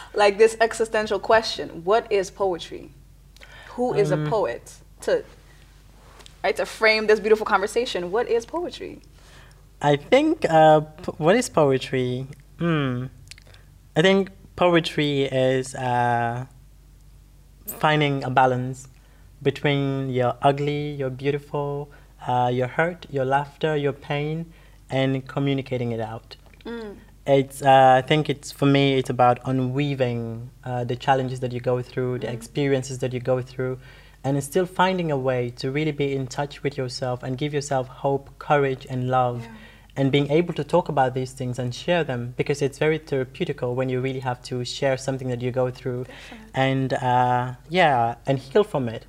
like 0.22 0.38
this 0.38 0.56
existential 0.60 1.20
question: 1.20 1.82
What 1.84 2.10
is 2.10 2.30
poetry? 2.30 2.90
Who 3.76 3.94
is 3.94 4.10
Um, 4.10 4.26
a 4.26 4.30
poet? 4.30 4.64
To 5.02 5.22
right 6.46 6.56
to 6.56 6.66
frame 6.80 7.06
this 7.10 7.20
beautiful 7.24 7.46
conversation. 7.54 8.00
What 8.14 8.26
is 8.36 8.46
poetry? 8.46 8.94
I 9.92 9.96
think 10.12 10.32
uh, 10.48 10.80
p- 11.04 11.12
what 11.24 11.34
is 11.40 11.48
poetry? 11.48 12.12
Hmm. 12.60 13.06
I 13.98 14.00
think 14.06 14.20
poetry 14.54 15.14
is 15.22 15.74
uh, 15.74 16.46
finding 17.82 18.14
a 18.24 18.30
balance 18.30 18.78
between 19.42 19.84
your 20.18 20.32
ugly, 20.50 20.82
your 21.00 21.10
beautiful, 21.10 21.90
uh, 22.26 22.50
your 22.58 22.68
hurt, 22.76 23.00
your 23.10 23.26
laughter, 23.36 23.72
your 23.76 23.96
pain, 24.10 24.36
and 24.88 25.10
communicating 25.34 25.90
it 25.96 26.00
out. 26.12 26.36
Mm. 26.64 26.96
It's, 27.26 27.60
uh, 27.60 28.00
I 28.00 28.02
think 28.06 28.30
it's 28.30 28.52
for 28.52 28.66
me. 28.66 28.84
It's 28.98 29.10
about 29.10 29.36
unweaving 29.44 30.50
uh, 30.64 30.84
the 30.84 30.96
challenges 31.06 31.40
that 31.40 31.52
you 31.52 31.60
go 31.72 31.82
through, 31.82 32.20
the 32.20 32.30
experiences 32.32 32.96
that 33.02 33.12
you 33.12 33.20
go 33.20 33.42
through, 33.42 33.78
and 34.26 34.42
still 34.42 34.66
finding 34.82 35.08
a 35.12 35.16
way 35.30 35.42
to 35.60 35.70
really 35.76 35.92
be 35.92 36.08
in 36.18 36.26
touch 36.38 36.54
with 36.64 36.74
yourself 36.80 37.22
and 37.22 37.38
give 37.42 37.52
yourself 37.58 37.86
hope, 38.04 38.24
courage, 38.48 38.84
and 38.92 39.00
love, 39.18 39.38
Yeah. 39.42 39.50
and 39.98 40.06
being 40.16 40.28
able 40.38 40.54
to 40.60 40.64
talk 40.74 40.86
about 40.94 41.10
these 41.18 41.32
things 41.38 41.58
and 41.62 41.68
share 41.82 42.02
them 42.10 42.34
because 42.40 42.58
it's 42.66 42.78
very 42.86 42.98
therapeutical 42.98 43.68
when 43.78 43.88
you 43.92 43.98
really 44.06 44.20
have 44.30 44.40
to 44.50 44.64
share 44.64 44.96
something 45.06 45.28
that 45.32 45.40
you 45.44 45.50
go 45.62 45.66
through, 45.78 46.02
Definitely. 46.04 46.50
and 46.68 46.88
uh, 47.10 47.44
yeah, 47.80 48.16
and 48.28 48.36
heal 48.38 48.64
from 48.72 48.84
it. 48.96 49.02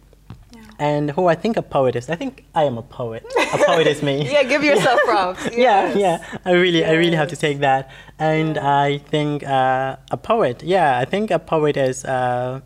Yeah. 0.56 0.62
And 0.90 1.04
who 1.16 1.24
I 1.34 1.36
think 1.44 1.58
a 1.58 1.62
poet 1.78 1.94
is, 2.00 2.06
I 2.16 2.16
think 2.22 2.34
I 2.62 2.64
am 2.70 2.78
a 2.78 2.86
poet. 3.02 3.24
A 3.56 3.58
poet 3.72 3.88
is 3.94 4.00
me. 4.10 4.16
Yeah, 4.36 4.44
give 4.54 4.64
yourself 4.64 5.00
props. 5.12 5.44
yeah, 5.68 5.94
Yes. 5.94 5.98
yeah. 6.06 6.38
I 6.46 6.52
really, 6.64 6.82
I 6.86 6.94
really 7.02 7.18
have 7.22 7.30
to 7.36 7.40
take 7.48 7.58
that. 7.70 7.90
And 8.20 8.56
Yeah. 8.56 8.80
I 8.88 8.90
think 9.14 9.44
uh, 9.44 9.96
a 10.12 10.18
poet, 10.32 10.58
yeah, 10.76 10.90
I 11.04 11.06
think 11.14 11.32
a 11.32 11.40
poet 11.40 11.76
is 11.90 12.06
uh, 12.06 12.62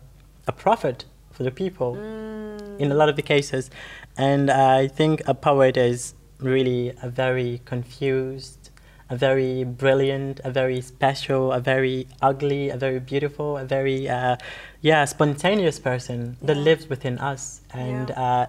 a 0.46 0.52
prophet 0.64 0.98
the 1.42 1.50
people 1.50 1.96
Mm. 1.96 2.80
in 2.80 2.92
a 2.92 2.94
lot 2.94 3.08
of 3.08 3.16
the 3.16 3.22
cases. 3.22 3.70
And 4.16 4.50
I 4.50 4.88
think 4.88 5.22
a 5.26 5.34
poet 5.34 5.76
is 5.76 6.14
really 6.38 6.92
a 7.02 7.08
very 7.08 7.60
confused, 7.64 8.70
a 9.08 9.16
very 9.16 9.64
brilliant, 9.64 10.40
a 10.44 10.50
very 10.50 10.80
special, 10.80 11.52
a 11.52 11.60
very 11.60 12.06
ugly, 12.20 12.70
a 12.70 12.76
very 12.76 12.98
beautiful, 12.98 13.56
a 13.58 13.64
very, 13.64 14.08
uh, 14.08 14.36
yeah, 14.80 15.04
spontaneous 15.04 15.78
person 15.78 16.36
that 16.42 16.56
lives 16.56 16.88
within 16.88 17.18
us 17.18 17.60
and 17.72 18.08
Yeah. 18.10 18.22
uh, 18.26 18.46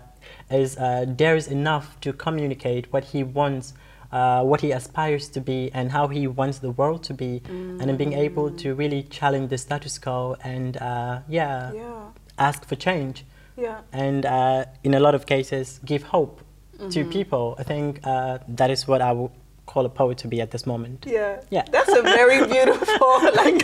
is 0.49 0.77
uh, 0.77 1.05
dares 1.05 1.47
enough 1.47 1.99
to 2.01 2.13
communicate 2.13 2.83
what 2.93 3.03
he 3.13 3.23
wants, 3.23 3.73
uh, 4.11 4.41
what 4.43 4.61
he 4.61 4.71
aspires 4.71 5.27
to 5.29 5.39
be, 5.41 5.69
and 5.73 5.91
how 5.91 6.07
he 6.07 6.27
wants 6.27 6.59
the 6.59 6.71
world 6.71 7.03
to 7.03 7.13
be, 7.13 7.41
and 7.79 7.81
then 7.89 7.97
being 7.97 8.13
able 8.13 8.49
to 8.51 8.73
really 8.73 9.03
challenge 9.03 9.49
the 9.49 9.57
status 9.57 9.97
quo 9.99 10.35
and 10.43 10.77
uh, 10.77 11.19
yeah, 11.27 11.71
Yeah. 11.73 12.05
Ask 12.37 12.65
for 12.65 12.75
change, 12.75 13.25
Yeah. 13.57 13.81
and 13.91 14.25
uh, 14.25 14.65
in 14.83 14.93
a 14.93 14.99
lot 14.99 15.15
of 15.15 15.25
cases 15.25 15.79
give 15.85 16.03
hope 16.03 16.41
Mm-hmm. 16.79 16.89
to 16.89 17.05
people. 17.05 17.55
I 17.59 17.63
think 17.63 17.99
uh, 18.03 18.39
that 18.47 18.71
is 18.71 18.87
what 18.87 18.99
I 18.99 19.11
would 19.13 19.29
call 19.67 19.85
a 19.85 19.89
poet 19.89 20.17
to 20.17 20.27
be 20.27 20.41
at 20.41 20.49
this 20.49 20.65
moment. 20.65 21.05
Yeah. 21.07 21.39
Yeah. 21.51 21.63
That's 21.71 21.93
a 21.95 22.01
very 22.01 22.45
beautiful 22.55 23.07
like 23.35 23.61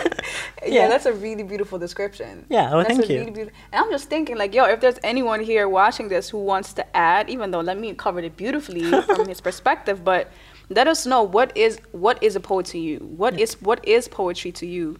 yeah, 0.61 0.67
Yeah. 0.83 0.87
that's 0.89 1.07
a 1.07 1.11
really 1.13 1.41
beautiful 1.43 1.79
description. 1.79 2.45
Yeah, 2.49 2.69
oh, 2.71 2.77
that's 2.77 2.89
thank 2.97 3.09
a 3.09 3.13
you. 3.13 3.19
Really 3.19 3.31
beautiful, 3.31 3.59
and 3.73 3.83
I'm 3.83 3.91
just 3.91 4.09
thinking 4.09 4.37
like, 4.37 4.53
yo, 4.53 4.65
if 4.65 4.79
there's 4.79 4.99
anyone 5.03 5.41
here 5.43 5.67
watching 5.67 6.07
this 6.09 6.29
who 6.29 6.37
wants 6.37 6.71
to 6.73 6.83
add, 6.95 7.29
even 7.31 7.49
though 7.51 7.61
Lemmy 7.61 7.93
covered 7.95 8.23
it 8.23 8.37
beautifully 8.37 8.83
from 9.15 9.27
his 9.27 9.41
perspective, 9.41 10.03
but 10.05 10.29
let 10.69 10.87
us 10.87 11.05
know 11.07 11.23
what 11.23 11.49
is 11.57 11.79
what 11.91 12.21
is 12.23 12.35
a 12.35 12.39
poet 12.39 12.67
to 12.67 12.77
you? 12.77 12.99
What 13.17 13.39
is 13.39 13.59
what 13.59 13.79
is 13.87 14.07
poetry 14.07 14.51
to 14.51 14.65
you? 14.67 14.97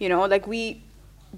You 0.00 0.08
know, 0.08 0.26
like 0.26 0.46
we 0.48 0.82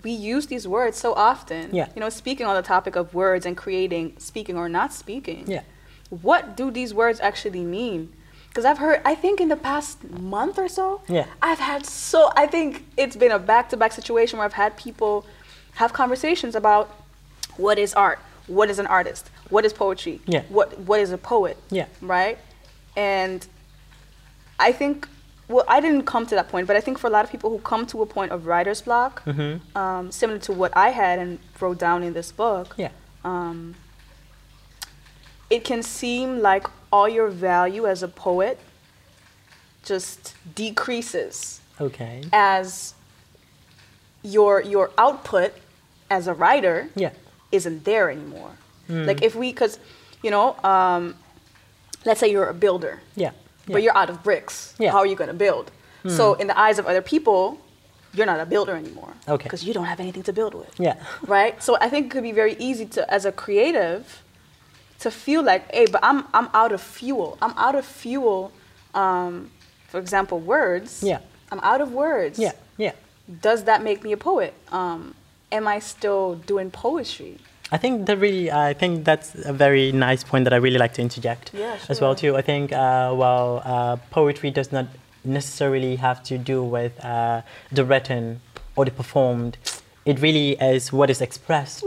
we 0.05 0.11
use 0.11 0.47
these 0.47 0.67
words 0.69 0.97
so 0.99 1.15
often. 1.15 1.75
Yeah. 1.75 1.89
You 1.95 2.01
know, 2.01 2.09
speaking 2.09 2.47
on 2.47 2.55
the 2.57 2.63
topic 2.63 2.97
of 2.97 3.15
words 3.15 3.47
and 3.47 3.57
creating, 3.57 4.15
speaking 4.19 4.57
or 4.57 4.69
not 4.69 4.93
speaking 4.93 5.45
Yeah. 5.47 5.63
what 6.11 6.57
do 6.57 6.71
these 6.71 6.93
words 6.95 7.21
actually 7.21 7.65
mean? 7.65 8.13
Because 8.49 8.65
I've 8.65 8.79
heard, 8.79 9.01
I 9.05 9.15
think 9.15 9.41
in 9.41 9.49
the 9.49 9.57
past 9.57 10.03
month 10.11 10.59
or 10.59 10.69
so, 10.69 11.03
Yeah. 11.09 11.27
I've 11.43 11.59
had 11.59 11.85
so, 11.87 12.31
I 12.37 12.47
think 12.47 12.87
it's 12.97 13.17
been 13.17 13.31
a 13.33 13.39
back 13.39 13.69
to 13.71 13.77
back 13.77 13.93
situation 13.93 14.39
where 14.39 14.45
I've 14.47 14.55
had 14.55 14.77
people 14.77 15.25
have 15.75 15.93
conversations 15.93 16.55
about 16.55 16.89
what 17.57 17.79
is 17.79 17.95
art, 17.95 18.19
what 18.47 18.71
is 18.71 18.79
an 18.79 18.87
artist, 18.87 19.31
what 19.51 19.65
is 19.65 19.73
poetry, 19.73 20.21
Yeah. 20.27 20.43
what, 20.49 20.79
what 20.81 21.01
is 21.01 21.13
a 21.13 21.19
poet, 21.19 21.57
Yeah. 21.71 21.87
right? 22.01 22.39
And 22.97 23.47
I 24.59 24.73
think, 24.73 25.07
well, 25.49 25.65
I 25.69 25.81
didn't 25.81 26.03
come 26.05 26.27
to 26.27 26.35
that 26.35 26.49
point, 26.49 26.67
but 26.67 26.77
I 26.77 26.81
think 26.81 26.99
for 26.99 27.07
a 27.07 27.11
lot 27.11 27.25
of 27.25 27.31
people 27.31 27.51
who 27.51 27.59
come 27.59 27.87
to 27.87 28.03
a 28.03 28.07
point 28.07 28.33
of 28.33 28.47
writer's 28.47 28.83
block, 28.83 29.25
Mhm. 29.25 29.61
um, 29.77 30.11
similar 30.13 30.39
to 30.41 30.53
what 30.53 30.77
I 30.77 30.91
had 30.91 31.19
and 31.19 31.39
wrote 31.61 31.79
down 31.79 32.03
in 32.03 32.13
this 32.13 32.31
book, 32.33 32.75
Yeah. 32.77 32.91
um, 33.25 33.75
it 35.51 35.65
can 35.65 35.83
seem 35.83 36.41
like 36.41 36.67
all 36.93 37.09
your 37.09 37.29
value 37.29 37.87
as 37.87 38.03
a 38.03 38.09
poet 38.09 38.59
just 39.85 40.35
decreases 40.55 41.61
Okay. 41.81 42.25
as 42.33 42.95
your 44.23 44.61
your 44.61 44.91
output 44.99 45.53
as 46.11 46.27
a 46.27 46.35
writer 46.35 46.89
Yeah. 46.95 47.11
isn't 47.53 47.85
there 47.85 48.11
anymore. 48.11 48.51
Hmm. 48.87 49.05
Like 49.07 49.23
if 49.23 49.35
we, 49.35 49.53
because 49.53 49.79
you 50.23 50.31
know, 50.31 50.57
um, 50.65 51.15
let's 52.05 52.21
say 52.21 52.29
you're 52.31 52.49
a 52.49 52.55
builder, 52.55 53.01
Yeah. 53.15 53.31
But 53.73 53.83
you're 53.83 53.97
out 53.97 54.11
of 54.11 54.23
bricks. 54.23 54.75
Yeah. 54.79 54.93
How 54.93 54.99
are 54.99 55.07
you 55.07 55.17
going 55.17 55.29
to 55.29 55.35
build? 55.35 55.71
So 56.09 56.35
in 56.35 56.47
the 56.47 56.59
eyes 56.59 56.79
of 56.79 56.87
other 56.87 57.03
people, 57.03 57.59
you're 58.15 58.25
not 58.25 58.41
a 58.41 58.47
builder 58.47 58.75
anymore. 58.75 59.13
Okay. 59.29 59.43
Because 59.45 59.63
you 59.65 59.75
don't 59.75 59.85
have 59.85 60.01
anything 60.01 60.23
to 60.23 60.33
build 60.33 60.55
with 60.55 60.73
Yeah. 60.81 60.97
right? 61.27 61.63
So 61.63 61.77
I 61.81 61.91
think 61.91 62.07
it 62.07 62.11
could 62.11 62.23
be 62.23 62.33
very 62.33 62.55
easy 62.59 62.87
to, 62.87 63.01
as 63.13 63.27
a 63.27 63.33
creative, 63.33 64.23
to 65.01 65.11
feel 65.11 65.43
like, 65.43 65.71
hey, 65.73 65.87
but 65.87 66.01
I'm 66.03 66.25
I'm 66.33 66.49
out 66.55 66.73
of 66.73 66.81
fuel. 66.81 67.37
I'm 67.43 67.53
out 67.59 67.75
of 67.75 67.85
fuel. 67.85 68.53
Um, 68.95 69.51
for 69.89 69.99
example, 70.01 70.39
words. 70.41 71.03
Yeah. 71.03 71.21
I'm 71.53 71.61
out 71.61 71.81
of 71.81 71.93
words. 71.93 72.39
Yeah. 72.39 72.53
Yeah. 72.79 72.93
Does 73.43 73.65
that 73.65 73.83
make 73.83 74.03
me 74.03 74.13
a 74.13 74.17
poet? 74.17 74.55
Um, 74.73 75.15
am 75.53 75.69
I 75.69 75.79
still 75.81 76.37
doing 76.47 76.71
poetry? 76.71 77.37
I 77.71 77.77
think 77.77 78.07
that 78.07 78.19
really, 78.19 78.51
I 78.51 78.73
think 78.73 79.05
that's 79.05 79.35
a 79.45 79.53
very 79.53 79.93
nice 79.93 80.25
point 80.25 80.45
that 80.45 80.53
I 80.53 80.57
really 80.57 80.79
like 80.79 80.95
to 80.95 81.03
interject 81.03 81.51
Yeah, 81.53 81.77
as 81.89 82.01
well 82.01 82.15
too. 82.15 82.37
I 82.37 82.43
think, 82.43 82.73
uh, 82.73 83.13
well, 83.15 83.63
uh, 83.65 83.97
poetry 84.11 84.51
does 84.51 84.73
not 84.73 84.87
necessarily 85.25 85.97
have 85.97 86.23
to 86.25 86.39
do 86.39 86.63
with 86.63 86.93
uh, 87.05 87.43
the 87.71 87.85
written 87.85 88.41
or 88.77 88.85
the 88.85 88.91
performed. 88.91 89.59
It 90.07 90.21
really 90.21 90.53
is 90.53 90.91
what 90.93 91.11
is 91.11 91.21
expressed, 91.21 91.85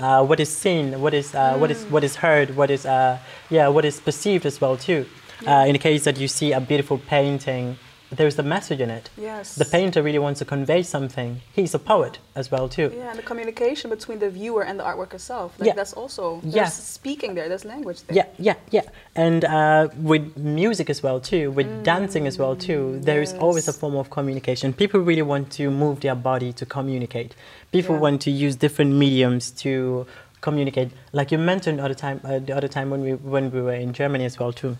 uh, 0.00 0.24
what 0.24 0.40
is 0.40 0.48
seen, 0.48 1.00
what 1.02 1.12
is 1.12 1.34
uh, 1.34 1.58
what 1.58 1.70
is 1.70 1.84
what 1.90 2.02
is 2.02 2.16
heard, 2.16 2.56
what 2.56 2.70
is 2.70 2.86
uh, 2.86 3.18
yeah, 3.50 3.68
what 3.68 3.84
is 3.84 4.00
perceived 4.00 4.46
as 4.46 4.58
well 4.60 4.78
too. 4.78 5.04
Uh, 5.46 5.66
in 5.66 5.72
the 5.74 5.78
case 5.78 6.04
that 6.04 6.18
you 6.18 6.28
see 6.28 6.52
a 6.52 6.60
beautiful 6.60 6.96
painting, 6.96 7.76
there's 8.10 8.38
a 8.38 8.42
message 8.42 8.80
in 8.80 8.90
it. 8.90 9.10
Yes. 9.18 9.54
The 9.54 9.64
painter 9.64 10.02
really 10.02 10.18
wants 10.18 10.38
to 10.38 10.44
convey 10.44 10.82
something. 10.82 11.40
He's 11.52 11.74
a 11.74 11.78
poet 11.78 12.18
as 12.34 12.50
well 12.50 12.68
too. 12.68 12.90
Yeah, 12.96 13.10
and 13.10 13.18
the 13.18 13.22
communication 13.22 13.90
between 13.90 14.18
the 14.18 14.30
viewer 14.30 14.62
and 14.64 14.78
the 14.80 14.84
artwork 14.84 15.12
itself. 15.14 15.52
Like 15.58 15.66
Yeah. 15.68 15.74
that's 15.74 15.92
also 15.92 16.40
there's 16.42 16.54
Yeah. 16.54 16.66
speaking 16.68 17.34
there, 17.34 17.48
there's 17.48 17.64
language 17.66 18.02
there. 18.04 18.16
Yeah, 18.16 18.26
yeah, 18.38 18.54
yeah. 18.70 18.82
And 19.14 19.44
uh, 19.44 19.88
with 20.02 20.36
music 20.36 20.88
as 20.88 21.02
well 21.02 21.20
too, 21.20 21.50
with 21.50 21.84
dancing 21.84 22.26
as 22.26 22.38
well 22.38 22.56
too, 22.56 22.98
there 23.02 23.20
is 23.20 23.34
always 23.34 23.68
a 23.68 23.72
form 23.72 23.96
of 23.96 24.08
communication. 24.10 24.72
People 24.72 25.00
really 25.00 25.22
want 25.22 25.50
to 25.52 25.70
move 25.70 26.00
their 26.00 26.14
body 26.14 26.52
to 26.54 26.64
communicate. 26.66 27.34
People 27.72 27.96
Yeah. 27.96 28.00
want 28.00 28.22
to 28.22 28.30
use 28.30 28.56
different 28.56 28.92
mediums 28.94 29.50
to 29.64 30.06
communicate. 30.40 30.90
Like 31.12 31.30
you 31.32 31.38
mentioned 31.38 31.78
the 31.80 31.84
other 31.84 31.94
time, 31.94 32.20
uh, 32.24 32.38
the 32.38 32.54
other 32.56 32.68
time 32.68 32.88
when 32.90 33.02
we 33.02 33.12
when 33.34 33.50
we 33.50 33.60
were 33.60 33.74
in 33.74 33.92
Germany 33.92 34.24
as 34.24 34.38
well 34.38 34.52
too. 34.52 34.76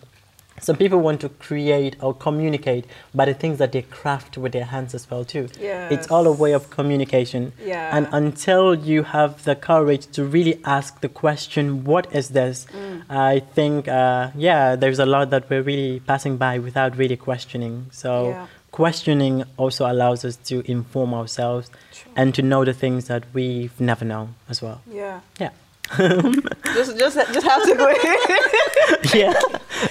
Some 0.60 0.76
people 0.76 0.98
want 1.00 1.20
to 1.22 1.28
create 1.28 1.96
or 2.00 2.14
communicate 2.14 2.84
by 3.14 3.24
the 3.26 3.34
things 3.34 3.58
that 3.58 3.72
they 3.72 3.82
craft 3.82 4.36
with 4.38 4.52
their 4.52 4.64
hands 4.64 4.94
as 4.94 5.10
well 5.10 5.24
too. 5.24 5.48
It's 5.60 6.08
all 6.10 6.26
a 6.26 6.32
way 6.32 6.52
of 6.52 6.70
communication. 6.70 7.52
Yeah. 7.64 7.96
And 7.96 8.08
until 8.12 8.74
you 8.74 9.02
have 9.04 9.44
the 9.44 9.54
courage 9.56 10.06
to 10.12 10.24
really 10.24 10.60
ask 10.64 11.00
the 11.00 11.08
question, 11.08 11.84
"What 11.84 12.06
is 12.12 12.28
this?" 12.30 12.66
Mm. 12.66 13.02
I 13.10 13.40
think, 13.40 13.88
uh, 13.88 14.30
yeah, 14.36 14.76
there's 14.76 14.98
a 14.98 15.06
lot 15.06 15.30
that 15.30 15.48
we're 15.50 15.62
really 15.62 16.00
passing 16.00 16.36
by 16.36 16.58
without 16.58 16.96
really 16.96 17.16
questioning. 17.16 17.86
So 17.90 18.28
Yeah. 18.28 18.46
questioning 18.70 19.44
also 19.56 19.90
allows 19.90 20.24
us 20.24 20.36
to 20.50 20.62
inform 20.70 21.14
ourselves 21.14 21.70
True. 21.92 22.12
and 22.16 22.34
to 22.34 22.42
know 22.42 22.64
the 22.64 22.74
things 22.74 23.06
that 23.06 23.22
we've 23.32 23.78
never 23.80 24.04
known 24.04 24.34
as 24.48 24.60
well. 24.62 24.80
Yeah. 24.90 25.20
Yeah. 25.40 25.50
just 26.74 26.98
just 26.98 27.16
just 27.16 27.46
have 27.46 27.62
to 27.64 27.74
go. 27.74 27.88
yeah. 29.18 29.32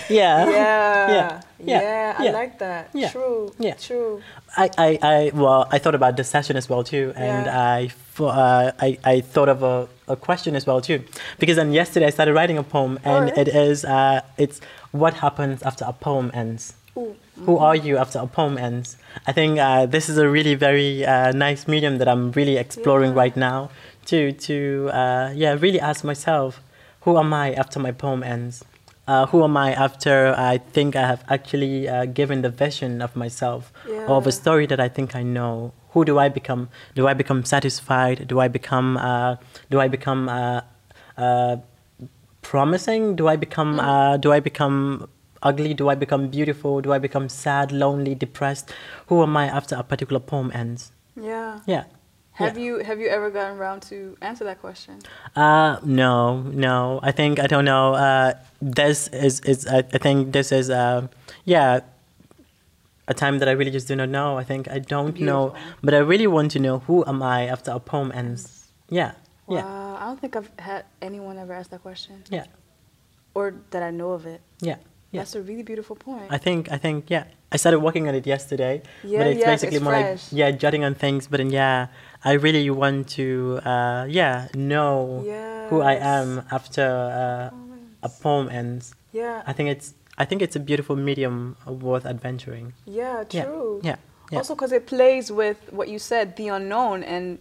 Yeah. 0.10 0.50
yeah. 0.50 1.42
Yeah. 1.60 1.82
Yeah. 1.82 2.16
I 2.20 2.30
like 2.32 2.60
that. 2.60 2.90
Yeah. 2.94 3.10
True. 3.10 3.52
Yeah. 3.60 3.74
True. 3.76 4.22
I, 4.56 4.70
I, 4.78 5.00
I, 5.02 5.32
well, 5.34 5.68
I 5.72 5.78
thought 5.80 5.96
about 5.96 6.18
this 6.18 6.30
session 6.30 6.56
as 6.58 6.68
well 6.70 6.84
too, 6.84 7.14
and 7.16 7.46
Yeah. 7.46 7.60
I, 7.60 7.90
uh, 8.24 8.72
I, 8.80 8.98
I 9.04 9.22
thought 9.22 9.50
of 9.50 9.62
a, 9.64 9.88
a 10.08 10.16
question 10.16 10.56
as 10.56 10.66
well 10.66 10.82
too, 10.82 11.04
because 11.40 11.58
then 11.58 11.72
yesterday 11.74 12.08
I 12.08 12.10
started 12.10 12.34
writing 12.34 12.58
a 12.58 12.64
poem, 12.64 13.00
and 13.04 13.30
it 13.38 13.48
is, 13.48 13.86
uh, 13.86 14.22
it's 14.38 14.60
what 14.92 15.16
happens 15.16 15.62
after 15.62 15.86
a 15.86 15.94
poem 15.94 16.32
ends. 16.34 16.74
Ooh. 16.98 17.16
Who 17.46 17.58
are 17.58 17.76
you 17.76 17.98
after 17.98 18.18
a 18.18 18.26
poem 18.26 18.58
ends? 18.58 18.98
I 19.28 19.32
think 19.32 19.60
uh, 19.60 19.86
this 19.86 20.10
is 20.10 20.18
a 20.18 20.28
really 20.28 20.56
very 20.56 21.06
uh, 21.06 21.32
nice 21.34 21.68
medium 21.68 22.00
that 22.00 22.08
I'm 22.08 22.32
really 22.32 22.58
exploring 22.58 23.12
Yeah. 23.12 23.18
right 23.18 23.38
now 23.38 23.70
to 24.08 24.32
to 24.32 24.90
uh, 24.94 25.32
yeah 25.36 25.54
really 25.60 25.80
ask 25.80 26.04
myself, 26.04 26.62
who 27.02 27.18
am 27.18 27.34
I 27.34 27.54
after 27.54 27.80
my 27.80 27.92
poem 27.92 28.24
ends? 28.24 28.64
Uh, 29.08 29.26
who 29.28 29.42
am 29.44 29.56
I 29.56 29.72
after 29.72 30.36
I 30.38 30.58
think 30.58 30.96
I 30.98 31.08
have 31.08 31.24
actually 31.30 31.88
uh, 31.88 32.06
given 32.06 32.42
the 32.42 32.50
vision 32.50 33.02
of 33.02 33.16
myself 33.16 33.72
or 34.10 34.16
of 34.18 34.28
a 34.28 34.34
story 34.34 34.66
that 34.68 34.82
I 34.82 34.90
think 34.90 35.16
I 35.16 35.24
know? 35.24 35.72
Who 35.92 36.04
do 36.04 36.20
I 36.20 36.28
become? 36.30 36.68
Do 36.96 37.08
I 37.08 37.14
become 37.14 37.46
satisfied? 37.46 38.28
Do 38.28 38.40
I 38.40 38.48
become 38.50 38.98
uh, 38.98 39.38
do 39.70 39.80
I 39.80 39.88
become 39.88 40.28
uh, 40.28 40.62
uh, 41.18 41.58
promising? 42.42 43.16
Do 43.16 43.28
I 43.28 43.36
become 43.38 43.80
uh, 43.80 44.18
do 44.18 44.34
I 44.34 44.40
become 44.42 45.08
ugly? 45.42 45.74
Do 45.74 45.90
I 45.90 45.96
become 45.96 46.28
beautiful? 46.28 46.82
Do 46.82 46.92
I 46.92 47.00
become 47.00 47.30
sad, 47.30 47.72
lonely, 47.72 48.14
depressed? 48.16 48.74
Who 49.08 49.24
am 49.24 49.38
I 49.38 49.46
after 49.48 49.76
a 49.76 49.84
particular 49.84 50.20
poem 50.20 50.52
ends? 50.54 50.92
Yeah. 51.16 51.62
Yeah. 51.66 51.86
Have 52.38 52.56
yeah. 52.56 52.66
you 52.66 52.78
have 52.80 53.00
you 53.00 53.08
ever 53.08 53.32
gotten 53.32 53.58
around 53.58 53.82
to 53.90 54.16
answer 54.22 54.44
that 54.44 54.62
question? 54.62 55.00
Uh, 55.36 55.80
no, 55.84 56.42
no. 56.42 57.00
I 57.02 57.12
think 57.12 57.40
I 57.40 57.48
don't 57.48 57.66
know. 57.66 57.96
Uh, 57.96 58.34
this 58.62 59.08
is 59.08 59.40
is 59.40 59.66
I, 59.66 59.80
I 59.80 59.98
think 59.98 60.34
this 60.34 60.52
is 60.52 60.70
uh, 60.70 61.08
yeah, 61.46 61.80
a 63.08 63.14
time 63.16 63.40
that 63.40 63.50
I 63.50 63.54
really 63.54 63.72
just 63.72 63.88
do 63.88 63.96
not 63.96 64.10
know. 64.10 64.38
I 64.38 64.44
think 64.44 64.70
I 64.70 64.78
don't 64.78 65.20
know, 65.20 65.56
but 65.82 65.96
I 65.96 65.98
really 65.98 66.28
want 66.28 66.52
to 66.52 66.60
know 66.60 66.78
who 66.86 67.04
am 67.08 67.24
I 67.24 67.48
after 67.48 67.72
a 67.72 67.80
poem 67.80 68.12
ends. 68.14 68.70
Yeah, 68.88 69.14
yeah, 69.50 69.66
Wow. 69.66 69.98
I 70.00 70.06
don't 70.06 70.22
think 70.22 70.36
I've 70.36 70.52
had 70.60 70.86
anyone 71.02 71.40
ever 71.40 71.54
ask 71.54 71.72
that 71.72 71.82
question, 71.82 72.24
yeah, 72.30 72.46
or 73.34 73.56
that 73.72 73.82
I 73.82 73.90
know 73.90 74.12
of 74.12 74.28
it. 74.28 74.42
yeah, 74.62 74.78
yeah. 75.12 75.22
That's 75.22 75.36
a 75.36 75.42
really 75.42 75.64
beautiful 75.64 75.96
point. 75.96 76.28
I 76.30 76.38
think 76.38 76.72
I 76.72 76.78
think 76.78 77.10
yeah. 77.10 77.26
I 77.52 77.56
started 77.58 77.80
working 77.80 78.08
on 78.10 78.16
it 78.16 78.28
yesterday, 78.28 78.82
Yeah, 79.04 79.20
but 79.20 79.28
it's 79.28 79.40
yes, 79.40 79.48
basically 79.48 79.78
it's 79.78 79.84
more 79.84 79.94
fresh. 79.94 80.32
like 80.32 80.40
yeah, 80.40 80.52
jotting 80.52 80.84
on 80.84 80.96
things. 80.96 81.28
But 81.28 81.38
then 81.38 81.50
yeah, 81.50 81.88
I 82.24 82.34
really 82.34 82.70
want 82.70 83.08
to 83.16 83.60
uh, 83.64 84.06
yeah 84.10 84.48
know 84.54 85.24
who 85.70 85.82
I 85.82 85.96
am 85.96 86.44
after 86.52 86.84
uh, 86.84 87.56
a 88.04 88.10
poem 88.10 88.50
ends. 88.50 88.94
yeah. 89.14 89.44
I 89.48 89.54
think 89.54 89.70
it's 89.70 89.94
I 90.18 90.26
think 90.26 90.42
it's 90.42 90.56
a 90.56 90.60
beautiful 90.60 90.96
medium 90.96 91.56
worth 91.66 92.06
adventuring. 92.06 92.74
Yeah, 92.86 93.24
Yeah, 93.32 93.46
true. 93.46 93.80
yeah, 93.84 93.96
yeah. 94.32 94.40
Also, 94.40 94.56
because 94.56 94.72
it 94.74 94.86
plays 94.88 95.32
with 95.32 95.58
what 95.72 95.88
you 95.88 96.00
said, 96.00 96.36
the 96.36 96.48
unknown, 96.50 97.04
and 97.04 97.38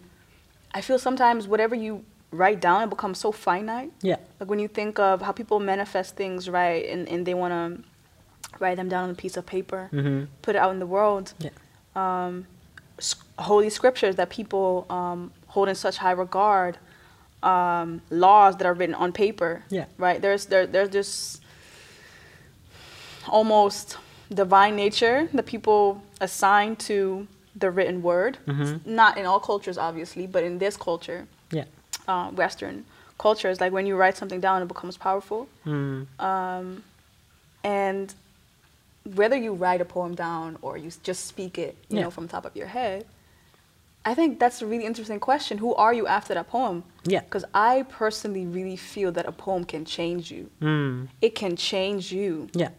I 0.73 0.83
feel 0.83 0.99
sometimes 0.99 1.49
whatever 1.49 1.75
you 1.75 2.05
write 2.37 2.61
down, 2.61 2.83
it 2.83 2.91
becomes 2.91 3.19
so 3.19 3.33
finite. 3.33 3.91
Yeah, 4.03 4.17
Like 4.41 4.49
when 4.51 4.59
you 4.59 4.69
think 4.69 4.99
of 4.99 5.23
how 5.23 5.33
people 5.33 5.59
manifest 5.61 6.17
things, 6.17 6.49
right, 6.49 6.85
and, 6.93 7.09
and 7.09 7.27
they 7.27 7.35
want 7.35 7.53
to 7.59 7.83
write 8.61 8.77
them 8.77 8.89
down 8.89 9.05
on 9.05 9.11
a 9.11 9.15
piece 9.15 9.37
of 9.37 9.45
paper, 9.47 9.89
hmm 9.91 10.25
put 10.43 10.55
it 10.57 10.59
out 10.59 10.71
in 10.73 10.79
the 10.79 10.87
world. 10.87 11.33
yeah, 11.39 11.51
Um, 11.95 12.47
holy 13.39 13.71
scriptures 13.71 14.15
that 14.17 14.29
people 14.31 14.87
um, 14.89 15.33
hold 15.49 15.69
in 15.69 15.75
such 15.75 15.97
high 15.99 16.13
regard, 16.27 16.79
um, 17.43 18.01
laws 18.11 18.57
that 18.59 18.67
are 18.67 18.75
written 18.75 18.95
on 18.95 19.13
paper. 19.13 19.63
Yeah. 19.71 19.87
Right. 19.99 20.21
There's 20.23 20.47
there 20.47 20.67
there's 20.67 20.91
this 20.99 21.41
almost 23.29 23.99
divine 24.33 24.77
nature 24.77 25.29
that 25.35 25.47
people 25.47 26.03
assign 26.21 26.77
to 26.77 27.27
the 27.55 27.71
written 27.71 28.03
word. 28.03 28.39
Mhm. 28.47 28.85
Not 28.87 29.17
in 29.19 29.27
all 29.27 29.41
cultures, 29.41 29.79
obviously, 29.79 30.27
but 30.27 30.43
in 30.45 30.59
this 30.59 30.77
culture. 30.77 31.27
Uh, 32.09 32.31
Western 32.31 32.85
cultures, 33.19 33.61
like 33.61 33.73
when 33.73 33.87
you 33.87 33.97
write 33.97 34.17
something 34.17 34.41
down, 34.41 34.63
it 34.63 34.69
becomes 34.69 34.97
powerful. 34.97 35.49
Mm. 35.65 36.07
Um, 36.21 36.83
and 37.65 38.15
whether 39.15 39.37
you 39.37 39.53
write 39.55 39.81
a 39.81 39.85
poem 39.85 40.15
down 40.15 40.59
or 40.63 40.77
you 40.77 40.91
just 41.03 41.27
speak 41.27 41.59
it, 41.59 41.77
you 41.89 41.97
Yeah. 41.97 42.03
know, 42.05 42.11
from 42.11 42.27
the 42.27 42.33
top 42.33 42.45
of 42.45 42.55
your 42.57 42.67
head, 42.67 43.05
I 44.05 44.15
think 44.15 44.39
that's 44.39 44.63
a 44.63 44.67
really 44.67 44.85
interesting 44.85 45.19
question. 45.19 45.59
Who 45.59 45.75
are 45.75 45.93
you 45.93 46.07
after 46.07 46.35
that 46.35 46.49
poem? 46.49 46.85
Yeah. 47.05 47.21
Because 47.21 47.45
I 47.55 47.85
personally 47.89 48.47
really 48.47 48.77
feel 48.77 49.11
that 49.13 49.27
a 49.27 49.33
poem 49.33 49.65
can 49.65 49.85
change 49.85 50.31
you. 50.31 50.51
Mm. 50.61 51.09
It 51.21 51.35
can 51.35 51.57
change 51.57 52.13
you, 52.13 52.49
Yeah, 52.55 52.71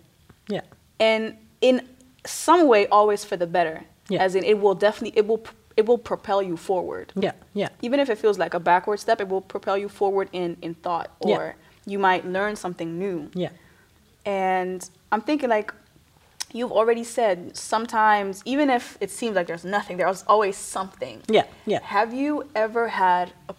yeah, 0.47 0.61
and 0.99 1.35
in 1.59 1.81
some 2.25 2.67
way, 2.67 2.87
always 2.87 3.25
for 3.25 3.35
the 3.37 3.47
better. 3.47 3.83
Yeah. 4.09 4.23
As 4.23 4.35
in, 4.35 4.43
it 4.45 4.59
will 4.61 4.75
definitely 4.75 5.17
it 5.19 5.27
will 5.27 5.43
it 5.77 5.85
will 5.85 5.97
propel 6.11 6.41
you 6.41 6.57
forward. 6.57 7.13
yeah, 7.15 7.33
yeah, 7.53 7.69
Even 7.81 7.99
if 7.99 8.09
it 8.09 8.17
feels 8.17 8.37
like 8.39 8.53
a 8.53 8.59
backward 8.59 8.99
step, 8.99 9.21
it 9.21 9.27
will 9.29 9.41
propel 9.53 9.77
you 9.77 9.87
forward 9.89 10.27
in 10.33 10.57
in 10.61 10.73
thought, 10.85 11.09
or 11.19 11.29
Yeah. 11.29 11.91
you 11.91 11.99
might 11.99 12.23
learn 12.25 12.55
something 12.55 12.89
new. 12.99 13.29
yeah, 13.43 13.51
And 14.25 14.79
I'm 15.11 15.21
thinking 15.21 15.49
like 15.49 15.73
you've 16.53 16.71
already 16.71 17.03
said 17.03 17.37
sometimes 17.57 18.41
even 18.45 18.69
if 18.69 18.97
it 19.01 19.11
seems 19.11 19.35
like 19.35 19.47
there's 19.47 19.65
nothing, 19.65 19.97
there's 19.97 20.23
always 20.27 20.55
something. 20.57 21.21
yeah, 21.37 21.45
yeah. 21.65 21.81
Have 21.97 22.13
you 22.13 22.31
ever 22.55 22.87
had 22.87 23.31
a 23.49 23.55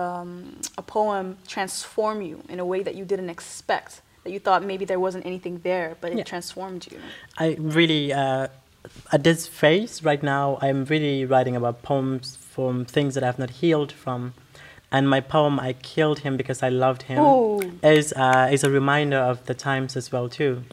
um, 0.00 0.60
a 0.78 0.82
poem 0.82 1.36
transform 1.46 2.22
you 2.22 2.42
in 2.48 2.58
a 2.60 2.64
way 2.72 2.82
that 2.82 2.94
you 2.94 3.04
didn't 3.04 3.30
expect? 3.30 4.00
That 4.24 4.32
you 4.32 4.40
thought 4.46 4.62
maybe 4.72 4.84
there 4.84 5.00
wasn't 5.00 5.24
anything 5.26 5.54
there, 5.62 5.96
but 6.00 6.08
it 6.12 6.18
Yeah. 6.18 6.24
transformed 6.32 6.82
you. 6.92 6.98
I 7.44 7.56
really, 7.58 8.12
uh, 8.12 8.46
at 9.12 9.24
this 9.24 9.46
phase 9.46 10.02
right 10.02 10.22
now, 10.22 10.58
I'm 10.60 10.84
really 10.86 11.24
writing 11.24 11.56
about 11.56 11.82
poems 11.82 12.36
from 12.36 12.84
things 12.84 13.14
that 13.14 13.24
I've 13.24 13.38
not 13.38 13.50
healed 13.50 13.92
from. 13.92 14.34
And 14.90 15.08
my 15.08 15.20
poem, 15.20 15.58
I 15.58 15.72
Killed 15.72 16.20
Him 16.20 16.36
Because 16.36 16.62
I 16.62 16.68
Loved 16.68 17.02
Him, 17.02 17.18
Ooh. 17.18 17.60
is, 17.82 18.12
uh, 18.12 18.48
is 18.52 18.62
a 18.62 18.70
reminder 18.70 19.16
of 19.16 19.46
the 19.46 19.54
times 19.54 19.96
as 19.96 20.12
well, 20.12 20.28
too. 20.28 20.64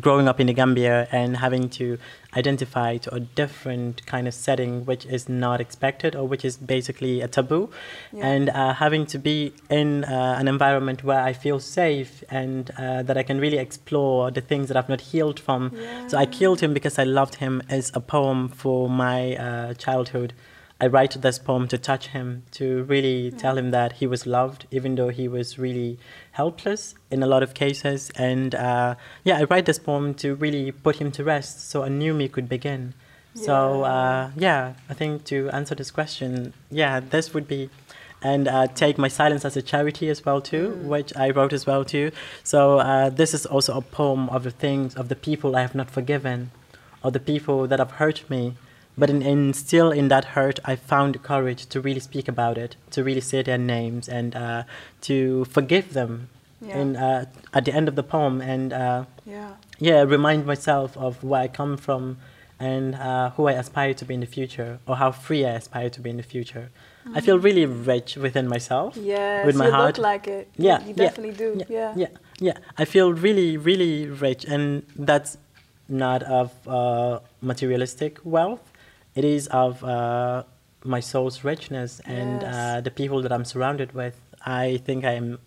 Growing 0.00 0.26
up 0.26 0.40
in 0.40 0.46
the 0.46 0.54
Gambia 0.54 1.06
and 1.12 1.36
having 1.36 1.68
to 1.70 1.98
identify 2.34 2.96
to 2.96 3.14
a 3.14 3.20
different 3.20 4.06
kind 4.06 4.26
of 4.26 4.32
setting 4.32 4.86
which 4.86 5.04
is 5.04 5.28
not 5.28 5.60
expected 5.60 6.16
or 6.16 6.26
which 6.26 6.44
is 6.46 6.56
basically 6.56 7.20
a 7.20 7.28
taboo 7.28 7.68
Yeah. 8.10 8.26
and 8.26 8.48
uh, 8.48 8.72
having 8.72 9.04
to 9.06 9.18
be 9.18 9.52
in 9.68 10.04
uh, 10.04 10.36
an 10.38 10.48
environment 10.48 11.04
where 11.04 11.20
I 11.20 11.34
feel 11.34 11.60
safe 11.60 12.24
and 12.30 12.70
uh, 12.78 13.02
that 13.02 13.18
I 13.18 13.22
can 13.22 13.38
really 13.38 13.58
explore 13.58 14.30
the 14.30 14.40
things 14.40 14.68
that 14.68 14.78
I've 14.78 14.88
not 14.88 15.02
healed 15.02 15.38
from. 15.38 15.72
So 16.08 16.16
I 16.16 16.24
killed 16.24 16.60
him 16.60 16.72
because 16.72 16.98
I 16.98 17.04
loved 17.04 17.34
him 17.34 17.62
is 17.68 17.90
a 17.94 18.00
poem 18.00 18.48
for 18.48 18.88
my 18.88 19.36
uh, 19.36 19.74
childhood. 19.74 20.32
I 20.82 20.88
write 20.88 21.22
this 21.22 21.38
poem 21.38 21.68
to 21.68 21.78
touch 21.78 22.08
him, 22.08 22.42
to 22.58 22.82
really 22.82 23.30
tell 23.30 23.56
him 23.56 23.70
that 23.70 23.92
he 24.00 24.06
was 24.08 24.26
loved, 24.26 24.66
even 24.72 24.96
though 24.96 25.10
he 25.10 25.28
was 25.28 25.56
really 25.56 25.96
helpless 26.32 26.96
in 27.08 27.22
a 27.22 27.26
lot 27.28 27.44
of 27.44 27.54
cases. 27.54 28.10
And 28.16 28.52
uh, 28.56 28.96
yeah, 29.22 29.38
I 29.38 29.44
write 29.44 29.66
this 29.66 29.78
poem 29.78 30.12
to 30.14 30.34
really 30.34 30.72
put 30.72 30.96
him 30.96 31.12
to 31.12 31.22
rest 31.22 31.70
so 31.70 31.84
a 31.84 31.88
new 31.88 32.12
me 32.12 32.26
could 32.28 32.48
begin. 32.48 32.94
So 33.34 33.84
uh, 33.84 34.30
yeah, 34.36 34.74
I 34.90 34.94
think 34.94 35.24
to 35.26 35.48
answer 35.50 35.76
this 35.76 35.92
question, 35.92 36.52
yeah, 36.68 36.98
this 36.98 37.32
would 37.32 37.46
be, 37.46 37.70
and 38.20 38.48
uh, 38.48 38.66
take 38.66 38.98
my 38.98 39.08
silence 39.08 39.44
as 39.44 39.56
a 39.56 39.62
charity 39.62 40.08
as 40.08 40.24
well 40.24 40.40
too, 40.40 40.70
which 40.82 41.16
I 41.16 41.30
wrote 41.30 41.52
as 41.52 41.64
well 41.64 41.84
too. 41.84 42.10
So 42.42 42.80
uh, 42.80 43.08
this 43.08 43.34
is 43.34 43.46
also 43.46 43.78
a 43.78 43.82
poem 43.82 44.28
of 44.30 44.42
the 44.42 44.50
things 44.50 44.96
of 44.96 45.08
the 45.08 45.16
people 45.16 45.54
I 45.54 45.60
have 45.60 45.76
not 45.76 45.92
forgiven, 45.92 46.50
or 47.04 47.12
the 47.12 47.20
people 47.20 47.68
that 47.68 47.78
have 47.78 47.92
hurt 47.92 48.28
me. 48.28 48.54
But 48.96 49.08
in, 49.10 49.22
in 49.22 49.52
still 49.54 49.90
in 49.90 50.08
that 50.08 50.24
hurt, 50.36 50.60
I 50.64 50.76
found 50.76 51.14
the 51.14 51.18
courage 51.18 51.66
to 51.66 51.80
really 51.80 52.00
speak 52.00 52.28
about 52.28 52.58
it, 52.58 52.76
to 52.90 53.02
really 53.02 53.20
say 53.22 53.42
their 53.42 53.58
names, 53.58 54.08
and 54.08 54.34
uh, 54.36 54.62
to 55.02 55.44
forgive 55.46 55.92
them. 55.94 56.28
Yeah. 56.60 56.78
In, 56.78 56.96
uh, 56.96 57.24
at 57.52 57.64
the 57.64 57.72
end 57.74 57.88
of 57.88 57.96
the 57.96 58.04
poem, 58.04 58.40
and 58.40 58.72
uh, 58.72 59.04
Yeah. 59.26 59.54
yeah, 59.80 60.02
remind 60.02 60.46
myself 60.46 60.96
of 60.96 61.24
where 61.24 61.42
I 61.42 61.48
come 61.48 61.76
from 61.76 62.18
and 62.60 62.94
uh, 62.94 63.30
who 63.30 63.48
I 63.48 63.52
aspire 63.54 63.94
to 63.94 64.04
be 64.04 64.14
in 64.14 64.20
the 64.20 64.26
future, 64.26 64.78
or 64.86 64.94
how 64.96 65.10
free 65.10 65.44
I 65.44 65.54
aspire 65.54 65.90
to 65.90 66.00
be 66.00 66.10
in 66.10 66.18
the 66.18 66.22
future. 66.22 66.70
I 67.16 67.20
feel 67.20 67.36
really 67.36 67.66
rich 67.66 68.14
within 68.16 68.46
myself. 68.46 68.96
Yes, 68.96 69.44
with 69.44 69.56
my 69.56 69.66
you 69.66 69.72
heart. 69.72 69.98
look 69.98 70.04
like 70.04 70.28
it. 70.28 70.48
You- 70.56 70.66
Yeah, 70.68 70.80
you 70.82 70.94
yeah, 70.96 71.04
definitely 71.06 71.34
do. 71.34 71.56
Yeah, 71.58 71.66
Yeah, 71.68 71.92
yeah, 71.96 72.08
yeah. 72.38 72.58
I 72.78 72.84
feel 72.84 73.12
really, 73.12 73.56
really 73.56 74.06
rich, 74.06 74.44
and 74.44 74.84
that's 74.94 75.36
not 75.88 76.22
of 76.22 76.52
uh, 76.68 77.18
materialistic 77.40 78.20
wealth. 78.24 78.60
It 79.14 79.24
is 79.24 79.46
of 79.48 79.82
uh, 79.84 80.44
my 80.84 81.00
soul's 81.00 81.44
richness 81.44 82.00
and 82.04 82.42
Yes. 82.42 82.54
uh, 82.54 82.80
the 82.80 82.90
people 82.90 83.22
that 83.22 83.32
I'm 83.32 83.44
surrounded 83.44 83.92
with. 83.92 84.16
I 84.44 84.78
think 84.86 85.04
I'm, 85.04 85.38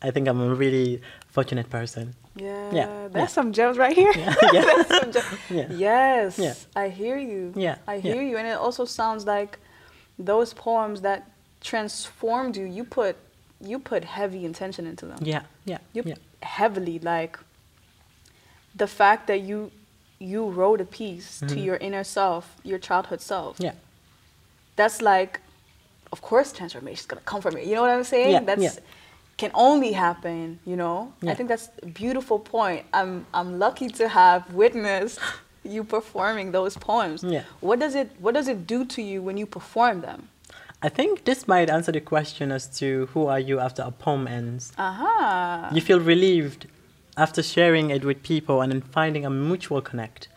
I 0.00 0.10
think 0.10 0.28
I'm 0.28 0.40
a 0.40 0.54
really 0.54 1.00
fortunate 1.28 1.68
person. 1.70 2.14
Yeah, 2.34 2.72
Yeah, 2.72 3.08
that's 3.08 3.14
yeah. 3.16 3.26
some 3.26 3.52
gems 3.52 3.76
right 3.76 3.94
here. 3.94 4.12
yeah. 4.16 4.34
That's 4.52 4.88
some 5.00 5.12
gem- 5.12 5.38
Yeah. 5.50 5.66
Yes, 5.70 6.38
Yeah. 6.38 6.54
I 6.74 6.88
hear 6.88 7.18
you. 7.18 7.52
Yeah, 7.54 7.76
I 7.86 7.98
hear 7.98 8.22
you, 8.22 8.38
and 8.38 8.46
it 8.48 8.56
also 8.56 8.86
sounds 8.86 9.26
like 9.26 9.58
those 10.18 10.54
poems 10.54 11.02
that 11.02 11.30
transformed 11.60 12.56
you. 12.56 12.64
You 12.64 12.84
put 12.84 13.16
you 13.60 13.78
put 13.78 14.04
heavy 14.04 14.44
intention 14.46 14.86
into 14.86 15.04
them. 15.06 15.18
Yeah, 15.22 15.42
yeah, 15.66 15.78
You 15.92 16.02
yeah, 16.06 16.14
heavily 16.42 16.98
like 17.00 17.38
the 18.74 18.86
fact 18.86 19.26
that 19.26 19.40
you 19.42 19.70
you 20.22 20.48
wrote 20.58 20.80
a 20.80 20.84
piece 21.00 21.40
to 21.40 21.46
Mhm. 21.56 21.64
your 21.68 21.76
inner 21.86 22.04
self, 22.04 22.44
your 22.70 22.78
childhood 22.78 23.20
self. 23.20 23.56
yeah. 23.58 23.74
That's 24.76 25.02
like, 25.02 25.40
of 26.14 26.18
course, 26.22 26.52
transformation 26.52 27.00
is 27.00 27.06
gonna 27.06 27.20
come 27.32 27.40
from 27.42 27.56
it. 27.56 27.66
You 27.66 27.74
know 27.76 27.82
what 27.86 27.90
I'm 27.90 28.04
saying? 28.04 28.32
Yeah, 28.32 28.40
That's 28.50 28.62
yeah. 28.62 28.70
can 29.36 29.50
only 29.54 29.92
happen. 29.92 30.58
You 30.70 30.76
know. 30.76 31.12
Yeah. 31.20 31.32
I 31.32 31.34
think 31.36 31.48
that's 31.52 31.68
a 31.82 31.86
beautiful 31.86 32.38
point. 32.38 32.84
I'm 32.92 33.26
I'm 33.38 33.58
lucky 33.58 33.88
to 34.00 34.04
have 34.08 34.42
witnessed 34.62 35.18
you 35.74 35.84
performing 35.84 36.52
those 36.52 36.74
poems. 36.78 37.22
Yeah. 37.22 37.44
What 37.60 37.78
does 37.80 37.94
it 37.94 38.08
What 38.24 38.34
does 38.34 38.48
it 38.48 38.66
do 38.66 38.84
to 38.94 39.00
you 39.02 39.18
when 39.26 39.36
you 39.36 39.46
perform 39.46 40.00
them? 40.08 40.20
I 40.84 40.88
think 40.88 41.24
this 41.24 41.46
might 41.46 41.68
answer 41.70 41.92
the 41.92 42.00
question 42.00 42.50
as 42.50 42.66
to 42.80 42.86
who 43.14 43.26
are 43.28 43.38
you 43.48 43.60
after 43.60 43.82
a 43.82 43.92
poem 43.92 44.26
ends. 44.26 44.72
Aha. 44.78 45.70
You 45.72 45.80
feel 45.80 46.00
relieved 46.00 46.66
after 47.16 47.42
sharing 47.42 47.90
it 47.90 48.04
with 48.04 48.22
people 48.22 48.60
and 48.60 48.72
then 48.72 48.80
finding 48.80 49.24
a 49.26 49.30
mutual 49.30 49.80
connect. 49.80 50.28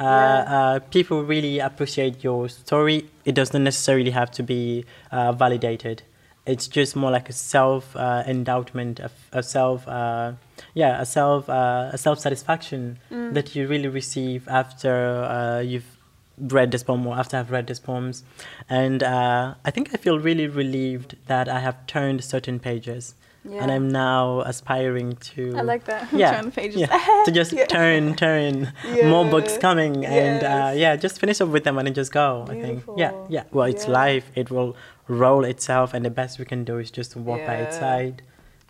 Uh, 0.00 0.04
uh, 0.04 0.78
people 0.90 1.22
really 1.22 1.60
appreciate 1.60 2.24
your 2.24 2.48
story. 2.48 3.08
It 3.24 3.34
doesn't 3.34 3.62
necessarily 3.62 4.10
have 4.10 4.30
to 4.32 4.42
be 4.42 4.84
uh, 5.12 5.32
validated. 5.32 6.02
It's 6.46 6.66
just 6.66 6.94
more 6.94 7.10
like 7.10 7.28
a 7.28 7.32
self 7.32 7.96
uh, 7.96 8.22
endowment, 8.26 9.00
a, 9.00 9.10
a 9.32 9.42
self, 9.42 9.88
uh, 9.88 10.32
yeah, 10.74 11.00
a 11.00 11.06
self, 11.06 11.48
uh, 11.48 11.90
a 11.92 11.96
self 11.98 12.18
satisfaction 12.18 12.98
that 13.32 13.54
you 13.54 13.66
really 13.66 13.88
receive 13.88 14.46
after 14.48 15.24
uh, 15.24 15.60
you've 15.60 15.96
read 16.38 16.70
this 16.70 16.82
poem 16.82 17.06
or 17.06 17.16
after 17.16 17.36
I've 17.36 17.50
read 17.50 17.66
these 17.68 17.80
poems. 17.80 18.24
And 18.68 19.02
uh, 19.02 19.54
I 19.64 19.70
think 19.70 19.90
I 19.94 19.96
feel 19.96 20.18
really 20.18 20.46
relieved 20.46 21.16
that 21.28 21.48
I 21.48 21.60
have 21.60 21.86
turned 21.86 22.22
certain 22.24 22.58
pages. 22.58 23.14
And 23.50 23.70
I'm 23.70 23.88
now 23.90 24.40
aspiring 24.40 25.16
to. 25.34 25.54
I 25.56 25.60
like 25.62 25.84
that. 25.84 26.10
Yeah, 26.12 26.32
Turn 26.32 26.46
the 26.46 26.50
pages. 26.50 26.80
yeah, 26.80 27.22
to 27.26 27.30
just 27.30 27.52
Yeah. 27.52 27.66
turn, 27.66 28.14
turn, 28.16 28.72
more 29.04 29.24
books 29.28 29.52
Yeah. 29.54 29.60
coming, 29.60 30.06
and 30.06 30.42
uh, 30.42 30.72
yeah, 30.74 30.96
just 30.96 31.20
finish 31.20 31.40
up 31.42 31.48
with 31.50 31.64
them 31.64 31.76
and 31.78 31.86
then 31.86 31.94
just 31.94 32.10
go. 32.12 32.46
I 32.48 32.54
think, 32.60 32.84
yeah, 32.96 33.12
yeah. 33.28 33.44
Well, 33.52 33.66
it's 33.66 33.86
Yeah. 33.86 33.92
life; 33.92 34.30
it 34.34 34.50
will 34.50 34.74
roll 35.08 35.44
itself, 35.44 35.92
and 35.94 36.04
the 36.04 36.10
best 36.10 36.38
we 36.38 36.46
can 36.46 36.64
do 36.64 36.78
is 36.78 36.90
just 36.90 37.12
to 37.12 37.18
walk 37.18 37.44
by 37.46 37.56
its 37.56 37.76
Yeah. 37.76 37.80
side 37.80 38.22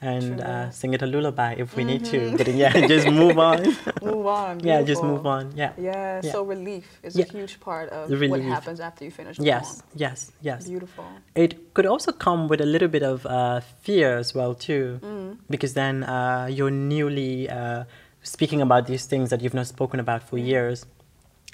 and 0.05 0.41
uh, 0.41 0.71
sing 0.71 0.93
it 0.93 1.01
a 1.03 1.07
lullaby 1.07 1.53
if 1.65 1.75
we 1.77 1.83
need 1.85 2.05
to. 2.13 2.37
But 2.37 2.49
yeah, 2.63 2.73
just 2.95 3.09
move 3.09 3.39
on. 3.39 3.65
move 4.03 4.27
on. 4.27 4.61
yeah, 4.61 4.83
just 4.83 5.03
move 5.03 5.25
on. 5.27 5.53
Yeah. 5.57 5.73
Yeah, 5.79 6.21
Yeah. 6.23 6.33
so 6.33 6.45
relief 6.45 6.87
is 7.03 7.17
Yeah. 7.17 7.25
a 7.25 7.33
huge 7.37 7.55
part 7.61 7.89
of 7.89 8.11
The 8.13 8.29
what 8.29 8.41
happens 8.43 8.81
after 8.81 9.05
you 9.05 9.11
finish 9.11 9.37
the 9.39 9.45
Yes, 9.53 9.67
poem. 9.81 9.89
yes, 10.05 10.19
yes. 10.43 10.69
Beautiful. 10.69 11.09
It 11.35 11.73
could 11.75 11.87
also 11.87 12.13
come 12.13 12.49
with 12.49 12.61
a 12.61 12.67
little 12.75 12.89
bit 12.97 13.03
of 13.03 13.25
uh, 13.27 13.61
fear 13.87 14.19
as 14.19 14.35
well 14.35 14.53
too, 14.55 15.01
Mm. 15.03 15.39
because 15.49 15.73
then 15.75 16.05
uh, 16.05 16.47
you're 16.57 16.71
newly 16.71 17.49
uh, 17.49 17.85
speaking 18.23 18.61
about 18.61 18.87
these 18.87 19.07
things 19.07 19.31
that 19.31 19.41
you've 19.43 19.57
not 19.61 19.67
spoken 19.67 19.99
about 20.01 20.21
for 20.29 20.37
Mm. 20.37 20.47
years, 20.53 20.79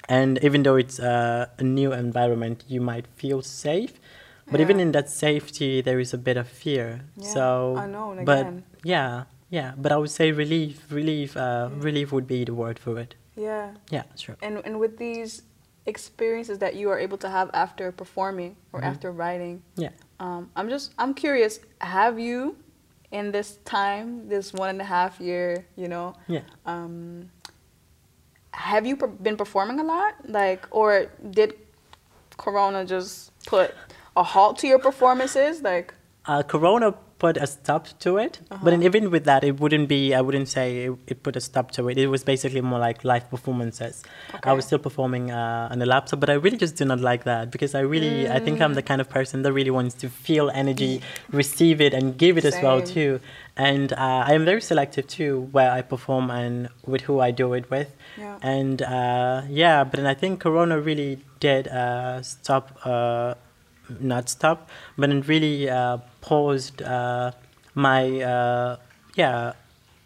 and 0.09 0.43
even 0.43 0.63
though 0.63 0.75
it's 0.83 0.99
uh, 0.99 1.45
a 1.57 1.63
new 1.63 1.93
environment, 1.93 2.63
you 2.67 2.81
might 2.81 3.05
feel 3.15 3.41
safe, 3.41 3.93
but 4.51 4.59
even 4.61 4.79
in 4.79 4.91
that 4.91 5.09
safety, 5.09 5.81
there 5.81 5.99
is 5.99 6.13
a 6.13 6.17
bit 6.17 6.37
of 6.37 6.47
fear. 6.47 7.01
Yeah, 7.17 7.33
so, 7.33 7.75
unknown 7.77 8.25
but 8.25 8.39
again. 8.41 8.63
yeah, 8.83 9.23
yeah, 9.49 9.73
but 9.77 9.91
I 9.91 9.97
would 9.97 10.11
say 10.11 10.31
relief, 10.31 10.85
relief, 10.91 11.35
uh, 11.37 11.69
relief 11.77 12.11
would 12.11 12.27
be 12.27 12.43
the 12.45 12.53
word 12.53 12.77
for 12.79 12.99
it. 12.99 13.15
Yeah. 13.35 13.71
Yeah, 13.89 14.03
sure. 14.15 14.35
And 14.41 14.61
and 14.65 14.79
with 14.79 14.97
these 14.97 15.43
experiences 15.85 16.59
that 16.59 16.75
you 16.75 16.89
are 16.91 16.99
able 16.99 17.17
to 17.17 17.29
have 17.29 17.49
after 17.53 17.91
performing 17.91 18.55
or 18.73 18.81
Mhm. 18.81 18.87
after 18.91 19.11
writing, 19.11 19.63
Yeah. 19.75 19.89
um, 20.19 20.49
I'm 20.55 20.69
just 20.69 20.93
I'm 20.99 21.13
curious. 21.13 21.59
Have 21.79 22.19
you, 22.19 22.55
in 23.11 23.31
this 23.31 23.57
time, 23.65 24.27
this 24.29 24.53
one 24.53 24.69
and 24.69 24.81
a 24.81 24.85
half 24.85 25.19
year, 25.19 25.65
you 25.75 25.87
know, 25.87 26.13
Yeah. 26.27 26.43
um, 26.65 27.29
have 28.53 28.85
you 28.85 28.95
been 28.95 29.37
performing 29.37 29.79
a 29.79 29.83
lot? 29.83 30.13
Like, 30.27 30.67
or 30.71 31.07
did 31.31 31.55
Corona 32.37 32.85
just 32.85 33.31
put 33.45 33.73
a 34.23 34.25
halt 34.33 34.53
to 34.61 34.65
your 34.71 34.81
performances? 34.89 35.53
Like, 35.71 35.87
Uh, 36.31 36.43
Corona 36.53 36.89
put 37.23 37.35
a 37.45 37.47
stop 37.47 37.83
to 38.03 38.11
it, 38.25 38.33
but 38.65 38.73
Uh-huh. 38.73 38.87
even 38.87 39.03
with 39.13 39.23
that, 39.29 39.41
it 39.49 39.53
wouldn't 39.61 39.87
be. 39.95 39.99
I 40.19 40.21
wouldn't 40.25 40.49
say 40.57 40.65
it, 40.85 40.91
it 41.11 41.17
put 41.25 41.35
a 41.41 41.43
stop 41.49 41.65
to 41.77 41.81
it. 41.89 41.95
It 42.03 42.09
was 42.15 42.21
basically 42.31 42.61
more 42.71 42.81
like 42.87 42.97
live 43.11 43.25
performances. 43.33 43.95
I 44.49 44.53
was 44.57 44.63
still 44.69 44.81
performing 44.87 45.25
uh, 45.41 45.71
on 45.73 45.77
the 45.83 45.87
laptop, 45.93 46.17
but 46.23 46.29
I 46.33 46.37
really 46.45 46.59
just 46.65 46.75
do 46.81 46.85
not 46.91 46.99
like 47.09 47.23
that 47.31 47.43
because 47.55 47.71
I 47.81 47.83
really, 47.93 48.15
I 48.37 48.39
think 48.45 48.55
I'm 48.63 48.75
the 48.81 48.85
kind 48.91 49.01
of 49.03 49.07
person 49.17 49.35
that 49.43 49.51
really 49.59 49.73
wants 49.79 49.93
to 50.03 50.07
feel 50.27 50.45
energy, 50.63 50.93
receive 51.41 51.77
it, 51.87 51.91
and 51.97 52.05
give 52.23 52.33
it 52.39 52.45
as 52.51 52.57
well 52.65 52.79
too. 52.95 53.11
And 53.69 53.87
uh, 53.93 54.29
I 54.29 54.31
am 54.37 54.43
very 54.51 54.61
selective 54.71 55.05
too, 55.17 55.33
where 55.55 55.71
I 55.79 55.81
perform 55.93 56.25
and 56.41 56.53
with 56.93 57.01
who 57.07 57.15
I 57.27 57.29
do 57.43 57.47
it 57.59 57.65
with. 57.75 57.89
Yeah. 58.23 58.37
And 58.57 58.77
uh, 58.97 59.37
yeah, 59.63 59.77
but 59.89 59.95
then 59.99 60.07
I 60.13 60.15
think 60.21 60.31
Corona 60.45 60.75
really 60.89 61.11
did 61.47 61.63
uh, 61.67 62.21
stop. 62.35 62.65
Not 63.99 64.29
stop, 64.29 64.69
but 64.97 65.09
it 65.09 65.27
really 65.27 65.69
uh, 65.69 65.97
paused 66.21 66.81
uh, 66.81 67.31
my 67.75 68.21
uh, 68.21 68.77
yeah 69.15 69.53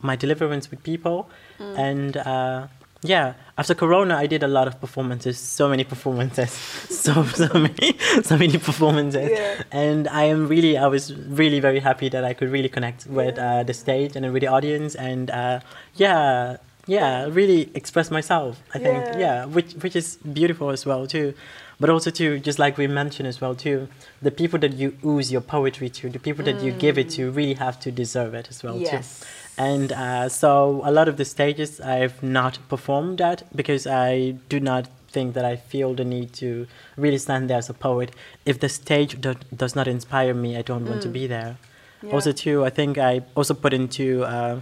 my 0.02 0.16
deliverance 0.16 0.70
with 0.72 0.84
people, 0.84 1.28
Mm. 1.60 1.80
and 1.80 2.18
uh, 2.18 2.68
yeah. 3.04 3.34
After 3.58 3.74
Corona, 3.76 4.16
I 4.18 4.28
did 4.28 4.44
a 4.44 4.48
lot 4.48 4.68
of 4.68 4.82
performances, 4.82 5.38
so 5.40 5.70
many 5.70 5.84
performances, 5.86 6.52
so 7.04 7.24
so 7.24 7.48
many 7.54 7.96
so 8.24 8.38
many 8.38 8.58
performances, 8.58 9.30
Yeah. 9.32 9.64
and 9.72 10.08
I 10.10 10.24
am 10.26 10.48
really 10.50 10.78
I 10.78 10.88
was 10.88 11.14
really 11.42 11.60
very 11.62 11.80
happy 11.80 12.10
that 12.10 12.24
I 12.26 12.34
could 12.34 12.52
really 12.52 12.68
connect 12.70 13.08
with 13.08 13.38
uh, 13.40 13.64
the 13.64 13.74
stage 13.74 14.16
and 14.18 14.26
with 14.34 14.42
the 14.42 14.48
audience, 14.58 14.96
and 14.96 15.30
uh, 15.32 15.60
yeah. 15.96 16.58
Yeah, 16.88 17.26
really 17.32 17.72
express 17.74 18.12
myself. 18.12 18.62
I 18.76 18.78
think, 18.78 19.04
Yeah. 19.06 19.20
yeah, 19.26 19.46
which 19.46 19.74
which 19.82 19.96
is 19.96 20.18
beautiful 20.22 20.70
as 20.70 20.86
well 20.86 21.08
too 21.08 21.34
but 21.80 21.90
also 21.90 22.10
too 22.10 22.40
just 22.40 22.58
like 22.60 22.78
we 22.78 22.88
mentioned 22.88 23.28
as 23.28 23.42
well 23.42 23.54
too 23.56 23.88
the 24.22 24.32
people 24.32 24.58
that 24.60 24.74
you 24.74 24.96
ooze 25.04 25.32
your 25.32 25.42
poetry 25.42 25.90
to 25.90 26.10
the 26.10 26.20
people 26.20 26.44
that 26.44 26.62
you 26.62 26.72
give 26.72 26.98
it 26.98 27.10
to 27.10 27.32
really 27.32 27.54
have 27.56 27.80
to 27.80 27.92
deserve 27.92 28.34
it 28.34 28.48
as 28.50 28.64
well 28.64 28.78
Yes. 28.80 29.20
too 29.20 29.26
and 29.58 29.92
uh, 29.94 30.28
so 30.30 30.82
a 30.84 30.92
lot 30.92 31.08
of 31.08 31.16
the 31.18 31.26
stages 31.26 31.80
i've 31.82 32.22
not 32.24 32.60
performed 32.70 33.20
at 33.22 33.44
because 33.56 33.86
i 33.88 34.36
do 34.50 34.60
not 34.60 34.88
think 35.10 35.34
that 35.34 35.46
i 35.46 35.56
feel 35.56 35.94
the 35.94 36.04
need 36.06 36.34
to 36.34 36.68
really 36.98 37.18
stand 37.18 37.50
there 37.50 37.58
as 37.58 37.70
a 37.70 37.74
poet 37.74 38.12
if 38.46 38.60
the 38.60 38.70
stage 38.70 39.20
do- 39.22 39.36
does 39.56 39.76
not 39.76 39.88
inspire 39.88 40.34
me 40.34 40.58
i 40.58 40.62
don't 40.62 40.86
want 40.90 41.02
to 41.02 41.10
be 41.10 41.26
there 41.28 41.58
Yeah. 42.04 42.14
also 42.16 42.32
too 42.34 42.58
i 42.66 42.70
think 42.70 42.98
i 42.98 43.22
also 43.36 43.54
put 43.54 43.74
into 43.74 44.24
uh, 44.24 44.60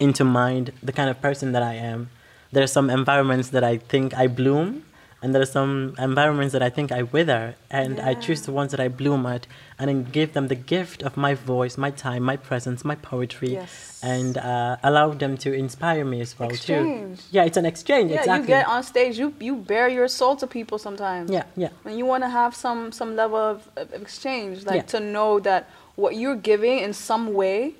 into 0.00 0.24
mind 0.24 0.72
the 0.82 0.92
kind 0.92 1.08
of 1.10 1.20
person 1.20 1.52
that 1.52 1.62
I 1.62 1.74
am. 1.74 2.08
There 2.52 2.62
are 2.66 2.72
some 2.78 2.90
environments 2.90 3.50
that 3.50 3.62
I 3.62 3.76
think 3.92 4.14
I 4.22 4.26
bloom, 4.26 4.82
and 5.22 5.32
there 5.34 5.40
are 5.40 5.46
some 5.60 5.94
environments 5.98 6.52
that 6.52 6.62
I 6.62 6.68
think 6.70 6.90
I 6.92 7.02
wither. 7.02 7.54
And 7.70 8.00
I 8.00 8.12
choose 8.14 8.42
the 8.42 8.52
ones 8.52 8.70
that 8.72 8.80
I 8.80 8.88
bloom 8.88 9.24
at, 9.24 9.46
and 9.78 9.88
then 9.88 10.04
give 10.04 10.32
them 10.34 10.48
the 10.48 10.54
gift 10.54 11.02
of 11.02 11.16
my 11.16 11.32
voice, 11.34 11.78
my 11.78 11.90
time, 11.90 12.22
my 12.24 12.36
presence, 12.36 12.84
my 12.84 12.96
poetry, 12.96 13.52
Yes. 13.54 14.00
and 14.02 14.36
uh, 14.36 14.76
allow 14.82 15.08
them 15.22 15.36
to 15.38 15.52
inspire 15.52 16.04
me 16.04 16.20
as 16.20 16.38
well 16.38 16.50
Exchange. 16.50 17.18
too. 17.18 17.24
Yeah, 17.30 17.44
it's 17.44 17.56
an 17.56 17.64
exchange. 17.66 18.10
yeah, 18.10 18.18
exactly. 18.18 18.42
you 18.42 18.46
get 18.58 18.66
on 18.66 18.82
stage, 18.82 19.18
you 19.18 19.32
you 19.40 19.54
bare 19.56 19.88
your 19.88 20.08
soul 20.08 20.34
to 20.42 20.46
people 20.46 20.76
sometimes. 20.78 21.30
Yeah, 21.30 21.44
yeah, 21.56 21.70
And 21.86 21.96
you 21.98 22.04
want 22.12 22.22
to 22.24 22.28
have 22.40 22.54
some 22.54 22.92
some 22.92 23.16
level 23.16 23.38
of, 23.52 23.58
of 23.76 23.92
exchange, 24.02 24.64
like 24.66 24.76
Yeah. 24.82 24.92
to 24.94 25.00
know 25.00 25.40
that 25.48 25.62
what 26.02 26.12
you're 26.20 26.40
giving 26.50 26.78
in 26.86 26.92
some 26.92 27.24
way, 27.32 27.74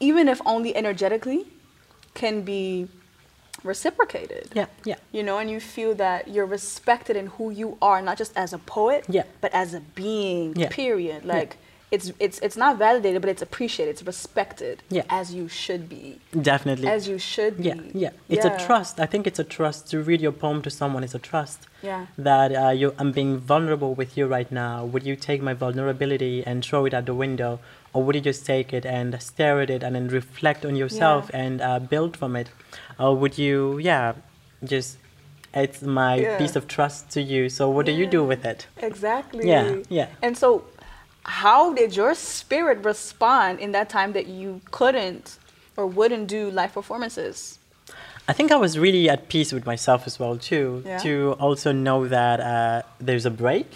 even 0.00 0.28
if 0.28 0.38
only 0.44 0.70
energetically, 0.82 1.46
can 2.14 2.42
be 2.42 2.88
reciprocated. 3.64 4.44
yeah, 4.54 4.66
yeah. 4.84 4.96
You 5.12 5.22
know, 5.22 5.38
and 5.38 5.50
you 5.50 5.60
feel 5.60 5.94
that 5.96 6.28
you're 6.28 6.46
respected 6.46 7.16
in 7.16 7.26
who 7.36 7.50
you 7.50 7.78
are, 7.80 8.00
not 8.02 8.16
just 8.18 8.32
as 8.36 8.52
a 8.52 8.58
poet, 8.58 9.04
Yeah. 9.08 9.24
but 9.40 9.52
as 9.54 9.74
a 9.74 9.80
being. 9.80 10.54
Yeah. 10.56 10.68
Period. 10.70 11.22
Yeah. 11.24 11.32
Like 11.38 11.56
it's 11.90 12.10
it's 12.18 12.38
it's 12.46 12.56
not 12.56 12.78
validated, 12.78 13.20
but 13.22 13.28
it's 13.34 13.42
appreciated, 13.42 13.90
it's 13.92 14.02
respected 14.14 14.82
Yeah. 14.88 15.02
as 15.20 15.34
you 15.34 15.46
should 15.48 15.88
be. 15.88 16.18
Definitely. 16.52 16.88
As 16.88 17.06
you 17.06 17.18
should 17.18 17.54
be. 17.58 17.64
yeah, 17.64 17.80
yeah. 18.04 18.10
It's 18.34 18.46
Yeah. 18.46 18.54
a 18.56 18.66
trust. 18.66 18.98
I 18.98 19.06
think 19.12 19.26
it's 19.26 19.38
a 19.46 19.48
trust 19.56 19.90
to 19.90 19.96
read 20.08 20.20
your 20.26 20.32
poem 20.32 20.62
to 20.62 20.70
someone. 20.70 21.04
It's 21.04 21.14
a 21.14 21.18
trust. 21.32 21.60
Yeah. 21.82 22.06
That 22.16 22.50
uh, 22.62 22.70
you, 22.80 22.94
I'm 22.98 23.12
being 23.12 23.32
vulnerable 23.52 23.92
with 24.00 24.16
you 24.16 24.24
right 24.36 24.50
now. 24.50 24.84
Would 24.92 25.04
you 25.10 25.16
take 25.16 25.40
my 25.42 25.52
vulnerability 25.64 26.42
and 26.46 26.64
throw 26.64 26.86
it 26.86 26.94
out 26.94 27.04
the 27.06 27.14
window, 27.26 27.58
or 27.92 28.02
would 28.04 28.14
you 28.14 28.22
just 28.32 28.46
take 28.46 28.72
it 28.72 28.84
and 28.86 29.20
stare 29.20 29.60
at 29.60 29.68
it 29.68 29.82
and 29.82 29.94
then 29.96 30.08
reflect 30.08 30.64
on 30.64 30.74
yourself 30.76 31.22
Yeah. 31.30 31.40
and 31.42 31.60
uh, 31.60 31.78
build 31.92 32.16
from 32.16 32.36
it, 32.36 32.48
or 32.98 33.16
would 33.16 33.38
you, 33.38 33.78
yeah, 33.78 34.12
just 34.64 34.98
it's 35.54 35.82
my 35.82 36.14
Yeah. 36.16 36.38
piece 36.38 36.56
of 36.56 36.66
trust 36.66 37.10
to 37.10 37.20
you. 37.20 37.48
So 37.48 37.68
what 37.68 37.84
do 37.86 37.92
you 37.92 38.06
do 38.06 38.24
with 38.24 38.44
it? 38.44 38.66
Exactly. 38.78 39.48
Yeah, 39.48 39.76
yeah. 39.90 40.06
And 40.22 40.36
so, 40.36 40.64
how 41.24 41.72
did 41.74 41.94
your 41.94 42.14
spirit 42.14 42.78
respond 42.84 43.60
in 43.60 43.72
that 43.72 43.88
time 43.88 44.12
that 44.12 44.26
you 44.26 44.60
couldn't 44.70 45.38
or 45.76 45.86
wouldn't 45.86 46.26
do 46.28 46.50
live 46.50 46.72
performances? 46.72 47.58
I 48.28 48.32
think 48.32 48.50
I 48.52 48.56
was 48.56 48.78
really 48.78 49.10
at 49.10 49.28
peace 49.28 49.52
with 49.52 49.66
myself 49.66 50.06
as 50.06 50.18
well 50.18 50.36
too. 50.38 50.82
Yeah. 50.86 50.98
To 50.98 51.36
also 51.38 51.72
know 51.72 52.06
that 52.08 52.40
uh, 52.40 52.82
there's 53.00 53.26
a 53.26 53.30
break, 53.30 53.66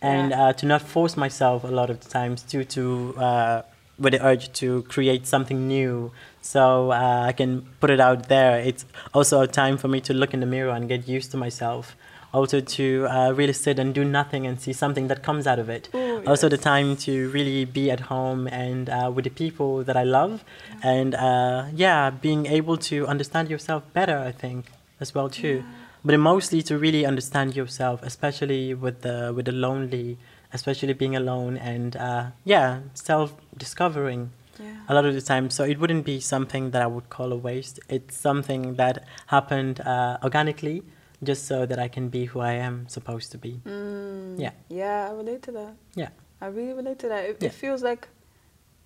and 0.00 0.30
Yeah. 0.30 0.40
uh, 0.48 0.52
to 0.54 0.66
not 0.66 0.82
force 0.82 1.16
myself 1.16 1.64
a 1.64 1.68
lot 1.80 1.90
of 1.90 2.00
times 2.08 2.42
to 2.50 2.64
to 2.64 3.14
uh, 3.18 3.62
with 3.98 4.12
the 4.12 4.24
urge 4.24 4.52
to 4.54 4.82
create 4.82 5.26
something 5.26 5.66
new. 5.66 6.12
So 6.40 6.92
uh, 6.92 7.24
I 7.26 7.32
can 7.32 7.62
put 7.80 7.90
it 7.90 8.00
out 8.00 8.28
there. 8.28 8.58
It's 8.58 8.84
also 9.12 9.40
a 9.40 9.46
time 9.46 9.76
for 9.76 9.88
me 9.88 10.00
to 10.02 10.14
look 10.14 10.32
in 10.32 10.40
the 10.40 10.46
mirror 10.46 10.70
and 10.70 10.88
get 10.88 11.08
used 11.08 11.30
to 11.32 11.36
myself. 11.36 11.96
Also 12.30 12.60
to 12.60 13.06
uh, 13.08 13.32
really 13.32 13.54
sit 13.54 13.78
and 13.78 13.94
do 13.94 14.04
nothing 14.04 14.46
and 14.46 14.60
see 14.60 14.74
something 14.74 15.08
that 15.08 15.22
comes 15.22 15.46
out 15.46 15.58
of 15.58 15.70
it. 15.70 15.88
Ooh, 15.94 16.22
also 16.26 16.46
the 16.46 16.58
time 16.58 16.94
to 16.96 17.30
really 17.30 17.64
be 17.64 17.90
at 17.90 18.00
home 18.00 18.46
and 18.48 18.90
uh, 18.90 19.10
with 19.14 19.24
the 19.24 19.30
people 19.30 19.82
that 19.84 19.96
I 19.96 20.04
love, 20.04 20.44
and 20.82 21.14
uh, 21.14 21.68
yeah, 21.74 22.10
being 22.10 22.44
able 22.44 22.76
to 22.76 23.06
understand 23.06 23.48
yourself 23.48 23.82
better. 23.94 24.18
I 24.18 24.32
think 24.32 24.66
as 25.00 25.14
well 25.14 25.30
too, 25.30 25.64
but 26.04 26.20
mostly 26.20 26.60
to 26.64 26.76
really 26.76 27.06
understand 27.06 27.56
yourself, 27.56 28.02
especially 28.02 28.74
with 28.74 29.00
the 29.00 29.32
with 29.34 29.46
the 29.46 29.52
lonely, 29.52 30.18
especially 30.52 30.92
being 30.94 31.14
alone 31.16 31.56
and 31.56 31.96
uh, 31.96 32.26
yeah, 32.44 32.80
self 32.94 33.34
discovering. 33.56 34.30
Yeah. 34.60 34.74
A 34.88 34.94
lot 34.94 35.04
of 35.04 35.14
the 35.14 35.20
time, 35.20 35.50
so 35.50 35.62
it 35.64 35.78
wouldn't 35.78 36.04
be 36.04 36.18
something 36.18 36.72
that 36.72 36.82
I 36.82 36.86
would 36.88 37.10
call 37.10 37.32
a 37.32 37.36
waste. 37.36 37.78
It's 37.88 38.16
something 38.16 38.74
that 38.74 39.04
happened 39.28 39.78
uh, 39.80 40.18
organically, 40.24 40.82
just 41.22 41.46
so 41.46 41.64
that 41.64 41.78
I 41.78 41.86
can 41.86 42.08
be 42.08 42.24
who 42.24 42.40
I 42.40 42.54
am 42.54 42.88
supposed 42.88 43.30
to 43.32 43.38
be. 43.38 43.60
Mm, 43.64 44.34
Yeah. 44.40 44.50
Yeah, 44.68 45.08
I 45.10 45.12
relate 45.14 45.42
to 45.42 45.52
that. 45.52 45.74
Yeah. 45.94 46.08
I 46.40 46.46
really 46.46 46.72
relate 46.72 46.98
to 47.00 47.08
that. 47.08 47.24
It, 47.24 47.36
Yeah. 47.40 47.48
it 47.48 47.54
feels 47.54 47.82
like, 47.84 48.08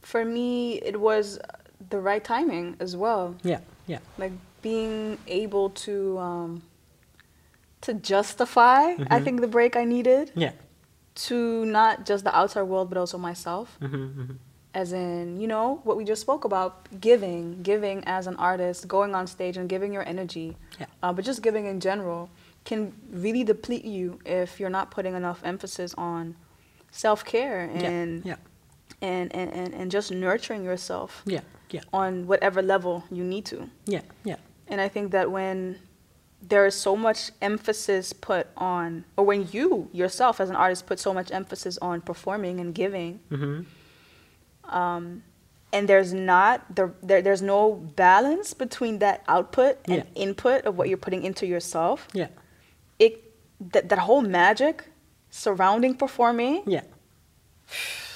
for 0.03 0.25
me, 0.27 0.75
it 0.83 1.01
was 1.01 1.39
the 1.89 2.01
right 2.01 2.23
timing 2.23 2.77
as 2.79 2.95
well. 2.97 3.35
Yeah, 3.43 3.61
yeah, 3.87 4.01
Like 4.19 4.33
being 4.63 5.17
able 5.27 5.71
to 5.87 6.19
um, 6.19 6.63
to 7.81 7.95
justify, 7.95 8.93
I 9.11 9.19
Mhm. 9.19 9.25
think 9.25 9.41
the 9.41 9.49
break 9.49 9.75
I 9.77 9.85
needed 9.85 10.33
yeah. 10.37 10.53
To 11.15 11.65
not 11.67 12.07
just 12.07 12.25
the 12.25 12.35
outside 12.37 12.63
world 12.63 12.89
but 12.89 12.99
also 12.99 13.19
myself. 13.19 13.77
hmm 13.81 13.87
hmm 14.07 14.33
as 14.75 14.91
in 14.95 15.39
you 15.39 15.47
know 15.47 15.81
what 15.85 15.99
we 15.99 16.05
just 16.13 16.23
spoke 16.23 16.47
about 16.47 16.89
giving 16.99 17.61
giving 17.63 18.03
as 18.07 18.27
an 18.27 18.35
artist 18.37 18.89
going 18.89 19.15
on 19.15 19.27
stage 19.27 19.59
and 19.59 19.69
giving 19.69 19.93
your 19.93 20.03
energy 20.09 20.57
Yeah. 20.81 20.87
uh, 21.03 21.13
but 21.13 21.27
just 21.27 21.43
giving 21.43 21.67
in 21.67 21.79
general 21.79 22.31
can 22.65 22.95
really 23.11 23.45
deplete 23.45 23.85
you 23.85 24.19
if 24.25 24.59
you're 24.59 24.71
not 24.71 24.91
putting 24.91 25.15
enough 25.15 25.41
emphasis 25.45 25.93
on 25.99 26.37
self-care 26.91 27.69
and 27.75 28.25
yeah, 28.25 28.37
And, 29.03 29.35
and, 29.35 29.53
and, 29.53 29.75
and 29.75 29.91
just 29.91 30.11
nurturing 30.11 30.65
yourself 30.65 31.23
yeah, 31.27 31.41
yeah, 31.71 31.81
on 31.93 32.27
whatever 32.27 32.63
level 32.63 33.05
you 33.11 33.25
need 33.25 33.45
to. 33.53 33.69
Yeah, 33.85 34.03
yeah, 34.25 34.37
and 34.69 34.81
i 34.81 34.89
think 34.89 35.11
that 35.13 35.31
when 35.31 35.79
there 36.49 36.67
is 36.67 36.75
so 36.75 36.97
much 36.97 37.31
emphasis 37.41 38.13
put 38.13 38.47
on 38.57 39.05
or 39.17 39.25
when 39.25 39.49
you 39.53 39.89
yourself 39.93 40.41
as 40.41 40.51
an 40.51 40.57
artist 40.57 40.87
put 40.87 40.99
so 40.99 41.15
much 41.15 41.31
emphasis 41.31 41.79
on 41.79 42.01
performing 42.01 42.59
and 42.61 42.75
giving 42.75 43.21
hmm 43.29 43.61
um, 44.65 45.23
and 45.73 45.89
there's 45.89 46.13
not 46.13 46.75
there, 46.75 46.93
there 47.03 47.23
there's 47.23 47.43
no 47.43 47.73
balance 47.75 48.55
between 48.55 48.99
that 49.01 49.23
output 49.29 49.79
and 49.87 49.97
Yeah. 49.97 50.23
input 50.25 50.65
of 50.67 50.77
what 50.77 50.89
you're 50.89 50.99
putting 51.07 51.23
into 51.25 51.47
yourself. 51.47 52.07
Yeah, 52.13 52.29
it 52.99 53.13
that, 53.73 53.89
that 53.89 53.99
whole 54.01 54.23
magic 54.23 54.85
surrounding 55.31 55.95
performing 55.95 56.63
yeah, 56.67 56.83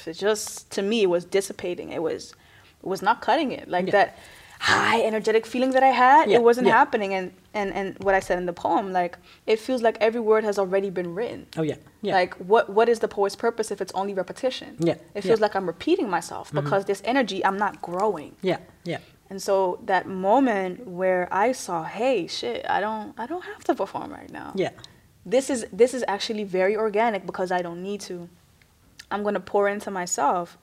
it 0.06 0.12
just 0.14 0.70
to 0.72 0.82
me 0.82 1.06
was 1.06 1.24
dissipating. 1.24 1.90
It 1.92 2.02
was 2.02 2.34
it 2.82 2.86
was 2.86 3.02
not 3.02 3.20
cutting 3.22 3.52
it. 3.52 3.68
Like 3.68 3.86
Yeah. 3.86 3.92
that 3.92 4.18
high 4.60 5.00
energetic 5.02 5.44
feeling 5.46 5.70
that 5.70 5.82
i 5.82 5.88
had 5.88 6.30
Yeah, 6.30 6.36
it 6.36 6.42
wasn't 6.42 6.66
yeah. 6.66 6.74
happening 6.76 7.14
and, 7.14 7.32
and 7.54 7.72
and 7.72 7.96
what 8.00 8.14
i 8.14 8.20
said 8.20 8.38
in 8.38 8.46
the 8.46 8.52
poem 8.52 8.92
like 8.92 9.18
it 9.46 9.58
feels 9.60 9.82
like 9.82 9.96
every 10.00 10.20
word 10.20 10.44
has 10.44 10.58
already 10.58 10.90
been 10.90 11.14
written 11.14 11.46
oh 11.56 11.62
yeah, 11.62 11.76
yeah, 12.02 12.14
like 12.14 12.34
what 12.36 12.70
what 12.70 12.88
is 12.88 12.98
the 13.00 13.08
poet's 13.08 13.36
purpose 13.36 13.70
if 13.70 13.80
it's 13.80 13.92
only 13.92 14.14
repetition 14.14 14.76
Yeah, 14.78 14.94
it 14.94 15.00
yeah. 15.16 15.20
feels 15.22 15.40
like 15.40 15.54
i'm 15.54 15.66
repeating 15.66 16.08
myself 16.08 16.48
mm-hmm. 16.48 16.60
because 16.64 16.84
this 16.86 17.02
energy 17.04 17.44
i'm 17.44 17.58
not 17.58 17.82
growing 17.82 18.34
yeah, 18.42 18.58
yeah, 18.84 18.98
and 19.28 19.42
so 19.42 19.78
that 19.84 20.06
moment 20.06 20.86
where 20.86 21.26
I 21.32 21.50
saw, 21.52 21.82
hey, 21.82 22.28
shit, 22.28 22.64
I 22.68 22.80
don't 22.80 23.12
I 23.18 23.26
don't 23.26 23.44
have 23.44 23.64
to 23.64 23.74
perform 23.74 24.12
right 24.12 24.30
now. 24.30 24.52
yeah, 24.54 24.70
This 25.34 25.50
is 25.50 25.66
this 25.72 25.92
is 25.94 26.04
actually 26.06 26.44
very 26.44 26.76
organic 26.76 27.26
because 27.26 27.50
I 27.50 27.60
don't 27.60 27.82
need 27.82 28.00
to. 28.02 28.28
I'm 29.10 29.22
going 29.22 29.34
to 29.34 29.40
pour 29.40 29.68
into 29.68 29.90
myself 29.90 30.56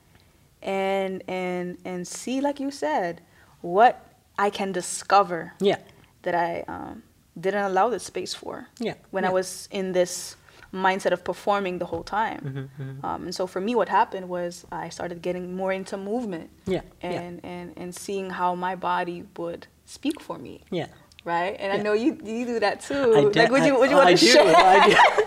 and 0.61 1.21
and 1.27 1.77
and 1.83 2.07
see 2.07 2.39
like 2.39 2.59
you 2.61 2.71
said 2.71 3.19
what 3.63 4.05
I 4.37 4.49
can 4.49 4.71
discover 4.71 5.53
yeah, 5.59 5.77
that 6.21 6.35
I 6.35 6.63
um, 6.67 7.03
didn't 7.39 7.63
allow 7.63 7.89
the 7.89 7.99
space 7.99 8.33
for 8.33 8.67
yeah. 8.79 8.95
when 9.09 9.23
yeah. 9.23 9.29
I 9.29 9.33
was 9.33 9.67
in 9.71 9.93
this 9.93 10.35
mindset 10.73 11.11
of 11.11 11.23
performing 11.23 11.79
the 11.79 11.85
whole 11.85 12.03
time. 12.03 12.69
Mhm, 12.79 12.85
mhm. 12.85 13.03
Um, 13.03 13.23
and 13.23 13.35
so 13.35 13.47
for 13.47 13.61
me, 13.61 13.73
what 13.75 13.89
happened 13.89 14.27
was 14.27 14.65
I 14.71 14.89
started 14.89 15.21
getting 15.21 15.55
more 15.55 15.71
into 15.71 15.97
movement 15.97 16.49
Yeah, 16.65 16.81
yeah. 17.01 17.11
and, 17.11 17.39
and, 17.45 17.73
and 17.77 17.95
seeing 17.95 18.31
how 18.31 18.55
my 18.55 18.75
body 18.75 19.23
would 19.37 19.67
speak 19.85 20.19
for 20.19 20.37
me, 20.37 20.61
yeah. 20.71 20.87
right? 21.25 21.55
And 21.59 21.71
I 21.71 21.77
know 21.77 21.93
you 21.93 22.17
you 22.23 22.45
do 22.45 22.59
that 22.59 22.81
too. 22.81 23.13
I 23.15 23.19
like, 23.21 23.51
would 23.51 23.65
you 23.65 23.77
would 23.79 23.89
you 23.91 23.97
want 23.97 24.09
to 24.09 24.17
share? 24.17 24.97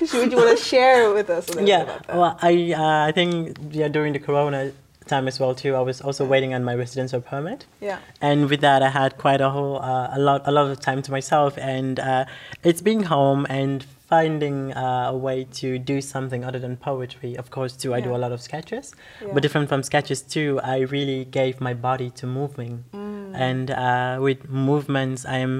Would 0.14 0.32
you 0.32 0.38
want 0.38 0.56
to 0.56 0.64
share 0.64 1.12
with 1.12 1.28
us 1.28 1.46
yeah 1.60 2.00
well 2.08 2.34
i 2.40 2.72
uh, 2.72 3.08
i 3.08 3.12
think 3.12 3.56
yeah 3.70 3.88
during 3.88 4.14
the 4.14 4.18
corona 4.18 4.72
time 5.12 5.24
as 5.32 5.36
well 5.42 5.54
too. 5.62 5.72
I 5.80 5.84
was 5.90 5.98
also 6.06 6.22
waiting 6.32 6.52
on 6.56 6.62
my 6.70 6.74
residential 6.84 7.20
permit. 7.30 7.60
Yeah, 7.88 7.98
and 8.28 8.38
with 8.50 8.60
that 8.68 8.80
i 8.88 8.90
had 9.00 9.10
quite 9.24 9.40
a 9.48 9.50
whole 9.56 9.76
uh, 9.90 10.18
a 10.18 10.20
lot 10.28 10.40
a 10.50 10.52
lot 10.58 10.66
of 10.72 10.76
time 10.88 11.00
to 11.06 11.10
myself. 11.18 11.52
And 11.76 11.94
uh, 12.10 12.24
it's 12.68 12.82
being 12.90 13.02
home 13.14 13.46
and 13.60 13.78
finding 14.10 14.58
uh, 14.74 15.14
a 15.14 15.16
way 15.26 15.38
to 15.60 15.68
do 15.92 15.96
something 16.14 16.42
other 16.48 16.58
than 16.64 16.76
poetry 16.76 17.32
of 17.42 17.46
course 17.56 17.74
too. 17.82 17.90
I 17.94 18.00
do 18.08 18.12
a 18.18 18.20
lot 18.24 18.32
of 18.36 18.40
sketches 18.48 18.86
Yeah. 19.20 19.32
but 19.34 19.40
different 19.44 19.68
from 19.68 19.82
sketches 19.90 20.20
too 20.34 20.50
i 20.76 20.78
really 20.96 21.20
gave 21.40 21.54
my 21.68 21.74
body 21.88 22.08
to 22.20 22.24
moving. 22.40 22.72
Mm. 22.92 23.30
and 23.48 23.66
uh, 23.70 24.18
with 24.26 24.40
movements 24.70 25.20
i 25.36 25.38
am 25.46 25.54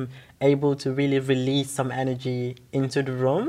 able 0.52 0.74
to 0.82 0.88
really 1.00 1.20
release 1.34 1.70
some 1.78 1.90
energy 2.02 2.56
into 2.72 2.98
the 3.08 3.12
room. 3.24 3.46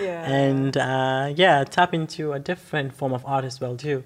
Yeah. 0.00 0.22
and 0.46 0.72
uh, 0.76 1.24
yeah 1.42 1.56
tap 1.76 1.90
into 2.00 2.22
a 2.38 2.40
different 2.50 2.88
form 2.98 3.12
of 3.18 3.22
art 3.34 3.44
as 3.50 3.56
well 3.62 3.74
too 3.86 3.98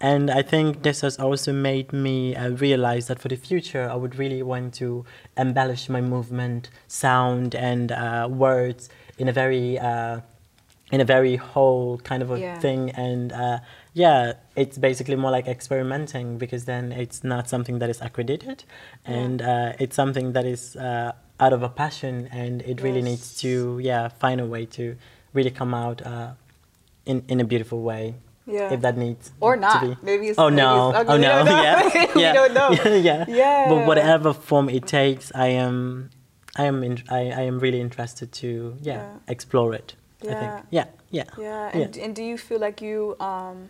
and 0.00 0.30
i 0.30 0.42
think 0.42 0.82
this 0.82 1.00
has 1.02 1.18
also 1.18 1.52
made 1.52 1.92
me 1.92 2.34
uh, 2.34 2.48
realize 2.50 3.06
that 3.08 3.18
for 3.18 3.28
the 3.28 3.36
future 3.36 3.88
i 3.90 3.94
would 3.94 4.16
really 4.16 4.42
want 4.42 4.72
to 4.74 5.04
embellish 5.36 5.88
my 5.88 6.00
movement 6.00 6.70
sound 6.88 7.54
and 7.54 7.92
uh, 7.92 8.26
words 8.30 8.88
in 9.18 9.28
a 9.28 9.32
very 9.32 9.78
uh, 9.78 10.20
in 10.92 11.00
a 11.00 11.04
very 11.04 11.36
whole 11.36 11.98
kind 11.98 12.20
of 12.22 12.30
a 12.32 12.38
Yeah. 12.40 12.58
thing. 12.58 12.90
And 12.90 13.32
uh, 13.32 13.58
yeah 13.94 14.32
it's 14.56 14.76
basically 14.76 15.14
more 15.16 15.30
like 15.30 15.46
experimenting 15.46 16.36
because 16.36 16.64
then 16.64 16.90
it's 16.90 17.22
not 17.22 17.48
something 17.48 17.78
that 17.78 17.88
is 17.94 18.00
accredited. 18.00 18.64
And 19.04 19.40
uh, 19.40 19.72
it's 19.78 19.94
something 19.94 20.32
that 20.32 20.44
is 20.44 20.74
uh, 20.74 21.12
out 21.38 21.52
of 21.52 21.62
a 21.62 21.68
passion 21.68 22.28
and 22.32 22.62
it 22.62 22.82
really 22.82 23.02
needs 23.02 23.26
to 23.42 23.78
yeah 23.90 24.08
find 24.08 24.40
a 24.40 24.46
way 24.54 24.66
to 24.78 24.96
really 25.32 25.50
come 25.60 25.72
out 25.74 25.98
uh, 26.04 26.32
in 27.06 27.22
in 27.28 27.38
a 27.40 27.44
beautiful 27.44 27.80
way 27.82 28.14
yeah. 28.46 28.72
if 28.72 28.80
that 28.80 28.96
needs 28.96 29.32
or 29.40 29.54
to 29.54 29.60
not. 29.60 29.82
be. 29.82 29.96
Maybe 30.02 30.28
it's 30.28 30.38
oh 30.38 30.50
maybe 30.50 30.56
no. 30.62 30.90
it's 30.90 31.10
oh 31.10 31.16
no. 31.16 31.44
don't 31.44 31.46
yeah. 31.64 32.14
We 32.14 32.22
yeah. 32.22 32.32
don't 32.32 32.54
know. 32.54 32.70
yeah. 32.94 33.24
Yeah. 33.28 33.68
but 33.68 33.86
whatever 33.86 34.32
form 34.32 34.68
it 34.68 34.86
takes 34.86 35.30
i 35.34 35.48
am 35.48 36.10
i 36.56 36.64
am 36.64 36.82
in, 36.82 37.02
I, 37.08 37.30
I 37.30 37.42
am 37.42 37.58
really 37.58 37.80
interested 37.80 38.32
to 38.32 38.76
yeah, 38.82 38.94
Yeah. 38.94 39.12
explore 39.28 39.74
it 39.74 39.94
i 40.22 40.34
think. 40.34 40.64
Yeah. 40.70 40.86
Yeah. 41.10 41.24
Yeah, 41.38 41.70
and, 41.74 41.96
and 41.96 42.14
do 42.14 42.22
you 42.22 42.38
feel 42.38 42.60
like 42.60 42.80
you, 42.80 43.16
um, 43.18 43.68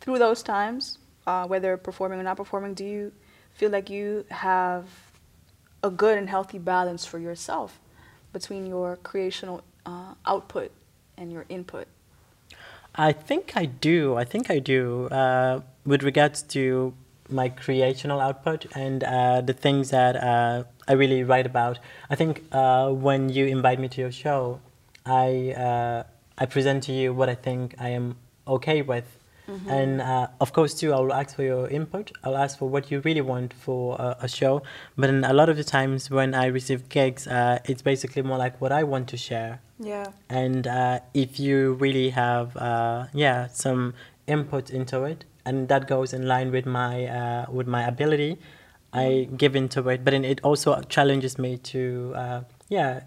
through 0.00 0.18
those 0.18 0.42
times, 0.42 0.98
uh, 1.26 1.46
whether 1.46 1.76
performing 1.76 2.20
or 2.20 2.22
not 2.22 2.36
performing, 2.36 2.74
do 2.74 2.84
you 2.84 3.12
feel 3.54 3.70
like 3.70 3.88
you 3.88 4.24
have 4.30 4.84
a 5.82 5.90
good 5.90 6.18
and 6.18 6.28
healthy 6.28 6.58
balance 6.58 7.04
for 7.06 7.18
yourself 7.18 7.80
between 8.32 8.66
your 8.66 8.96
creational 8.96 9.62
uh, 9.86 10.14
output 10.26 10.70
and 11.16 11.32
your 11.32 11.46
input? 11.48 11.88
I 12.94 13.12
think 13.12 13.52
I 13.56 13.64
do. 13.66 14.16
I 14.16 14.24
think 14.24 14.50
I 14.50 14.58
do. 14.58 15.06
Uh, 15.06 15.60
with 15.84 16.02
regards 16.02 16.42
to 16.42 16.94
my 17.28 17.48
creational 17.48 18.20
output 18.20 18.66
and 18.74 19.02
uh, 19.02 19.40
the 19.40 19.54
things 19.54 19.90
that 19.90 20.16
uh, 20.16 20.64
I 20.86 20.92
really 20.92 21.24
write 21.24 21.46
about, 21.46 21.78
I 22.10 22.14
think 22.16 22.42
uh, 22.52 22.90
when 22.90 23.30
you 23.30 23.46
invite 23.46 23.80
me 23.80 23.88
to 23.88 24.00
your 24.00 24.12
show, 24.12 24.60
I 25.06 25.52
uh, 25.52 26.04
I 26.38 26.46
present 26.46 26.84
to 26.84 26.92
you 26.92 27.14
what 27.14 27.28
I 27.28 27.34
think 27.34 27.74
I 27.78 27.88
am 27.90 28.16
okay 28.46 28.82
with. 28.82 29.06
Mm-hmm. 29.52 29.70
And 29.70 30.00
uh, 30.00 30.28
of 30.40 30.52
course, 30.52 30.72
too, 30.72 30.92
I'll 30.94 31.12
ask 31.12 31.36
for 31.36 31.42
your 31.42 31.68
input. 31.68 32.12
I'll 32.24 32.38
ask 32.38 32.58
for 32.58 32.68
what 32.68 32.90
you 32.90 33.00
really 33.00 33.20
want 33.20 33.52
for 33.52 33.96
a, 33.98 34.16
a 34.22 34.28
show. 34.28 34.62
But 34.96 35.08
then 35.08 35.24
a 35.24 35.34
lot 35.34 35.48
of 35.48 35.56
the 35.56 35.64
times 35.64 36.10
when 36.10 36.34
I 36.34 36.46
receive 36.46 36.88
gigs, 36.88 37.26
uh, 37.26 37.58
it's 37.66 37.82
basically 37.82 38.22
more 38.22 38.38
like 38.38 38.60
what 38.60 38.72
I 38.72 38.82
want 38.84 39.08
to 39.08 39.16
share. 39.16 39.60
Yeah. 39.78 40.06
And 40.30 40.66
uh, 40.66 41.00
if 41.12 41.38
you 41.38 41.74
really 41.74 42.10
have, 42.10 42.56
uh, 42.56 43.06
yeah, 43.12 43.48
some 43.48 43.94
input 44.26 44.70
into 44.70 45.04
it, 45.04 45.24
and 45.44 45.68
that 45.68 45.88
goes 45.88 46.12
in 46.12 46.26
line 46.26 46.52
with 46.52 46.66
my 46.66 47.06
uh, 47.06 47.46
with 47.50 47.66
my 47.66 47.82
ability, 47.82 48.38
I 48.92 49.04
mm-hmm. 49.04 49.36
give 49.36 49.56
into 49.56 49.88
it. 49.88 50.04
But 50.04 50.12
then 50.12 50.24
it 50.24 50.40
also 50.42 50.80
challenges 50.88 51.36
me 51.36 51.58
to, 51.58 52.12
uh, 52.14 52.40
yeah, 52.68 53.00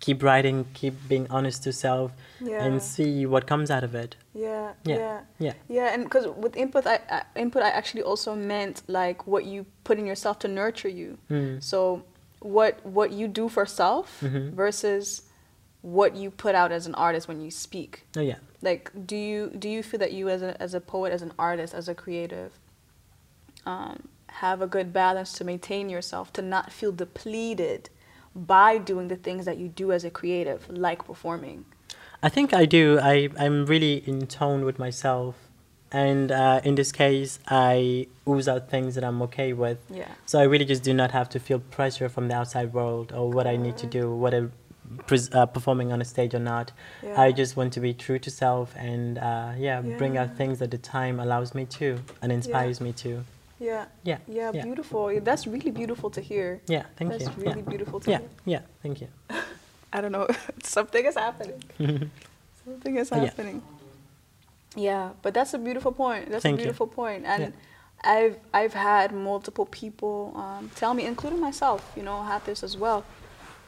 keep 0.00 0.22
writing, 0.22 0.66
keep 0.74 0.94
being 1.08 1.26
honest 1.30 1.62
to 1.64 1.72
self, 1.72 2.12
yeah. 2.40 2.64
and 2.64 2.82
see 2.82 3.26
what 3.26 3.46
comes 3.46 3.70
out 3.70 3.84
of 3.84 3.94
it. 3.94 4.16
Yeah, 4.34 4.72
yeah, 4.84 4.96
yeah, 4.96 5.20
yeah. 5.38 5.52
yeah 5.68 5.94
and 5.94 6.04
because 6.04 6.26
with 6.36 6.56
input, 6.56 6.86
I, 6.86 7.00
I, 7.10 7.22
input, 7.34 7.62
I 7.62 7.70
actually 7.70 8.02
also 8.02 8.34
meant 8.34 8.82
like 8.86 9.26
what 9.26 9.44
you 9.44 9.66
put 9.84 9.98
in 9.98 10.06
yourself 10.06 10.38
to 10.40 10.48
nurture 10.48 10.88
you. 10.88 11.18
Mm. 11.30 11.62
So 11.62 12.04
what 12.40 12.84
what 12.84 13.12
you 13.12 13.28
do 13.28 13.48
for 13.48 13.66
self 13.66 14.20
mm-hmm. 14.22 14.54
versus 14.54 15.22
what 15.82 16.16
you 16.16 16.30
put 16.30 16.54
out 16.54 16.72
as 16.72 16.86
an 16.86 16.94
artist 16.94 17.28
when 17.28 17.40
you 17.40 17.50
speak. 17.50 18.04
Oh 18.16 18.20
yeah. 18.20 18.36
Like, 18.62 18.90
do 19.06 19.16
you 19.16 19.52
do 19.58 19.68
you 19.68 19.82
feel 19.82 20.00
that 20.00 20.12
you 20.12 20.28
as 20.28 20.42
a 20.42 20.60
as 20.60 20.74
a 20.74 20.80
poet, 20.80 21.12
as 21.12 21.22
an 21.22 21.32
artist, 21.38 21.74
as 21.74 21.88
a 21.88 21.94
creative, 21.94 22.52
um, 23.64 24.08
have 24.28 24.60
a 24.60 24.66
good 24.66 24.92
balance 24.92 25.32
to 25.34 25.44
maintain 25.44 25.88
yourself, 25.88 26.32
to 26.34 26.42
not 26.42 26.72
feel 26.72 26.92
depleted 26.92 27.88
by 28.36 28.78
doing 28.78 29.08
the 29.08 29.16
things 29.16 29.46
that 29.46 29.56
you 29.56 29.68
do 29.68 29.92
as 29.92 30.04
a 30.04 30.10
creative, 30.10 30.68
like 30.68 31.06
performing? 31.06 31.64
I 32.22 32.28
think 32.28 32.52
I 32.52 32.66
do. 32.66 32.98
I, 33.00 33.28
I'm 33.38 33.66
really 33.66 34.02
in 34.06 34.26
tone 34.26 34.64
with 34.64 34.78
myself. 34.78 35.36
And 35.92 36.32
uh, 36.32 36.60
in 36.64 36.74
this 36.74 36.92
case, 36.92 37.38
I 37.46 38.08
ooze 38.28 38.48
out 38.48 38.68
things 38.68 38.96
that 38.96 39.04
I'm 39.04 39.22
okay 39.22 39.52
with. 39.52 39.78
Yeah. 39.88 40.08
So 40.26 40.38
I 40.38 40.42
really 40.42 40.64
just 40.64 40.82
do 40.82 40.92
not 40.92 41.12
have 41.12 41.28
to 41.30 41.40
feel 41.40 41.60
pressure 41.60 42.08
from 42.08 42.28
the 42.28 42.34
outside 42.34 42.72
world 42.72 43.12
or 43.12 43.30
what 43.30 43.46
I 43.46 43.56
need 43.56 43.76
to 43.78 43.86
do, 43.86 44.14
whether 44.14 44.50
uh, 45.32 45.46
performing 45.46 45.92
on 45.92 46.00
a 46.00 46.04
stage 46.04 46.34
or 46.34 46.38
not. 46.38 46.72
Yeah. 47.02 47.20
I 47.20 47.32
just 47.32 47.56
want 47.56 47.72
to 47.74 47.80
be 47.80 47.94
true 47.94 48.18
to 48.18 48.30
self 48.30 48.74
and 48.76 49.18
uh, 49.18 49.52
yeah, 49.56 49.80
yeah, 49.80 49.96
bring 49.96 50.16
out 50.16 50.36
things 50.36 50.58
that 50.58 50.70
the 50.70 50.78
time 50.78 51.20
allows 51.20 51.54
me 51.54 51.64
to 51.66 51.98
and 52.20 52.32
inspires 52.32 52.80
yeah. 52.80 52.84
me 52.84 52.92
to. 52.92 53.24
Yeah. 53.58 53.86
Yeah. 54.04 54.18
Yeah, 54.28 54.50
beautiful. 54.52 55.18
That's 55.20 55.46
really 55.46 55.70
beautiful 55.70 56.10
to 56.10 56.20
hear. 56.20 56.60
Yeah, 56.68 56.84
thank 56.96 57.10
That's 57.10 57.22
you. 57.22 57.28
That's 57.28 57.38
really 57.38 57.62
beautiful 57.62 58.00
to 58.00 58.10
yeah. 58.10 58.18
hear. 58.18 58.28
Yeah, 58.44 58.60
thank 58.82 59.00
you. 59.00 59.08
I 59.92 60.00
don't 60.00 60.12
know. 60.12 60.26
Something 60.62 61.06
is 61.06 61.14
happening. 61.14 61.62
Something 62.64 62.96
is 62.96 63.08
happening. 63.10 63.62
Yeah. 64.74 65.10
but 65.22 65.32
that's 65.32 65.54
a 65.54 65.58
beautiful 65.58 65.92
point. 65.92 66.30
That's 66.30 66.42
thank 66.42 66.58
a 66.58 66.62
beautiful 66.62 66.86
point. 66.86 67.24
And 67.24 67.54
I've 68.04 68.38
I've 68.52 68.74
had 68.74 69.12
multiple 69.12 69.66
people 69.66 70.32
um, 70.36 70.70
tell 70.74 70.94
me, 70.94 71.06
including 71.06 71.40
myself, 71.40 71.92
you 71.96 72.02
know, 72.02 72.22
had 72.22 72.44
this 72.44 72.62
as 72.62 72.76
well, 72.76 73.04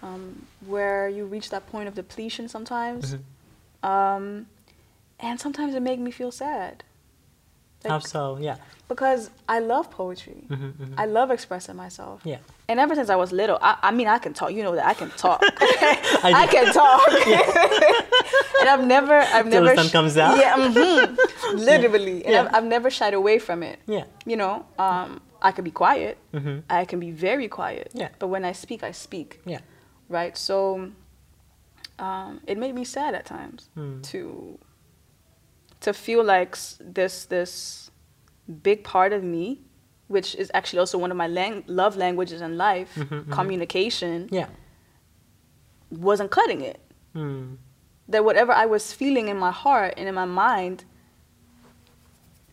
um, 0.02 0.46
where 0.66 1.08
you 1.08 1.24
reach 1.24 1.50
that 1.50 1.66
point 1.70 1.88
of 1.88 1.94
depletion 1.94 2.48
sometimes, 2.48 3.14
mm-hmm. 3.14 3.88
um, 3.88 4.46
and 5.18 5.40
sometimes 5.40 5.74
it 5.74 5.80
make 5.80 5.98
me 5.98 6.10
feel 6.10 6.30
sad. 6.30 6.84
Like, 7.84 7.90
How 7.90 7.98
so? 8.00 8.38
Yeah. 8.40 8.56
Because 8.88 9.30
I 9.48 9.60
love 9.60 9.90
poetry. 9.90 10.46
Mm-hmm, 10.48 10.64
mm-hmm. 10.64 10.94
I 10.96 11.04
love 11.04 11.30
expressing 11.30 11.76
myself. 11.76 12.22
Yeah. 12.24 12.38
And 12.68 12.80
ever 12.80 12.94
since 12.94 13.10
I 13.10 13.16
was 13.16 13.32
little, 13.32 13.58
I, 13.60 13.76
I 13.82 13.90
mean, 13.92 14.08
I 14.08 14.18
can 14.18 14.32
talk. 14.32 14.52
You 14.52 14.62
know 14.62 14.74
that 14.74 14.86
I 14.86 14.94
can 14.94 15.10
talk. 15.10 15.40
I, 15.44 16.22
I, 16.34 16.46
can 16.46 16.72
talk. 16.72 17.08
and 18.60 18.68
I've 18.68 18.86
never, 18.86 19.14
I've 19.14 19.50
Till 19.50 19.62
never. 19.62 19.76
the 19.76 19.82
sun 19.82 19.90
comes 19.90 20.16
out. 20.16 20.38
Yeah. 20.38 20.56
Mm-hmm, 20.56 21.58
literally. 21.58 22.20
Yeah. 22.22 22.24
And 22.24 22.32
yeah. 22.32 22.40
I've, 22.46 22.54
I've, 22.54 22.64
never 22.64 22.90
shied 22.90 23.14
away 23.14 23.38
from 23.38 23.62
it. 23.62 23.78
Yeah. 23.86 24.04
You 24.26 24.36
know, 24.36 24.66
um, 24.78 25.20
I 25.40 25.52
can 25.52 25.64
be 25.64 25.70
quiet. 25.70 26.18
Mm-hmm. 26.32 26.60
I 26.70 26.84
can 26.84 26.98
be 26.98 27.10
very 27.10 27.46
quiet. 27.46 27.92
Yeah. 27.94 28.08
But 28.18 28.28
when 28.28 28.44
I 28.44 28.52
speak, 28.52 28.82
I 28.82 28.92
speak. 28.92 29.40
Yeah. 29.44 29.60
Right. 30.08 30.36
So, 30.36 30.90
um, 31.98 32.40
it 32.46 32.56
made 32.56 32.74
me 32.74 32.84
sad 32.84 33.14
at 33.14 33.26
times 33.26 33.68
mm. 33.76 34.02
to 34.04 34.58
to 35.80 35.92
feel 35.92 36.24
like 36.24 36.56
this 36.80 37.24
this 37.26 37.90
big 38.62 38.84
part 38.84 39.12
of 39.12 39.22
me, 39.22 39.60
which 40.08 40.34
is 40.34 40.50
actually 40.54 40.80
also 40.80 40.98
one 40.98 41.10
of 41.10 41.16
my 41.16 41.26
lang- 41.28 41.64
love 41.66 41.96
languages 41.96 42.40
in 42.40 42.56
life, 42.56 42.94
mm-hmm, 42.94 43.14
mm-hmm. 43.14 43.32
communication. 43.32 44.28
Yeah. 44.30 44.46
Wasn't 45.90 46.30
cutting 46.30 46.60
it. 46.60 46.80
Mm. 47.14 47.56
That 48.08 48.24
whatever 48.24 48.52
I 48.52 48.66
was 48.66 48.92
feeling 48.92 49.28
in 49.28 49.38
my 49.38 49.50
heart 49.50 49.94
and 49.96 50.08
in 50.08 50.14
my 50.14 50.24
mind, 50.24 50.84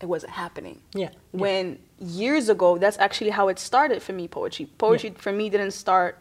it 0.01 0.05
wasn't 0.05 0.33
happening. 0.33 0.81
Yeah. 0.93 1.09
When 1.31 1.79
years 1.99 2.49
ago, 2.49 2.77
that's 2.77 2.97
actually 2.99 3.31
how 3.31 3.47
it 3.47 3.59
started 3.59 4.03
for 4.03 4.13
me. 4.13 4.27
Poetry. 4.27 4.67
Poetry 4.77 5.09
yeah. 5.09 5.21
for 5.21 5.31
me 5.31 5.49
didn't 5.49 5.71
start, 5.71 6.19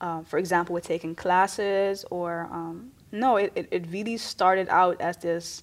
uh, 0.00 0.22
for 0.22 0.38
example, 0.38 0.74
with 0.74 0.84
taking 0.84 1.14
classes 1.14 2.04
or 2.10 2.48
um, 2.50 2.90
no. 3.12 3.36
It, 3.36 3.52
it 3.54 3.68
it 3.70 3.86
really 3.90 4.16
started 4.16 4.68
out 4.68 5.00
as 5.00 5.16
this 5.18 5.62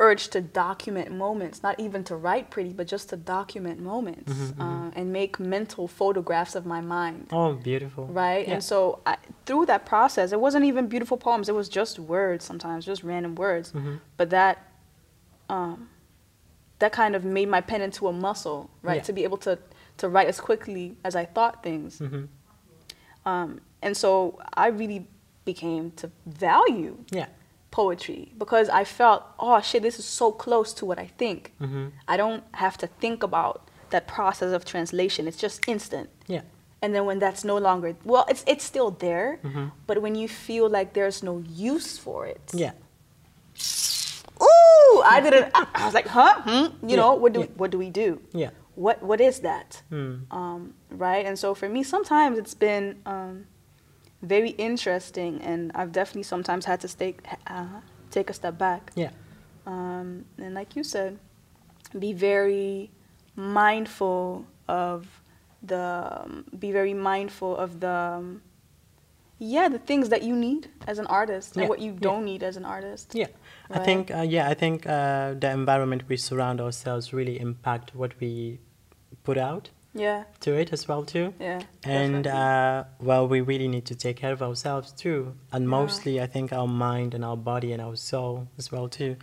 urge 0.00 0.28
to 0.28 0.40
document 0.40 1.10
moments, 1.10 1.62
not 1.62 1.78
even 1.80 2.04
to 2.04 2.14
write 2.14 2.50
pretty, 2.50 2.72
but 2.72 2.86
just 2.86 3.08
to 3.08 3.16
document 3.16 3.80
moments 3.80 4.32
mm-hmm, 4.32 4.60
uh, 4.60 4.64
mm-hmm. 4.64 4.98
and 4.98 5.12
make 5.12 5.40
mental 5.40 5.88
photographs 5.88 6.54
of 6.54 6.64
my 6.64 6.80
mind. 6.80 7.26
Oh, 7.32 7.54
beautiful. 7.54 8.06
Right? 8.06 8.46
Yeah. 8.46 8.54
And 8.54 8.64
so 8.64 9.00
I, 9.06 9.16
through 9.44 9.66
that 9.66 9.86
process, 9.86 10.32
it 10.32 10.40
wasn't 10.40 10.64
even 10.66 10.86
beautiful 10.86 11.16
poems, 11.16 11.48
it 11.48 11.54
was 11.54 11.68
just 11.68 11.98
words 11.98 12.44
sometimes, 12.44 12.84
just 12.84 13.02
random 13.02 13.34
words. 13.34 13.72
Mm-hmm. 13.72 13.96
But 14.16 14.30
that. 14.30 14.64
Um, 15.48 15.88
that 16.80 16.92
kind 16.92 17.16
of 17.16 17.24
made 17.24 17.48
my 17.48 17.60
pen 17.60 17.80
into 17.82 18.06
a 18.06 18.12
muscle, 18.12 18.70
right? 18.82 18.98
Yeah. 18.98 19.02
To 19.02 19.12
be 19.12 19.24
able 19.24 19.38
to, 19.38 19.58
to 19.96 20.08
write 20.08 20.28
as 20.28 20.38
quickly 20.38 20.96
as 21.02 21.16
I 21.16 21.24
thought 21.24 21.64
things. 21.64 21.98
Mm-hmm. 21.98 22.26
Um, 23.28 23.60
and 23.82 23.96
so 23.96 24.38
I 24.54 24.68
really 24.68 25.08
became 25.44 25.90
to 25.92 26.10
value 26.26 26.98
yeah 27.10 27.26
poetry 27.70 28.32
because 28.38 28.68
I 28.68 28.84
felt, 28.84 29.24
oh 29.38 29.60
shit, 29.60 29.82
this 29.82 29.98
is 29.98 30.04
so 30.04 30.32
close 30.32 30.72
to 30.74 30.86
what 30.86 30.98
I 30.98 31.06
think. 31.06 31.52
Mm-hmm. 31.60 31.88
I 32.06 32.16
don't 32.16 32.44
have 32.54 32.78
to 32.78 32.86
think 32.86 33.22
about 33.22 33.68
that 33.90 34.06
process 34.06 34.52
of 34.52 34.64
translation. 34.64 35.28
It's 35.28 35.36
just 35.36 35.68
instant. 35.68 36.10
Yeah. 36.26 36.42
And 36.80 36.94
then 36.94 37.04
when 37.06 37.18
that's 37.18 37.44
no 37.44 37.58
longer, 37.58 37.96
well, 38.04 38.24
it's 38.28 38.44
it's 38.46 38.64
still 38.64 38.92
there, 38.92 39.40
mm-hmm. 39.42 39.66
but 39.86 40.00
when 40.00 40.14
you 40.14 40.28
feel 40.28 40.68
like 40.68 40.92
there's 40.92 41.22
no 41.22 41.42
use 41.48 41.98
for 41.98 42.26
it. 42.26 42.40
Yeah. 42.54 42.72
Ooh, 44.40 45.02
I 45.04 45.20
didn't. 45.20 45.50
I, 45.54 45.66
I 45.74 45.84
was 45.86 45.94
like, 45.94 46.06
huh? 46.06 46.40
Hmm? 46.42 46.86
You 46.86 46.90
yeah. 46.90 46.96
know, 46.96 47.14
what 47.14 47.32
do 47.32 47.40
yeah. 47.40 47.46
we, 47.46 47.52
what 47.54 47.70
do 47.72 47.78
we 47.78 47.90
do? 47.90 48.20
Yeah. 48.32 48.50
What 48.76 49.02
what 49.02 49.20
is 49.20 49.40
that? 49.40 49.82
Mm. 49.90 50.32
Um, 50.32 50.74
right. 50.90 51.26
And 51.26 51.36
so 51.36 51.52
for 51.54 51.68
me, 51.68 51.82
sometimes 51.82 52.38
it's 52.38 52.54
been. 52.54 53.00
Um, 53.04 53.46
very 54.22 54.50
interesting, 54.50 55.40
and 55.42 55.70
I've 55.74 55.92
definitely 55.92 56.24
sometimes 56.24 56.64
had 56.64 56.80
to 56.80 56.88
stay, 56.88 57.16
uh, 57.46 57.80
take 58.10 58.30
a 58.30 58.32
step 58.32 58.58
back. 58.58 58.90
Yeah. 58.94 59.10
Um, 59.66 60.24
and 60.38 60.54
like 60.54 60.74
you 60.76 60.82
said, 60.82 61.18
be 61.98 62.12
very 62.12 62.90
mindful 63.36 64.46
of 64.66 65.06
the, 65.62 66.22
um, 66.24 66.44
be 66.58 66.72
very 66.72 66.94
mindful 66.94 67.56
of 67.56 67.80
the, 67.80 67.90
um, 67.90 68.42
yeah, 69.38 69.68
the 69.68 69.78
things 69.78 70.08
that 70.08 70.22
you 70.22 70.34
need 70.34 70.68
as 70.86 70.98
an 70.98 71.06
artist 71.06 71.54
yeah. 71.54 71.62
and 71.62 71.68
what 71.68 71.78
you 71.78 71.92
don't 71.92 72.20
yeah. 72.26 72.32
need 72.32 72.42
as 72.42 72.56
an 72.56 72.64
artist. 72.64 73.14
Yeah. 73.14 73.26
Right? 73.70 73.80
I 73.80 73.84
think, 73.84 74.10
uh, 74.10 74.22
yeah, 74.22 74.48
I 74.48 74.54
think 74.54 74.86
uh, 74.86 75.34
the 75.34 75.50
environment 75.50 76.02
we 76.08 76.16
surround 76.16 76.60
ourselves 76.60 77.12
really 77.12 77.38
impact 77.38 77.94
what 77.94 78.18
we 78.20 78.58
put 79.22 79.38
out 79.38 79.70
yeah. 79.98 80.24
To 80.40 80.54
it 80.54 80.72
as 80.72 80.86
well 80.88 81.04
too? 81.04 81.34
Yeah 81.38 81.60
and 81.84 82.26
uh, 82.26 82.84
well 83.00 83.26
we 83.26 83.40
really 83.40 83.68
need 83.68 83.86
to 83.86 83.94
take 83.94 84.16
care 84.16 84.32
of 84.32 84.42
ourselves 84.42 84.92
too. 84.92 85.34
And 85.52 85.64
yeah. 85.64 85.70
mostly 85.70 86.20
i 86.20 86.26
think 86.26 86.52
our 86.52 86.68
mind 86.68 87.14
and 87.14 87.24
our 87.24 87.36
body 87.36 87.72
and 87.72 87.82
our 87.82 87.96
soul 87.96 88.48
as 88.58 88.70
well 88.72 88.88
too. 88.88 89.16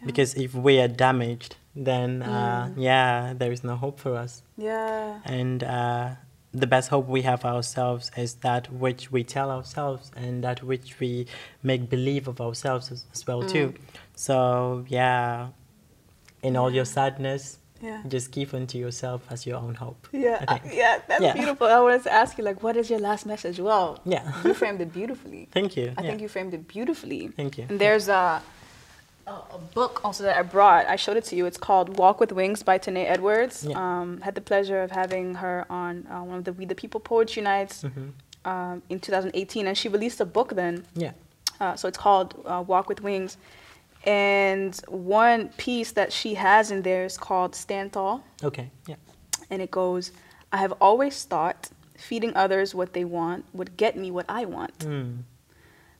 Yeah. 0.00 0.06
because 0.06 0.34
if 0.34 0.54
we 0.54 0.80
are 0.80 0.88
damaged 0.88 1.56
then 1.74 2.22
uh, 2.22 2.66
mm. 2.66 2.74
yeah 2.76 3.34
there 3.34 3.52
is 3.52 3.62
no 3.64 3.76
hope 3.76 3.98
for 3.98 4.16
us. 4.16 4.42
Yeah. 4.56 5.20
And 5.24 5.64
uh, 5.64 6.10
the 6.52 6.66
best 6.66 6.90
hope 6.90 7.08
we 7.08 7.22
have 7.22 7.44
ourselves 7.44 8.10
is 8.16 8.34
that 8.36 8.70
which 8.72 9.10
we 9.10 9.24
tell 9.24 9.50
ourselves 9.50 10.10
and 10.14 10.44
that 10.44 10.62
which 10.62 11.00
we 11.00 11.26
make 11.62 11.88
believe 11.88 12.28
of 12.28 12.40
ourselves 12.40 12.92
as, 12.92 13.06
as 13.12 13.26
well 13.26 13.42
mm. 13.42 13.50
too 13.50 13.74
so 14.14 14.84
yeah 14.88 15.48
in 16.42 16.56
all 16.56 16.70
your 16.70 16.84
sadness 16.84 17.58
yeah. 17.82 18.02
Just 18.08 18.30
keep 18.30 18.54
unto 18.54 18.78
yourself 18.78 19.20
as 19.30 19.44
your 19.44 19.58
own 19.58 19.74
hope. 19.74 20.06
Yeah, 20.12 20.44
uh, 20.48 20.58
yeah, 20.72 21.00
that's 21.08 21.22
yeah. 21.22 21.32
beautiful. 21.34 21.66
I 21.66 21.80
wanted 21.80 22.04
to 22.04 22.12
ask 22.12 22.38
you, 22.38 22.44
like, 22.44 22.62
what 22.62 22.76
is 22.76 22.88
your 22.88 23.00
last 23.00 23.26
message? 23.26 23.58
Well, 23.58 24.00
yeah, 24.04 24.32
you 24.44 24.54
framed 24.54 24.80
it 24.80 24.92
beautifully. 24.92 25.48
Thank 25.58 25.76
you. 25.76 25.92
I 25.98 26.02
yeah. 26.02 26.08
think 26.08 26.22
you 26.22 26.28
framed 26.28 26.54
it 26.54 26.68
beautifully. 26.68 27.28
Thank 27.28 27.58
you. 27.58 27.66
And 27.68 27.78
there's 27.80 28.08
a 28.08 28.40
a, 29.26 29.30
a 29.30 29.58
book 29.74 30.04
also 30.04 30.24
that 30.24 30.36
I 30.36 30.42
brought. 30.42 30.86
I 30.86 30.96
showed 30.96 31.16
it 31.16 31.24
to 31.24 31.36
you. 31.36 31.46
It's 31.46 31.58
called 31.58 31.96
Walk 31.98 32.20
with 32.20 32.32
Wings 32.32 32.62
by 32.62 32.78
Tanae 32.78 33.06
Edwards. 33.08 33.64
Yeah. 33.68 33.76
Um, 33.78 34.20
had 34.20 34.34
the 34.34 34.40
pleasure 34.40 34.82
of 34.82 34.90
having 34.90 35.36
her 35.36 35.66
on 35.70 36.06
uh, 36.10 36.22
one 36.22 36.38
of 36.38 36.44
the 36.44 36.52
We 36.52 36.64
the 36.64 36.74
People 36.74 37.00
Poetry 37.00 37.42
Nights 37.42 37.82
Mm-hmm. 37.82 38.48
um, 38.50 38.82
in 38.88 38.98
2018, 39.00 39.66
and 39.66 39.76
she 39.76 39.88
released 39.88 40.20
a 40.20 40.24
book 40.24 40.54
then. 40.54 40.84
Yeah. 40.94 41.12
Uh, 41.60 41.76
so 41.76 41.86
it's 41.88 41.98
called 41.98 42.34
uh, 42.46 42.62
Walk 42.66 42.88
with 42.88 43.02
Wings. 43.02 43.36
And 44.04 44.76
one 44.88 45.50
piece 45.50 45.92
that 45.92 46.12
she 46.12 46.34
has 46.34 46.70
in 46.70 46.82
there 46.82 47.04
is 47.04 47.16
called 47.16 47.54
Stand 47.54 47.92
Tall. 47.92 48.24
Okay. 48.42 48.70
Yeah. 48.86 48.96
And 49.50 49.62
it 49.62 49.70
goes, 49.70 50.12
I 50.52 50.56
have 50.58 50.72
always 50.80 51.24
thought 51.24 51.70
feeding 51.96 52.34
others 52.34 52.74
what 52.74 52.92
they 52.94 53.04
want 53.04 53.44
would 53.52 53.76
get 53.76 53.96
me 53.96 54.10
what 54.10 54.26
I 54.28 54.44
want. 54.44 54.78
Mm. 54.80 55.22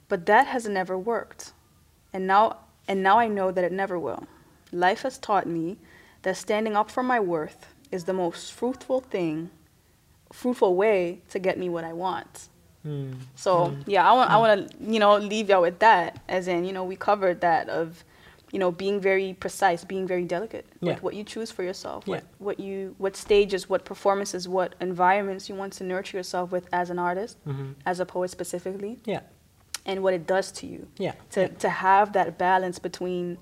But 0.08 0.26
that 0.26 0.48
has 0.48 0.68
never 0.68 0.98
worked. 0.98 1.52
And 2.12 2.26
now 2.26 2.58
and 2.88 3.02
now 3.02 3.18
I 3.18 3.28
know 3.28 3.50
that 3.52 3.64
it 3.64 3.72
never 3.72 3.98
will. 3.98 4.26
Life 4.72 5.02
has 5.02 5.18
taught 5.18 5.46
me 5.46 5.78
that 6.22 6.36
standing 6.36 6.76
up 6.76 6.90
for 6.90 7.02
my 7.02 7.20
worth 7.20 7.74
is 7.90 8.04
the 8.04 8.12
most 8.12 8.52
fruitful 8.52 9.00
thing, 9.00 9.50
fruitful 10.32 10.74
way 10.74 11.20
to 11.30 11.38
get 11.38 11.58
me 11.58 11.68
what 11.68 11.84
I 11.84 11.92
want. 11.92 12.48
Mm. 12.86 13.14
So 13.36 13.76
yeah, 13.86 14.08
I 14.08 14.12
want 14.12 14.30
I 14.30 14.36
want 14.38 14.70
to 14.70 14.76
you 14.92 14.98
know 14.98 15.16
leave 15.16 15.48
y'all 15.48 15.62
with 15.62 15.78
that, 15.80 16.20
as 16.28 16.48
in 16.48 16.64
you 16.64 16.72
know 16.72 16.84
we 16.84 16.96
covered 16.96 17.40
that 17.40 17.68
of 17.68 18.04
you 18.50 18.58
know 18.58 18.70
being 18.72 19.00
very 19.00 19.34
precise, 19.38 19.84
being 19.84 20.06
very 20.06 20.24
delicate 20.24 20.66
Yeah. 20.80 20.94
with 20.94 21.02
what 21.02 21.14
you 21.14 21.24
choose 21.24 21.50
for 21.50 21.62
yourself, 21.62 22.04
Yeah. 22.06 22.14
what 22.16 22.24
what 22.38 22.60
you 22.60 22.94
what 22.98 23.16
stages, 23.16 23.68
what 23.68 23.84
performances, 23.84 24.48
what 24.48 24.74
environments 24.80 25.48
you 25.48 25.54
want 25.54 25.72
to 25.74 25.84
nurture 25.84 26.16
yourself 26.16 26.50
with 26.50 26.66
as 26.72 26.90
an 26.90 26.98
artist, 26.98 27.36
Mhm. 27.46 27.74
as 27.86 28.00
a 28.00 28.04
poet 28.06 28.30
specifically, 28.30 28.98
Yeah. 29.04 29.20
and 29.86 30.02
what 30.02 30.12
it 30.12 30.26
does 30.26 30.50
to 30.52 30.66
you 30.66 30.88
Yeah. 30.98 31.14
to 31.30 31.42
yeah. 31.42 31.46
to 31.64 31.68
have 31.68 32.12
that 32.14 32.36
balance 32.36 32.78
between 32.80 33.38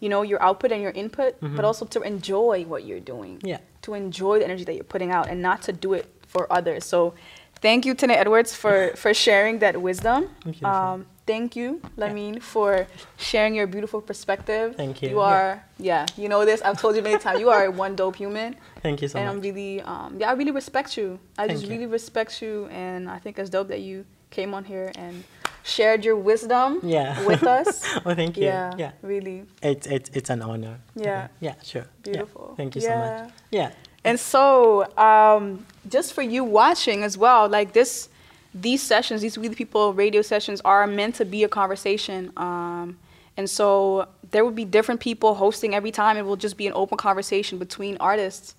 you 0.00 0.08
know 0.08 0.22
your 0.22 0.42
output 0.42 0.72
and 0.72 0.82
your 0.82 0.90
input, 0.90 1.40
Mhm. 1.40 1.54
but 1.54 1.64
also 1.64 1.84
to 1.86 2.00
enjoy 2.02 2.64
what 2.66 2.82
you're 2.84 2.98
doing 3.14 3.40
Yeah. 3.44 3.58
to 3.82 3.94
enjoy 3.94 4.40
the 4.40 4.44
energy 4.44 4.64
that 4.64 4.74
you're 4.74 4.82
putting 4.94 5.12
out 5.12 5.28
and 5.28 5.40
not 5.40 5.62
to 5.62 5.72
do 5.72 5.92
it 5.92 6.06
for 6.26 6.52
others. 6.52 6.84
So 6.84 7.14
thank 7.62 7.86
you, 7.86 7.94
Tina 7.94 8.14
Edwards, 8.14 8.54
for, 8.54 8.92
for 9.02 9.14
sharing 9.14 9.60
that 9.60 9.80
wisdom. 9.80 10.28
Thank 10.44 10.60
you. 10.60 10.66
Um, 10.66 11.06
thank 11.26 11.56
you, 11.56 11.80
Lamin, 11.96 12.40
for 12.40 12.86
sharing 13.16 13.54
your 13.54 13.66
beautiful 13.66 14.00
perspective. 14.00 14.76
Thank 14.76 15.00
you. 15.02 15.10
You 15.10 15.20
are, 15.20 15.64
yeah, 15.78 16.04
you 16.16 16.28
know 16.28 16.44
this. 16.44 16.60
I've 16.62 16.80
told 16.80 16.96
you 16.96 17.02
many 17.02 17.18
times. 17.18 17.40
You 17.40 17.50
are 17.50 17.64
a 17.66 17.70
one 17.84 17.96
dope 17.96 18.16
human. 18.16 18.56
Thank 18.82 19.00
you 19.02 19.08
so 19.08 19.18
much. 19.18 19.20
and 19.22 19.30
I'm 19.30 19.40
really, 19.40 19.80
um, 19.82 20.16
yeah, 20.18 20.30
I 20.30 20.32
really 20.34 20.50
respect 20.50 20.96
you. 20.96 21.18
I 21.38 21.46
Thank 21.46 21.52
just 21.52 21.62
you. 21.64 21.70
really 21.70 21.86
respect 21.86 22.42
you. 22.42 22.66
And 22.66 23.08
I 23.08 23.18
think 23.18 23.38
it's 23.38 23.48
dope 23.50 23.68
that 23.68 23.80
you 23.80 24.04
came 24.30 24.54
on 24.54 24.64
here 24.64 24.90
and 24.96 25.24
shared 25.64 26.04
your 26.04 26.16
wisdom 26.16 26.80
Yeah. 26.82 27.24
with 27.24 27.44
us. 27.44 27.84
well, 28.04 28.16
thank 28.16 28.36
you. 28.36 28.44
Yeah, 28.46 28.72
Yeah. 28.76 28.92
really 29.02 29.44
It's 29.62 29.86
it's 29.86 30.10
it's 30.12 30.30
an 30.30 30.42
honor. 30.42 30.80
Yeah. 30.96 31.28
Yeah. 31.38 31.54
Sure. 31.62 31.82
Yeah. 31.86 32.02
beautiful. 32.12 32.54
Thank 32.56 32.74
you 32.74 32.80
so 32.80 32.88
Yeah. 32.88 33.22
much. 33.22 33.30
Yeah. 33.52 33.70
And 34.04 34.18
so, 34.18 34.86
um, 34.96 35.66
just 35.88 36.12
for 36.12 36.22
you 36.22 36.44
watching 36.44 37.02
as 37.02 37.16
well, 37.16 37.48
like 37.48 37.72
this, 37.72 38.08
these 38.54 38.82
sessions, 38.82 39.22
these 39.22 39.38
We 39.38 39.48
the 39.48 39.56
People 39.56 39.94
radio 39.94 40.22
sessions 40.22 40.60
are 40.64 40.86
meant 40.86 41.16
to 41.16 41.24
be 41.24 41.44
a 41.44 41.48
conversation. 41.48 42.32
Um, 42.36 42.98
and 43.36 43.48
so 43.48 44.08
there 44.30 44.44
will 44.44 44.52
be 44.52 44.64
different 44.64 45.00
people 45.00 45.34
hosting 45.34 45.74
every 45.74 45.90
time. 45.90 46.16
It 46.16 46.24
will 46.24 46.36
just 46.36 46.56
be 46.56 46.66
an 46.66 46.72
open 46.74 46.98
conversation 46.98 47.58
between 47.58 47.96
artists, 47.98 48.54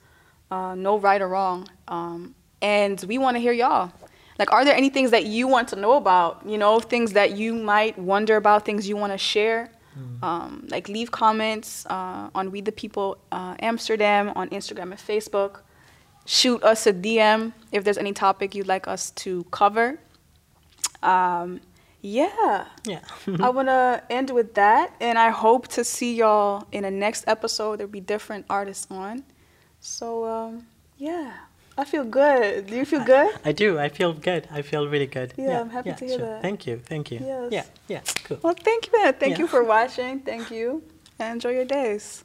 uh, 0.50 0.76
no 0.76 0.98
right 0.98 1.22
or 1.22 1.28
wrong. 1.28 1.68
Um, 1.88 2.36
and 2.62 3.04
we 3.08 3.18
want 3.18 3.36
to 3.36 3.41
hear 3.41 3.52
y'all. 3.52 3.91
Like, 4.39 4.52
are 4.52 4.66
there 4.66 4.76
any 4.76 4.89
things 4.89 5.12
that 5.12 5.26
you 5.26 5.48
want 5.48 5.68
to 5.70 5.76
know 5.76 5.94
about? 5.94 6.41
You 6.46 6.58
know, 6.58 6.80
things 6.80 7.14
that 7.14 7.38
you 7.38 7.54
might 7.54 7.98
wonder 8.00 8.36
about, 8.36 8.66
things 8.66 8.88
you 8.88 8.98
want 8.98 9.14
to 9.14 9.18
share? 9.18 9.70
Um, 10.22 10.68
like, 10.70 10.89
leave 10.89 11.12
comments 11.12 11.86
uh, 11.88 12.30
on 12.34 12.52
We 12.52 12.62
the 12.62 12.72
People 12.72 13.18
uh, 13.32 13.56
Amsterdam 13.60 14.32
on 14.36 14.50
Instagram 14.50 14.91
and 14.91 14.98
Facebook. 14.98 15.62
Shoot 16.26 16.64
us 16.64 16.88
a 16.88 16.94
DM 16.94 17.54
if 17.72 17.84
there's 17.84 17.98
any 17.98 18.14
topic 18.14 18.56
you'd 18.56 18.68
like 18.68 18.88
us 18.88 19.12
to 19.12 19.44
cover. 19.52 20.00
Um, 21.02 21.60
yeah. 22.02 22.66
Yeah. 22.86 23.02
I 23.39 23.50
want 23.58 23.68
to 23.68 24.04
end 24.10 24.30
with 24.30 24.56
that, 24.56 24.94
and 25.00 25.18
I 25.18 25.30
hope 25.30 25.68
to 25.70 25.84
see 25.84 26.16
y'all 26.16 26.68
in 26.72 26.84
the 26.84 26.91
next 26.91 27.26
episode. 27.28 27.80
There'll 27.80 27.91
be 27.91 28.02
different 28.02 28.46
artists 28.50 28.88
on. 28.89 29.24
So, 29.80 30.26
um, 30.26 30.68
yeah, 30.98 31.34
I 31.78 31.86
feel 31.86 32.03
good. 32.05 32.67
Do 32.67 32.76
you 32.76 32.86
feel 32.86 33.03
good? 33.03 33.34
I 33.43 33.51
do. 33.51 33.80
I 33.80 33.89
feel 33.89 34.13
good. 34.13 34.47
I 34.51 34.61
feel 34.61 34.88
really 34.88 35.07
good. 35.07 35.34
Yeah, 35.38 35.59
I'm 35.61 35.69
happy 35.69 35.89
yeah, 35.89 35.95
to 35.95 36.05
hear 36.05 36.17
sure. 36.19 36.28
that. 36.28 36.41
Thank 36.41 36.67
you. 36.67 36.78
Thank 36.78 37.11
you. 37.11 37.19
Yes. 37.24 37.51
Yeah. 37.51 37.63
Yeah. 37.88 38.01
Cool. 38.26 38.39
Well, 38.43 38.53
thank 38.53 38.88
you, 38.88 39.01
man. 39.01 39.13
Thank 39.15 39.34
Yeah. 39.34 39.39
you 39.39 39.47
for 39.47 39.63
watching. 39.76 40.19
Thank 40.19 40.51
you, 40.51 40.84
and 41.19 41.34
enjoy 41.34 41.51
your 41.51 41.65
days. 41.65 42.24